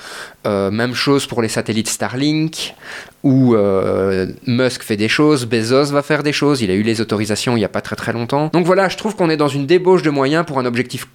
Euh, 0.45 0.69
même 0.69 0.93
chose 0.93 1.25
pour 1.25 1.41
les 1.41 1.49
satellites 1.49 1.89
Starlink, 1.89 2.75
où 3.23 3.55
euh, 3.55 4.27
Musk 4.45 4.83
fait 4.83 4.95
des 4.95 5.09
choses, 5.09 5.47
Bezos 5.47 5.91
va 5.91 6.03
faire 6.03 6.21
des 6.21 6.33
choses, 6.33 6.61
il 6.61 6.69
a 6.69 6.75
eu 6.75 6.83
les 6.83 7.01
autorisations 7.01 7.55
il 7.55 7.61
n'y 7.61 7.65
a 7.65 7.73
pas 7.77 7.81
très 7.81 7.95
très 7.95 8.13
longtemps. 8.13 8.51
Donc 8.53 8.63
voilà, 8.63 8.87
je 8.87 8.95
trouve 8.95 9.15
qu'on 9.15 9.31
est 9.31 9.37
dans 9.37 9.47
une 9.47 9.65
débauche 9.65 10.03
de 10.03 10.11
moyens 10.11 10.45
pour 10.45 10.59
un 10.59 10.65
objectif 10.65 11.07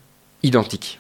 identique. 0.43 0.99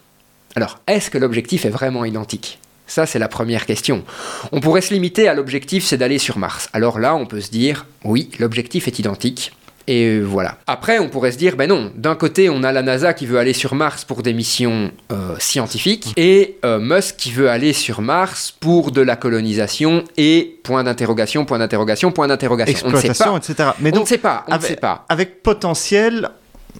Alors, 0.55 0.79
est-ce 0.87 1.11
que 1.11 1.19
l'objectif 1.19 1.65
est 1.65 1.71
vraiment 1.71 2.05
identique? 2.05 2.61
Ça, 2.91 3.07
c'est 3.07 3.21
la 3.21 3.29
première 3.29 3.67
question. 3.67 4.03
On 4.51 4.59
pourrait 4.59 4.81
se 4.81 4.93
limiter 4.93 5.29
à 5.29 5.35
l'objectif, 5.35 5.85
c'est 5.85 5.97
d'aller 5.97 6.19
sur 6.19 6.39
Mars. 6.39 6.69
Alors 6.73 6.99
là, 6.99 7.15
on 7.15 7.25
peut 7.25 7.41
se 7.41 7.51
dire, 7.53 7.87
oui, 8.05 8.31
l'objectif 8.41 8.89
est 8.89 8.99
identique. 8.99 9.53
Et 9.87 10.19
voilà. 10.19 10.59
Après, 10.67 10.99
on 10.99 11.09
pourrait 11.09 11.31
se 11.31 11.39
dire, 11.39 11.55
ben 11.55 11.69
non, 11.69 11.93
d'un 11.95 12.17
côté, 12.17 12.51
on 12.51 12.65
a 12.65 12.73
la 12.73 12.83
NASA 12.83 13.15
qui 13.15 13.27
veut 13.27 13.39
aller 13.39 13.53
sur 13.53 13.77
Mars 13.77 14.05
pour 14.05 14.23
des 14.23 14.33
missions 14.33 14.91
euh, 15.13 15.37
scientifiques, 15.39 16.13
et 16.17 16.59
euh, 16.65 16.81
Musk 16.81 17.15
qui 17.17 17.31
veut 17.31 17.49
aller 17.49 17.73
sur 17.73 18.01
Mars 18.01 18.51
pour 18.59 18.91
de 18.91 19.01
la 19.01 19.15
colonisation 19.15 20.03
et 20.17 20.59
point 20.65 20.83
d'interrogation, 20.83 21.45
point 21.45 21.59
d'interrogation, 21.59 22.11
point 22.11 22.27
d'interrogation. 22.27 22.89
On 22.89 22.91
ne 22.91 22.97
sait 22.97 23.09
exploitation, 23.09 23.39
pas. 23.39 23.53
etc. 23.53 23.71
Mais 23.81 23.91
on 23.91 23.95
ne 23.95 23.99
donc, 24.01 24.09
sait 24.09 24.19
pas, 24.19 24.45
on 24.49 24.57
ne 24.57 24.61
sait 24.61 24.77
pas. 24.77 25.05
avec 25.09 25.45
potentiel, 25.45 26.31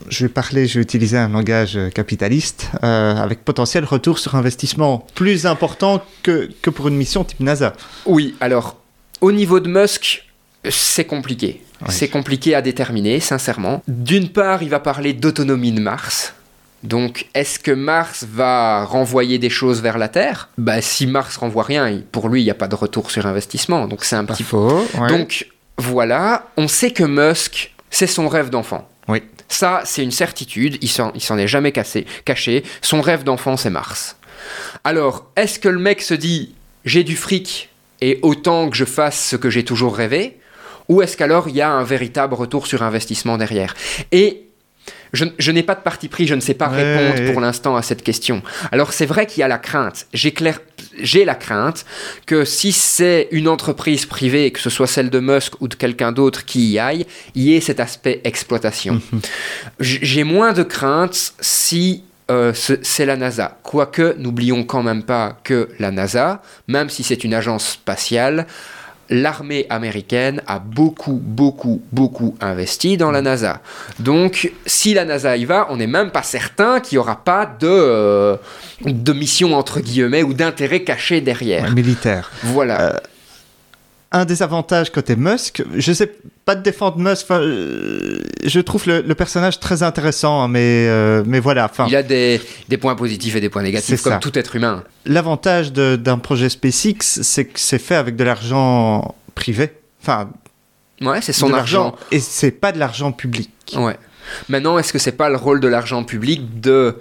je 0.09 0.25
vais 0.25 0.29
parler, 0.29 0.67
je 0.67 0.79
vais 0.79 0.83
utiliser 0.83 1.17
un 1.19 1.29
langage 1.29 1.77
euh, 1.77 1.91
capitaliste, 1.91 2.69
euh, 2.83 3.15
avec 3.17 3.45
potentiel 3.45 3.85
retour 3.85 4.19
sur 4.19 4.35
investissement 4.35 5.07
plus 5.15 5.47
important 5.47 6.03
que, 6.23 6.51
que 6.63 6.71
pour 6.71 6.89
une 6.89 6.97
mission 6.97 7.25
type 7.25 7.41
NASA. 7.41 7.73
Oui, 8.07 8.35
alors, 8.41 8.77
au 9.21 9.33
niveau 9.33 9.61
de 9.61 9.69
Musk, 9.69 10.25
c'est 10.69 11.05
compliqué. 11.05 11.63
Oui. 11.83 11.89
C'est 11.91 12.09
compliqué 12.09 12.55
à 12.55 12.63
déterminer, 12.63 13.21
sincèrement. 13.21 13.83
D'une 13.89 14.29
part, 14.29 14.63
il 14.63 14.69
va 14.69 14.81
parler 14.81 15.13
d'autonomie 15.15 15.73
de 15.73 15.81
Mars. 15.81 16.35
Donc, 16.83 17.27
est-ce 17.35 17.59
que 17.59 17.71
Mars 17.71 18.25
va 18.31 18.85
renvoyer 18.85 19.39
des 19.39 19.51
choses 19.51 19.83
vers 19.83 19.99
la 19.99 20.09
Terre? 20.09 20.49
Bah, 20.57 20.81
Si 20.81 21.07
Mars 21.07 21.37
renvoie 21.37 21.63
rien, 21.65 22.01
pour 22.13 22.29
lui, 22.29 22.41
il 22.41 22.45
n'y 22.45 22.51
a 22.51 22.55
pas 22.55 22.69
de 22.69 22.75
retour 22.75 23.11
sur 23.11 23.27
investissement. 23.27 23.87
Donc, 23.87 24.05
c'est 24.05 24.17
un 24.17 24.25
Pas 24.25 24.35
petit 24.35 24.45
faux. 24.45 24.87
ouais. 24.99 25.09
Donc, 25.09 25.47
voilà, 25.77 26.47
on 26.57 26.69
sait 26.69 26.91
que 26.91 27.05
Musk, 27.05 27.75
c'est 27.91 28.07
son 28.07 28.29
rêve 28.29 28.49
d'enfant. 28.51 28.89
Oui. 29.09 29.23
Ça, 29.51 29.83
c'est 29.85 30.05
une 30.05 30.13
certitude, 30.13 30.79
il 30.81 30.89
s'en, 30.89 31.13
est 31.13 31.49
jamais 31.49 31.73
cassé, 31.73 32.07
caché. 32.25 32.63
Son 32.81 33.03
rêve 33.03 33.25
d'enfant, 33.25 33.57
c'est 33.57 33.69
Mars. 33.69 34.17
Alors, 34.85 35.27
est-ce 35.37 35.59
que 35.59 35.69
le 35.69 35.81
mec 35.81 36.01
se 36.01 36.15
dit, 36.15 36.55
j'ai 36.85 37.03
du 37.03 37.17
fric 37.17 37.69
et 38.01 38.21
autant 38.23 38.71
que 38.71 38.77
je 38.77 38.85
fasse 38.85 39.29
ce 39.29 39.37
que 39.37 39.51
j'ai 39.51 39.65
toujours 39.65 39.97
rêvé? 39.97 40.39
Ou 40.89 41.03
est-ce 41.03 41.17
qu'alors 41.17 41.49
il 41.49 41.57
y 41.57 41.61
a 41.61 41.71
un 41.71 41.83
véritable 41.83 42.35
retour 42.35 42.69
sur 42.69 42.85
investissement 42.85 43.39
derrière? 43.39 43.75
Et 44.13 44.50
je, 45.13 45.25
je 45.39 45.51
n'ai 45.53 45.63
pas 45.63 45.75
de 45.75 45.81
parti 45.81 46.09
pris, 46.09 46.27
je 46.27 46.35
ne 46.35 46.41
sais 46.41 46.55
pas 46.55 46.69
répondre 46.69 47.21
ouais. 47.21 47.33
pour 47.33 47.41
l'instant 47.41 47.77
à 47.77 47.83
cette 47.83 48.03
question. 48.03 48.43
Alors 48.73 48.93
c'est 48.93 49.07
vrai 49.07 49.27
qu'il 49.27 49.41
y 49.41 49.45
a 49.45 49.49
la 49.49 49.59
crainte. 49.59 50.07
J'ai 51.03 51.25
la 51.25 51.35
crainte 51.35 51.85
que 52.27 52.45
si 52.45 52.73
c'est 52.73 53.29
une 53.31 53.49
entreprise 53.49 54.07
privée, 54.07 54.51
que 54.51 54.61
ce 54.61 54.71
soit 54.71 54.87
celle 54.87 55.11
de 55.11 55.19
Musk 55.21 55.55
ou 55.61 55.69
de 55.69 55.75
quelqu'un 55.75 56.13
d'autre 56.13 56.45
qui 56.45 56.71
y 56.71 56.79
aille, 56.79 57.07
il 57.35 57.43
y 57.43 57.55
ait 57.57 57.61
cet 57.61 57.81
aspect 57.81 58.21
exploitation. 58.25 59.01
J- 59.81 59.99
J'ai 60.03 60.25
moins 60.25 60.53
de 60.53 60.63
crainte 60.63 61.33
si 61.41 62.05
euh, 62.31 62.55
ce- 62.55 62.79
c'est 62.83 63.07
la 63.07 63.17
NASA. 63.17 63.59
Quoique, 63.65 64.15
n'oublions 64.19 64.63
quand 64.65 64.83
même 64.85 65.03
pas 65.03 65.39
que 65.43 65.69
la 65.81 65.91
NASA, 65.91 66.43
même 66.69 66.89
si 66.89 67.03
c'est 67.03 67.25
une 67.25 67.35
agence 67.35 67.71
spatiale, 67.73 68.47
l'armée 69.11 69.67
américaine 69.69 70.41
a 70.47 70.59
beaucoup, 70.59 71.21
beaucoup, 71.23 71.83
beaucoup 71.93 72.37
investi 72.41 72.97
dans 72.97 73.11
la 73.11 73.21
NASA. 73.21 73.61
Donc, 73.99 74.53
si 74.67 74.95
la 74.95 75.05
NASA 75.05 75.37
y 75.37 75.45
va, 75.45 75.67
on 75.71 75.77
n'est 75.77 75.87
même 75.87 76.11
pas 76.11 76.23
certain 76.23 76.81
qu'il 76.81 76.97
n'y 76.97 77.01
aura 77.01 77.17
pas 77.17 77.45
de, 77.45 77.67
euh, 77.69 78.37
de 78.85 79.13
mission, 79.13 79.55
entre 79.55 79.81
guillemets, 79.81 80.23
ou 80.23 80.33
d'intérêt 80.33 80.83
caché 80.85 81.21
derrière. 81.21 81.65
Ouais, 81.65 81.73
militaire. 81.73 82.31
Voilà. 82.45 83.01
Un 84.13 84.25
des 84.25 84.43
avantages 84.43 84.91
côté 84.91 85.15
Musk, 85.15 85.63
je 85.77 85.93
sais 85.93 86.13
pas 86.45 86.57
de 86.57 86.63
défendre 86.63 86.99
Musk, 86.99 87.27
euh, 87.31 88.19
je 88.45 88.59
trouve 88.59 88.89
le, 88.89 89.03
le 89.03 89.15
personnage 89.15 89.61
très 89.61 89.85
intéressant, 89.85 90.43
hein, 90.43 90.49
mais, 90.49 90.87
euh, 90.89 91.23
mais 91.25 91.39
voilà. 91.39 91.67
Enfin, 91.67 91.87
Il 91.89 91.95
a 91.95 92.03
des, 92.03 92.41
des 92.69 92.77
points 92.77 92.97
positifs 92.97 93.37
et 93.37 93.41
des 93.41 93.49
points 93.49 93.63
négatifs, 93.63 93.89
C'est 93.99 94.03
comme 94.03 94.15
ça. 94.15 94.19
tout 94.19 94.37
être 94.37 94.57
humain. 94.57 94.83
L'avantage 95.07 95.73
d'un 95.73 96.19
projet 96.19 96.49
SpaceX, 96.49 96.97
c'est 97.23 97.45
que 97.45 97.61
c'est 97.61 97.79
fait 97.79 97.95
avec 97.95 98.17
de 98.17 98.25
l'argent 98.25 99.15
privé. 99.37 99.71
Enfin, 100.03 100.31
Ouais, 101.01 101.23
c'est 101.23 101.33
son 101.33 101.49
de 101.49 101.55
argent. 101.55 101.95
Et 102.11 102.19
c'est 102.21 102.51
pas 102.51 102.73
de 102.73 102.79
l'argent 102.79 103.13
public. 103.13 103.51
Ouais. 103.77 103.97
Maintenant, 104.49 104.77
est-ce 104.79 104.93
que 104.93 104.99
c'est 104.99 105.13
pas 105.13 105.29
le 105.31 105.37
rôle 105.37 105.61
de 105.61 105.69
l'argent 105.69 106.03
public 106.05 106.61
de 106.61 106.97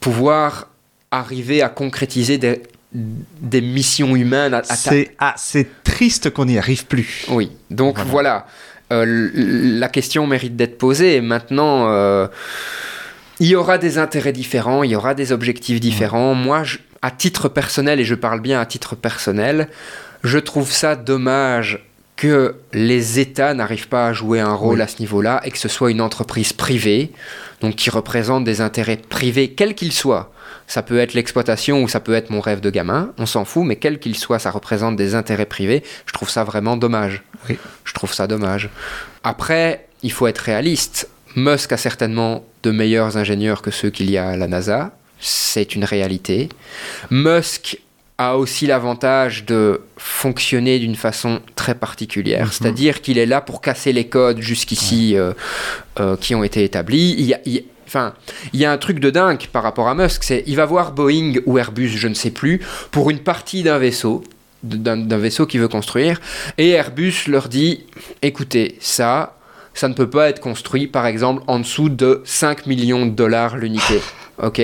pouvoir 0.00 0.68
arriver 1.10 1.60
à 1.60 1.68
concrétiser 1.68 2.38
des, 2.38 2.62
des 2.94 3.60
missions 3.60 4.14
humaines 4.16 4.54
à, 4.54 4.58
à 4.58 4.60
ta- 4.62 4.74
C'est 4.74 5.14
ah, 5.18 5.34
c'est 5.36 5.82
triste 5.82 6.30
qu'on 6.30 6.44
n'y 6.46 6.58
arrive 6.58 6.86
plus. 6.86 7.24
Oui. 7.28 7.50
Donc 7.70 7.96
Voilà. 7.98 8.10
voilà. 8.10 8.46
Euh, 8.92 9.30
la 9.34 9.88
question 9.88 10.26
mérite 10.26 10.54
d'être 10.56 10.76
posée. 10.76 11.16
Et 11.16 11.20
maintenant, 11.22 11.88
euh, 11.88 12.26
il 13.40 13.46
y 13.46 13.54
aura 13.56 13.78
des 13.78 13.96
intérêts 13.98 14.32
différents, 14.32 14.82
il 14.82 14.90
y 14.90 14.96
aura 14.96 15.14
des 15.14 15.32
objectifs 15.32 15.80
différents. 15.80 16.34
Moi, 16.34 16.62
je- 16.64 16.78
à 17.00 17.10
titre 17.10 17.48
personnel, 17.48 17.98
et 18.00 18.04
je 18.04 18.14
parle 18.14 18.40
bien 18.40 18.60
à 18.60 18.66
titre 18.66 18.94
personnel, 18.94 19.68
je 20.22 20.38
trouve 20.38 20.70
ça 20.70 20.94
dommage 20.94 21.82
que 22.16 22.54
les 22.74 23.18
États 23.18 23.54
n'arrivent 23.54 23.88
pas 23.88 24.06
à 24.08 24.12
jouer 24.12 24.38
un 24.38 24.52
rôle 24.52 24.76
Oui. 24.76 24.82
à 24.82 24.86
ce 24.86 25.00
niveau-là 25.00 25.40
et 25.44 25.50
que 25.50 25.58
ce 25.58 25.68
soit 25.68 25.90
une 25.90 26.00
entreprise 26.02 26.52
privée, 26.52 27.10
donc 27.62 27.74
qui 27.74 27.88
représente 27.90 28.44
des 28.44 28.60
intérêts 28.60 28.98
privés, 28.98 29.48
quels 29.54 29.74
qu'ils 29.74 29.92
soient. 29.92 30.32
Ça 30.74 30.82
peut 30.82 30.98
être 30.98 31.12
l'exploitation 31.12 31.82
ou 31.82 31.88
ça 31.88 32.00
peut 32.00 32.14
être 32.14 32.30
mon 32.30 32.40
rêve 32.40 32.60
de 32.60 32.70
gamin, 32.70 33.12
on 33.18 33.26
s'en 33.26 33.44
fout, 33.44 33.64
mais 33.66 33.76
quel 33.76 33.98
qu'il 33.98 34.16
soit, 34.16 34.38
ça 34.38 34.50
représente 34.50 34.96
des 34.96 35.14
intérêts 35.14 35.44
privés. 35.44 35.82
Je 36.06 36.12
trouve 36.14 36.30
ça 36.30 36.44
vraiment 36.44 36.78
dommage. 36.78 37.22
Oui. 37.46 37.58
Je 37.84 37.92
trouve 37.92 38.14
ça 38.14 38.26
dommage. 38.26 38.70
Après, 39.22 39.86
il 40.02 40.10
faut 40.12 40.26
être 40.28 40.38
réaliste. 40.38 41.10
Musk 41.36 41.72
a 41.72 41.76
certainement 41.76 42.42
de 42.62 42.70
meilleurs 42.70 43.18
ingénieurs 43.18 43.60
que 43.60 43.70
ceux 43.70 43.90
qu'il 43.90 44.10
y 44.10 44.16
a 44.16 44.28
à 44.30 44.36
la 44.38 44.46
NASA. 44.48 44.92
C'est 45.20 45.74
une 45.74 45.84
réalité. 45.84 46.48
Musk 47.10 47.78
a 48.16 48.36
aussi 48.38 48.66
l'avantage 48.66 49.44
de 49.44 49.82
fonctionner 49.98 50.78
d'une 50.78 50.94
façon 50.96 51.40
très 51.54 51.74
particulière. 51.74 52.46
Mhm. 52.46 52.52
C'est-à-dire 52.52 53.02
qu'il 53.02 53.18
est 53.18 53.26
là 53.26 53.42
pour 53.42 53.60
casser 53.60 53.92
les 53.92 54.06
codes 54.06 54.40
jusqu'ici 54.40 55.16
euh, 55.18 55.32
euh, 56.00 56.16
qui 56.16 56.34
ont 56.34 56.44
été 56.44 56.64
établis. 56.64 57.14
Il 57.18 57.26
y 57.26 57.34
a- 57.34 57.40
il 57.44 57.52
y 57.52 57.58
a- 57.58 57.62
Enfin, 57.92 58.14
il 58.54 58.60
y 58.60 58.64
a 58.64 58.72
un 58.72 58.78
truc 58.78 59.00
de 59.00 59.10
dingue 59.10 59.48
par 59.52 59.62
rapport 59.62 59.86
à 59.86 59.94
Musk, 59.94 60.24
c'est 60.24 60.44
il 60.46 60.56
va 60.56 60.64
voir 60.64 60.92
Boeing 60.92 61.34
ou 61.44 61.58
Airbus, 61.58 61.88
je 61.90 62.08
ne 62.08 62.14
sais 62.14 62.30
plus, 62.30 62.62
pour 62.90 63.10
une 63.10 63.18
partie 63.18 63.62
d'un 63.62 63.76
vaisseau, 63.76 64.24
d'un 64.62 65.18
vaisseau 65.18 65.44
qu'il 65.44 65.60
veut 65.60 65.68
construire, 65.68 66.18
et 66.56 66.70
Airbus 66.70 67.12
leur 67.28 67.48
dit, 67.50 67.84
écoutez, 68.22 68.76
ça, 68.80 69.36
ça 69.74 69.88
ne 69.88 69.94
peut 69.94 70.08
pas 70.08 70.30
être 70.30 70.40
construit, 70.40 70.86
par 70.86 71.04
exemple, 71.06 71.42
en 71.48 71.58
dessous 71.58 71.90
de 71.90 72.22
5 72.24 72.64
millions 72.66 73.04
de 73.04 73.10
dollars 73.10 73.56
l'unité. 73.58 74.00
Ok? 74.42 74.60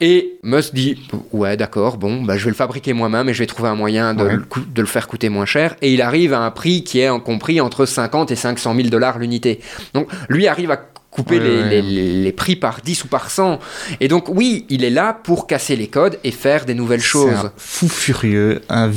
Et 0.00 0.38
Musk 0.44 0.72
dit, 0.72 0.96
ouais, 1.32 1.56
d'accord, 1.56 1.98
bon, 1.98 2.22
bah, 2.22 2.38
je 2.38 2.44
vais 2.44 2.50
le 2.50 2.56
fabriquer 2.56 2.92
moi-même 2.92 3.28
et 3.28 3.34
je 3.34 3.40
vais 3.40 3.46
trouver 3.46 3.68
un 3.68 3.74
moyen 3.74 4.14
de, 4.14 4.22
Ouais. 4.24 4.36
le, 4.36 4.44
de 4.72 4.80
le 4.80 4.86
faire 4.86 5.08
coûter 5.08 5.28
moins 5.28 5.44
cher. 5.46 5.74
Et 5.82 5.92
il 5.92 6.00
arrive 6.00 6.32
à 6.32 6.38
un 6.40 6.50
prix 6.52 6.84
qui 6.84 7.00
est 7.00 7.08
en 7.08 7.18
compris 7.18 7.60
entre 7.60 7.84
50 7.86 8.30
et 8.30 8.36
500 8.36 8.74
000 8.76 8.88
dollars 8.88 9.18
l'unité. 9.18 9.60
Donc, 9.94 10.08
lui 10.28 10.46
arrive 10.46 10.70
à 10.70 10.76
couper 11.14 11.38
Ouais, 11.38 11.44
les, 11.44 11.62
ouais. 11.62 11.82
les- 11.82 12.22
les- 12.22 12.32
prix 12.32 12.56
par 12.56 12.80
10 12.84 13.04
ou 13.04 13.08
par 13.08 13.30
100. 13.30 13.60
Et 14.00 14.08
donc, 14.08 14.24
oui, 14.28 14.66
il 14.68 14.82
est 14.84 14.90
là 14.90 15.16
pour 15.22 15.46
casser 15.46 15.76
les 15.76 15.86
codes 15.86 16.18
et 16.24 16.32
faire 16.32 16.64
des 16.64 16.74
nouvelles 16.74 17.00
choses. 17.00 17.32
un 17.32 17.52
fou 17.56 17.88
furieux, 17.88 18.60
un 18.68 18.88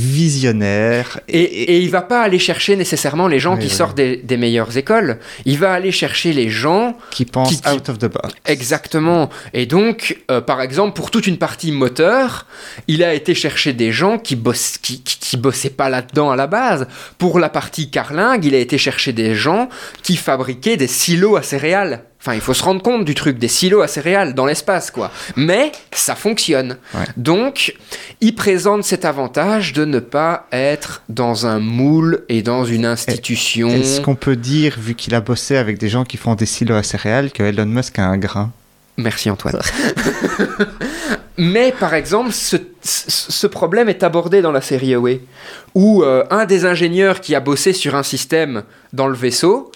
visionnaire. 0.42 1.20
Et, 1.28 1.42
et 1.42 1.80
il 1.80 1.90
va 1.92 2.02
pas 2.02 2.22
aller 2.22 2.40
chercher 2.40 2.76
nécessairement 2.76 3.28
les 3.28 3.40
gens 3.40 3.58
qui 3.58 3.70
sortent 3.70 3.96
des, 3.98 4.18
des 4.18 4.38
meilleures 4.38 4.76
écoles. 4.78 5.20
Il 5.46 5.58
va 5.60 5.74
aller 5.74 5.92
chercher 5.92 6.34
les 6.34 6.50
gens 6.50 6.98
qui 7.12 7.26
pense 7.26 7.50
Qui- 7.50 7.62
qui- 7.62 7.70
out 7.70 7.90
of 7.90 8.00
the 8.00 8.06
box. 8.12 8.34
exactement. 8.46 9.30
Et 9.54 9.66
donc, 9.68 10.18
euh, 10.32 10.42
par 10.42 10.62
exemple, 10.62 10.94
pour 10.96 11.12
toute 11.12 11.28
une 11.28 11.38
partie 11.38 11.72
moteur, 11.72 12.48
il 12.88 13.04
a 13.04 13.14
été 13.14 13.36
chercher 13.36 13.74
des 13.74 13.92
gens 13.92 14.18
qui 14.18 14.36
bossent, 14.36 14.78
qui, 14.82 15.02
qui, 15.04 15.18
qui 15.20 15.38
bossaient 15.38 15.70
pas 15.70 15.90
là-dedans 15.90 16.32
à 16.32 16.36
la 16.36 16.48
base. 16.48 16.88
Pour 17.18 17.40
la 17.40 17.50
partie 17.50 17.90
carlingue, 17.92 18.44
il 18.46 18.56
a 18.56 18.60
été 18.60 18.78
chercher 18.78 19.14
des 19.14 19.36
gens 19.36 19.70
qui 20.02 20.16
fabriquaient 20.18 20.78
des 20.78 20.88
silos 20.88 21.36
à 21.36 21.44
céréales. 21.44 22.04
Enfin, 22.20 22.34
il 22.34 22.42
faut 22.42 22.54
se 22.56 22.64
rendre 22.64 22.82
compte 22.82 23.06
du 23.06 23.14
truc, 23.16 23.38
des 23.38 23.48
silos 23.48 23.82
à 23.82 23.88
céréales 23.88 24.34
dans 24.34 24.46
l'espace, 24.46 24.92
quoi. 24.92 25.12
Mais 25.36 25.72
ça 25.92 26.16
fonctionne. 26.16 26.78
Ouais. 26.94 27.06
Donc, 27.16 27.76
il 28.22 28.34
présente 28.36 28.84
cet 28.84 29.06
avantage 29.06 29.72
de 29.72 29.86
ne 29.86 30.00
pas 30.00 30.48
être 30.52 31.04
dans 31.10 31.46
un 31.46 31.60
moule 31.60 32.24
et 32.28 32.42
dans 32.42 32.66
une 32.66 32.86
institution. 32.86 33.70
Est-ce 33.70 34.02
qu'on 34.02 34.16
peut 34.16 34.36
dire, 34.36 34.76
vu 34.80 34.96
qu'il 34.96 35.14
a 35.16 35.22
bossé 35.22 35.56
avec 35.58 35.78
des 35.78 35.90
gens 35.90 36.04
qui 36.04 36.18
font 36.18 36.36
des 36.36 36.46
silos 36.48 36.76
à 36.76 36.84
céréales, 36.84 37.32
que 37.32 37.44
Elon 37.44 37.66
Musk 37.68 38.00
a 38.00 38.06
un 38.08 38.18
grain? 38.18 38.52
Merci 38.98 39.30
Antoine. 39.30 39.60
Mais 41.38 41.72
par 41.80 41.94
exemple, 41.94 42.32
ce, 42.32 42.58
ce- 42.82 43.32
ce 43.32 43.48
problème 43.48 43.90
est 43.90 44.02
abordé 44.02 44.42
dans 44.42 44.52
la 44.52 44.62
série 44.62 44.94
Away, 44.96 45.22
où 45.76 46.02
euh, 46.04 46.24
un 46.32 46.46
des 46.46 46.66
ingénieurs 46.66 47.22
qui 47.22 47.36
a 47.36 47.40
bossé 47.40 47.74
sur 47.74 47.94
un 47.96 48.02
système 48.04 48.64
dans 48.94 49.08
le 49.08 49.16
vaisseau 49.16 49.72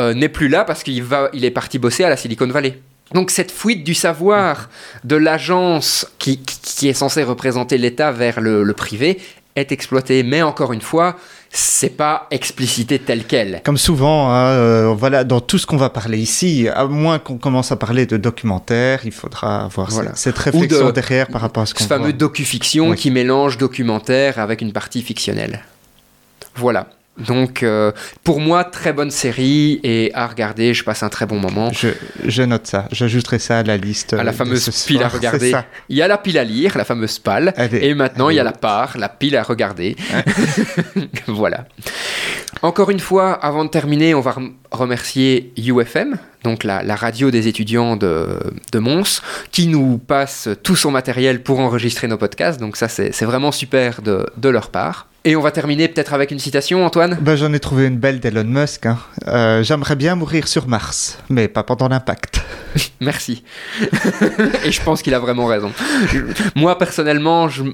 euh, 0.00 0.14
n'est 0.14 0.28
plus 0.28 0.48
là 0.48 0.64
parce 0.64 0.82
qu'il 0.82 1.02
va, 1.02 1.28
il 1.32 1.44
est 1.44 1.50
parti 1.50 1.78
bosser 1.78 2.04
à 2.04 2.08
la 2.08 2.16
Silicon 2.16 2.46
Valley. 2.48 2.78
Donc 3.14 3.30
cette 3.30 3.52
fuite 3.52 3.84
du 3.84 3.94
savoir 3.94 4.68
de 5.04 5.16
l'agence 5.16 6.06
qui, 6.18 6.40
qui- 6.40 6.88
est 6.88 6.92
censée 6.94 7.22
représenter 7.22 7.78
l'État 7.78 8.10
vers 8.12 8.40
le, 8.40 8.62
le 8.64 8.72
privé 8.72 9.20
est 9.54 9.70
exploitée. 9.72 10.22
Mais 10.24 10.42
encore 10.42 10.72
une 10.72 10.80
fois, 10.80 11.16
c'est 11.50 11.96
pas 11.96 12.26
explicité 12.32 12.98
tel 12.98 13.24
quel. 13.24 13.62
Comme 13.64 13.78
souvent, 13.78 14.30
hein, 14.30 14.48
euh, 14.50 14.94
voilà, 14.98 15.22
dans 15.24 15.40
tout 15.40 15.56
ce 15.56 15.66
qu'on 15.66 15.76
va 15.78 15.88
parler 15.88 16.18
ici, 16.18 16.68
à 16.68 16.84
moins 16.86 17.18
qu'on 17.20 17.38
commence 17.38 17.70
à 17.72 17.76
parler 17.76 18.04
de 18.06 18.16
documentaire, 18.16 19.00
il 19.06 19.12
faudra 19.12 19.64
avoir 19.64 19.88
Voilà. 19.92 20.10
cette, 20.16 20.34
cette 20.36 20.38
réflexion 20.38 20.86
de- 20.86 20.90
derrière 20.90 21.28
par 21.28 21.40
rapport 21.40 21.62
à 21.62 21.66
ce 21.66 21.74
qu'on 21.74 21.84
Ce 21.84 21.88
fameux 21.88 22.12
docu-fiction 22.12 22.90
Oui. 22.90 22.96
qui 22.96 23.10
mélange 23.12 23.56
documentaire 23.56 24.40
avec 24.40 24.60
une 24.60 24.72
partie 24.72 25.00
fictionnelle. 25.00 25.60
Voilà. 26.56 26.88
Donc, 27.18 27.62
euh, 27.62 27.92
pour 28.24 28.40
moi, 28.40 28.64
très 28.64 28.92
bonne 28.92 29.10
série 29.10 29.80
et 29.82 30.10
à 30.14 30.26
regarder, 30.26 30.74
je 30.74 30.84
passe 30.84 31.02
un 31.02 31.08
très 31.08 31.26
bon 31.26 31.38
moment. 31.38 31.70
Je, 31.72 31.88
je 32.24 32.42
note 32.42 32.66
ça, 32.66 32.86
j'ajouterai 32.92 33.38
ça 33.38 33.58
à 33.58 33.62
la 33.62 33.76
liste. 33.76 34.12
À 34.12 34.24
la 34.24 34.32
fameuse 34.32 34.68
pile 34.86 35.02
à 35.02 35.08
regarder. 35.16 35.54
Il 35.88 35.96
y 35.96 36.02
a 36.02 36.08
la 36.08 36.18
pile 36.18 36.38
à 36.38 36.44
lire, 36.44 36.76
la 36.76 36.84
fameuse 36.84 37.20
est- 37.26 37.84
et 37.84 37.94
maintenant 37.94 38.28
il 38.30 38.36
y 38.36 38.40
a 38.40 38.44
la 38.44 38.52
part, 38.52 38.98
la 38.98 39.08
pile 39.08 39.36
à 39.36 39.42
regarder. 39.42 39.96
voilà. 41.26 41.66
Encore 42.62 42.90
une 42.90 43.00
fois, 43.00 43.32
avant 43.32 43.64
de 43.64 43.70
terminer, 43.70 44.14
on 44.14 44.20
va 44.20 44.34
remercier 44.70 45.52
UFM, 45.56 46.16
donc 46.42 46.64
la, 46.64 46.82
radio 46.96 47.30
des 47.30 47.48
étudiants 47.48 47.96
de, 47.96 48.40
de, 48.72 48.78
Mons, 48.78 49.20
qui 49.52 49.66
nous 49.66 49.98
passe 49.98 50.48
tout 50.62 50.76
son 50.76 50.90
matériel 50.90 51.42
pour 51.42 51.60
enregistrer 51.60 52.08
nos 52.08 52.16
podcasts. 52.16 52.58
Donc 52.58 52.76
ça, 52.76 52.88
c'est 52.88 53.24
vraiment 53.24 53.52
super 53.52 54.00
de, 54.02 54.26
de, 54.36 54.48
leur 54.48 54.70
part. 54.70 55.08
Et 55.26 55.34
on 55.34 55.40
va 55.40 55.50
terminer 55.50 55.88
peut-être 55.88 56.14
avec 56.14 56.30
une 56.30 56.38
citation, 56.38 56.86
Antoine? 56.86 57.18
Ben, 57.20 57.34
J'en 57.34 57.52
ai 57.52 57.58
trouvé 57.58 57.86
une 57.86 57.98
belle 57.98 58.20
d'Elon 58.20 58.44
Musk. 58.44 58.86
Hein. 58.86 58.96
Euh, 59.26 59.64
j'aimerais 59.64 59.96
bien 59.96 60.14
mourir 60.14 60.46
sur 60.46 60.68
Mars, 60.68 61.18
mais 61.28 61.48
pas 61.48 61.64
pendant 61.64 61.88
l'impact. 61.88 62.40
Merci. 63.00 63.42
Et 64.64 64.70
je 64.70 64.80
pense 64.82 65.02
qu'il 65.02 65.14
a 65.14 65.18
vraiment 65.18 65.46
raison. 65.46 65.72
Moi, 66.54 66.78
personnellement, 66.78 67.48
je, 67.48 67.64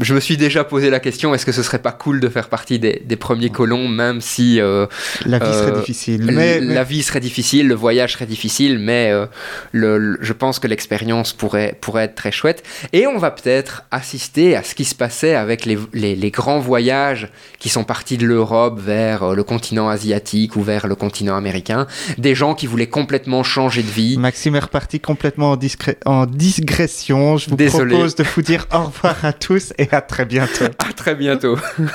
je 0.00 0.14
me 0.14 0.20
suis 0.20 0.36
déjà 0.36 0.64
posé 0.64 0.90
la 0.90 1.00
question 1.00 1.34
est-ce 1.34 1.46
que 1.46 1.52
ce 1.52 1.62
serait 1.62 1.78
pas 1.78 1.92
cool 1.92 2.20
de 2.20 2.28
faire 2.28 2.48
partie 2.48 2.78
des, 2.78 3.16
premiers 3.16 3.50
colons, 3.50 3.88
même 3.88 4.20
si 4.20 4.60
euh, 4.60 4.86
la 5.24 5.38
vie 5.38 5.52
serait 5.52 5.70
euh, 5.70 5.78
difficile. 5.78 6.30
Mais, 6.32 6.60
la 6.60 6.82
vie 6.82 7.02
serait 7.02 7.20
difficile, 7.20 7.68
le 7.68 7.74
voyage 7.74 8.14
serait 8.14 8.26
difficile, 8.26 8.78
mais 8.78 9.10
euh, 9.12 9.26
le, 9.70 10.18
je 10.20 10.32
pense 10.32 10.58
que 10.58 10.66
l'expérience 10.66 11.32
pourrait 11.32 11.78
pourrait 11.80 12.04
être 12.04 12.16
très 12.16 12.32
chouette. 12.32 12.64
Et 12.92 13.06
on 13.06 13.18
va 13.18 13.30
peut-être 13.30 13.84
assister 13.92 14.56
à 14.56 14.64
ce 14.64 14.74
qui 14.74 14.84
se 14.84 14.96
passait 14.96 15.36
avec 15.36 15.64
les, 15.64 15.78
les, 15.92 16.30
grands 16.30 16.58
voyages 16.58 17.28
qui 17.60 17.68
sont 17.68 17.84
partis 17.84 18.18
de 18.18 18.26
l'Europe 18.26 18.80
vers 18.80 19.34
le 19.34 19.44
continent 19.44 19.88
asiatique 19.88 20.56
ou 20.56 20.62
vers 20.62 20.88
le 20.88 20.96
continent 20.96 21.36
américain, 21.36 21.86
des 22.18 22.34
gens 22.34 22.54
qui 22.54 22.66
voulaient 22.66 22.88
complètement 22.88 23.44
changer 23.44 23.82
de 23.82 23.90
vie. 23.90 24.18
Maxime 24.18 24.56
est 24.56 24.60
reparti 24.60 24.98
complètement 24.98 25.52
en, 25.52 25.58
en 26.04 26.26
digression. 26.26 27.36
Je 27.36 27.50
vous 27.50 27.56
propose 27.56 28.16
de 28.16 28.24
vous 28.24 28.42
dire 28.42 28.66
au 28.72 28.84
revoir 28.84 29.24
à 29.24 29.32
tous. 29.32 29.72
Et 29.90 29.94
à 29.94 30.00
très 30.00 30.24
bientôt. 30.24 30.64
À 30.78 30.92
très 30.92 31.14
bientôt. 31.14 31.58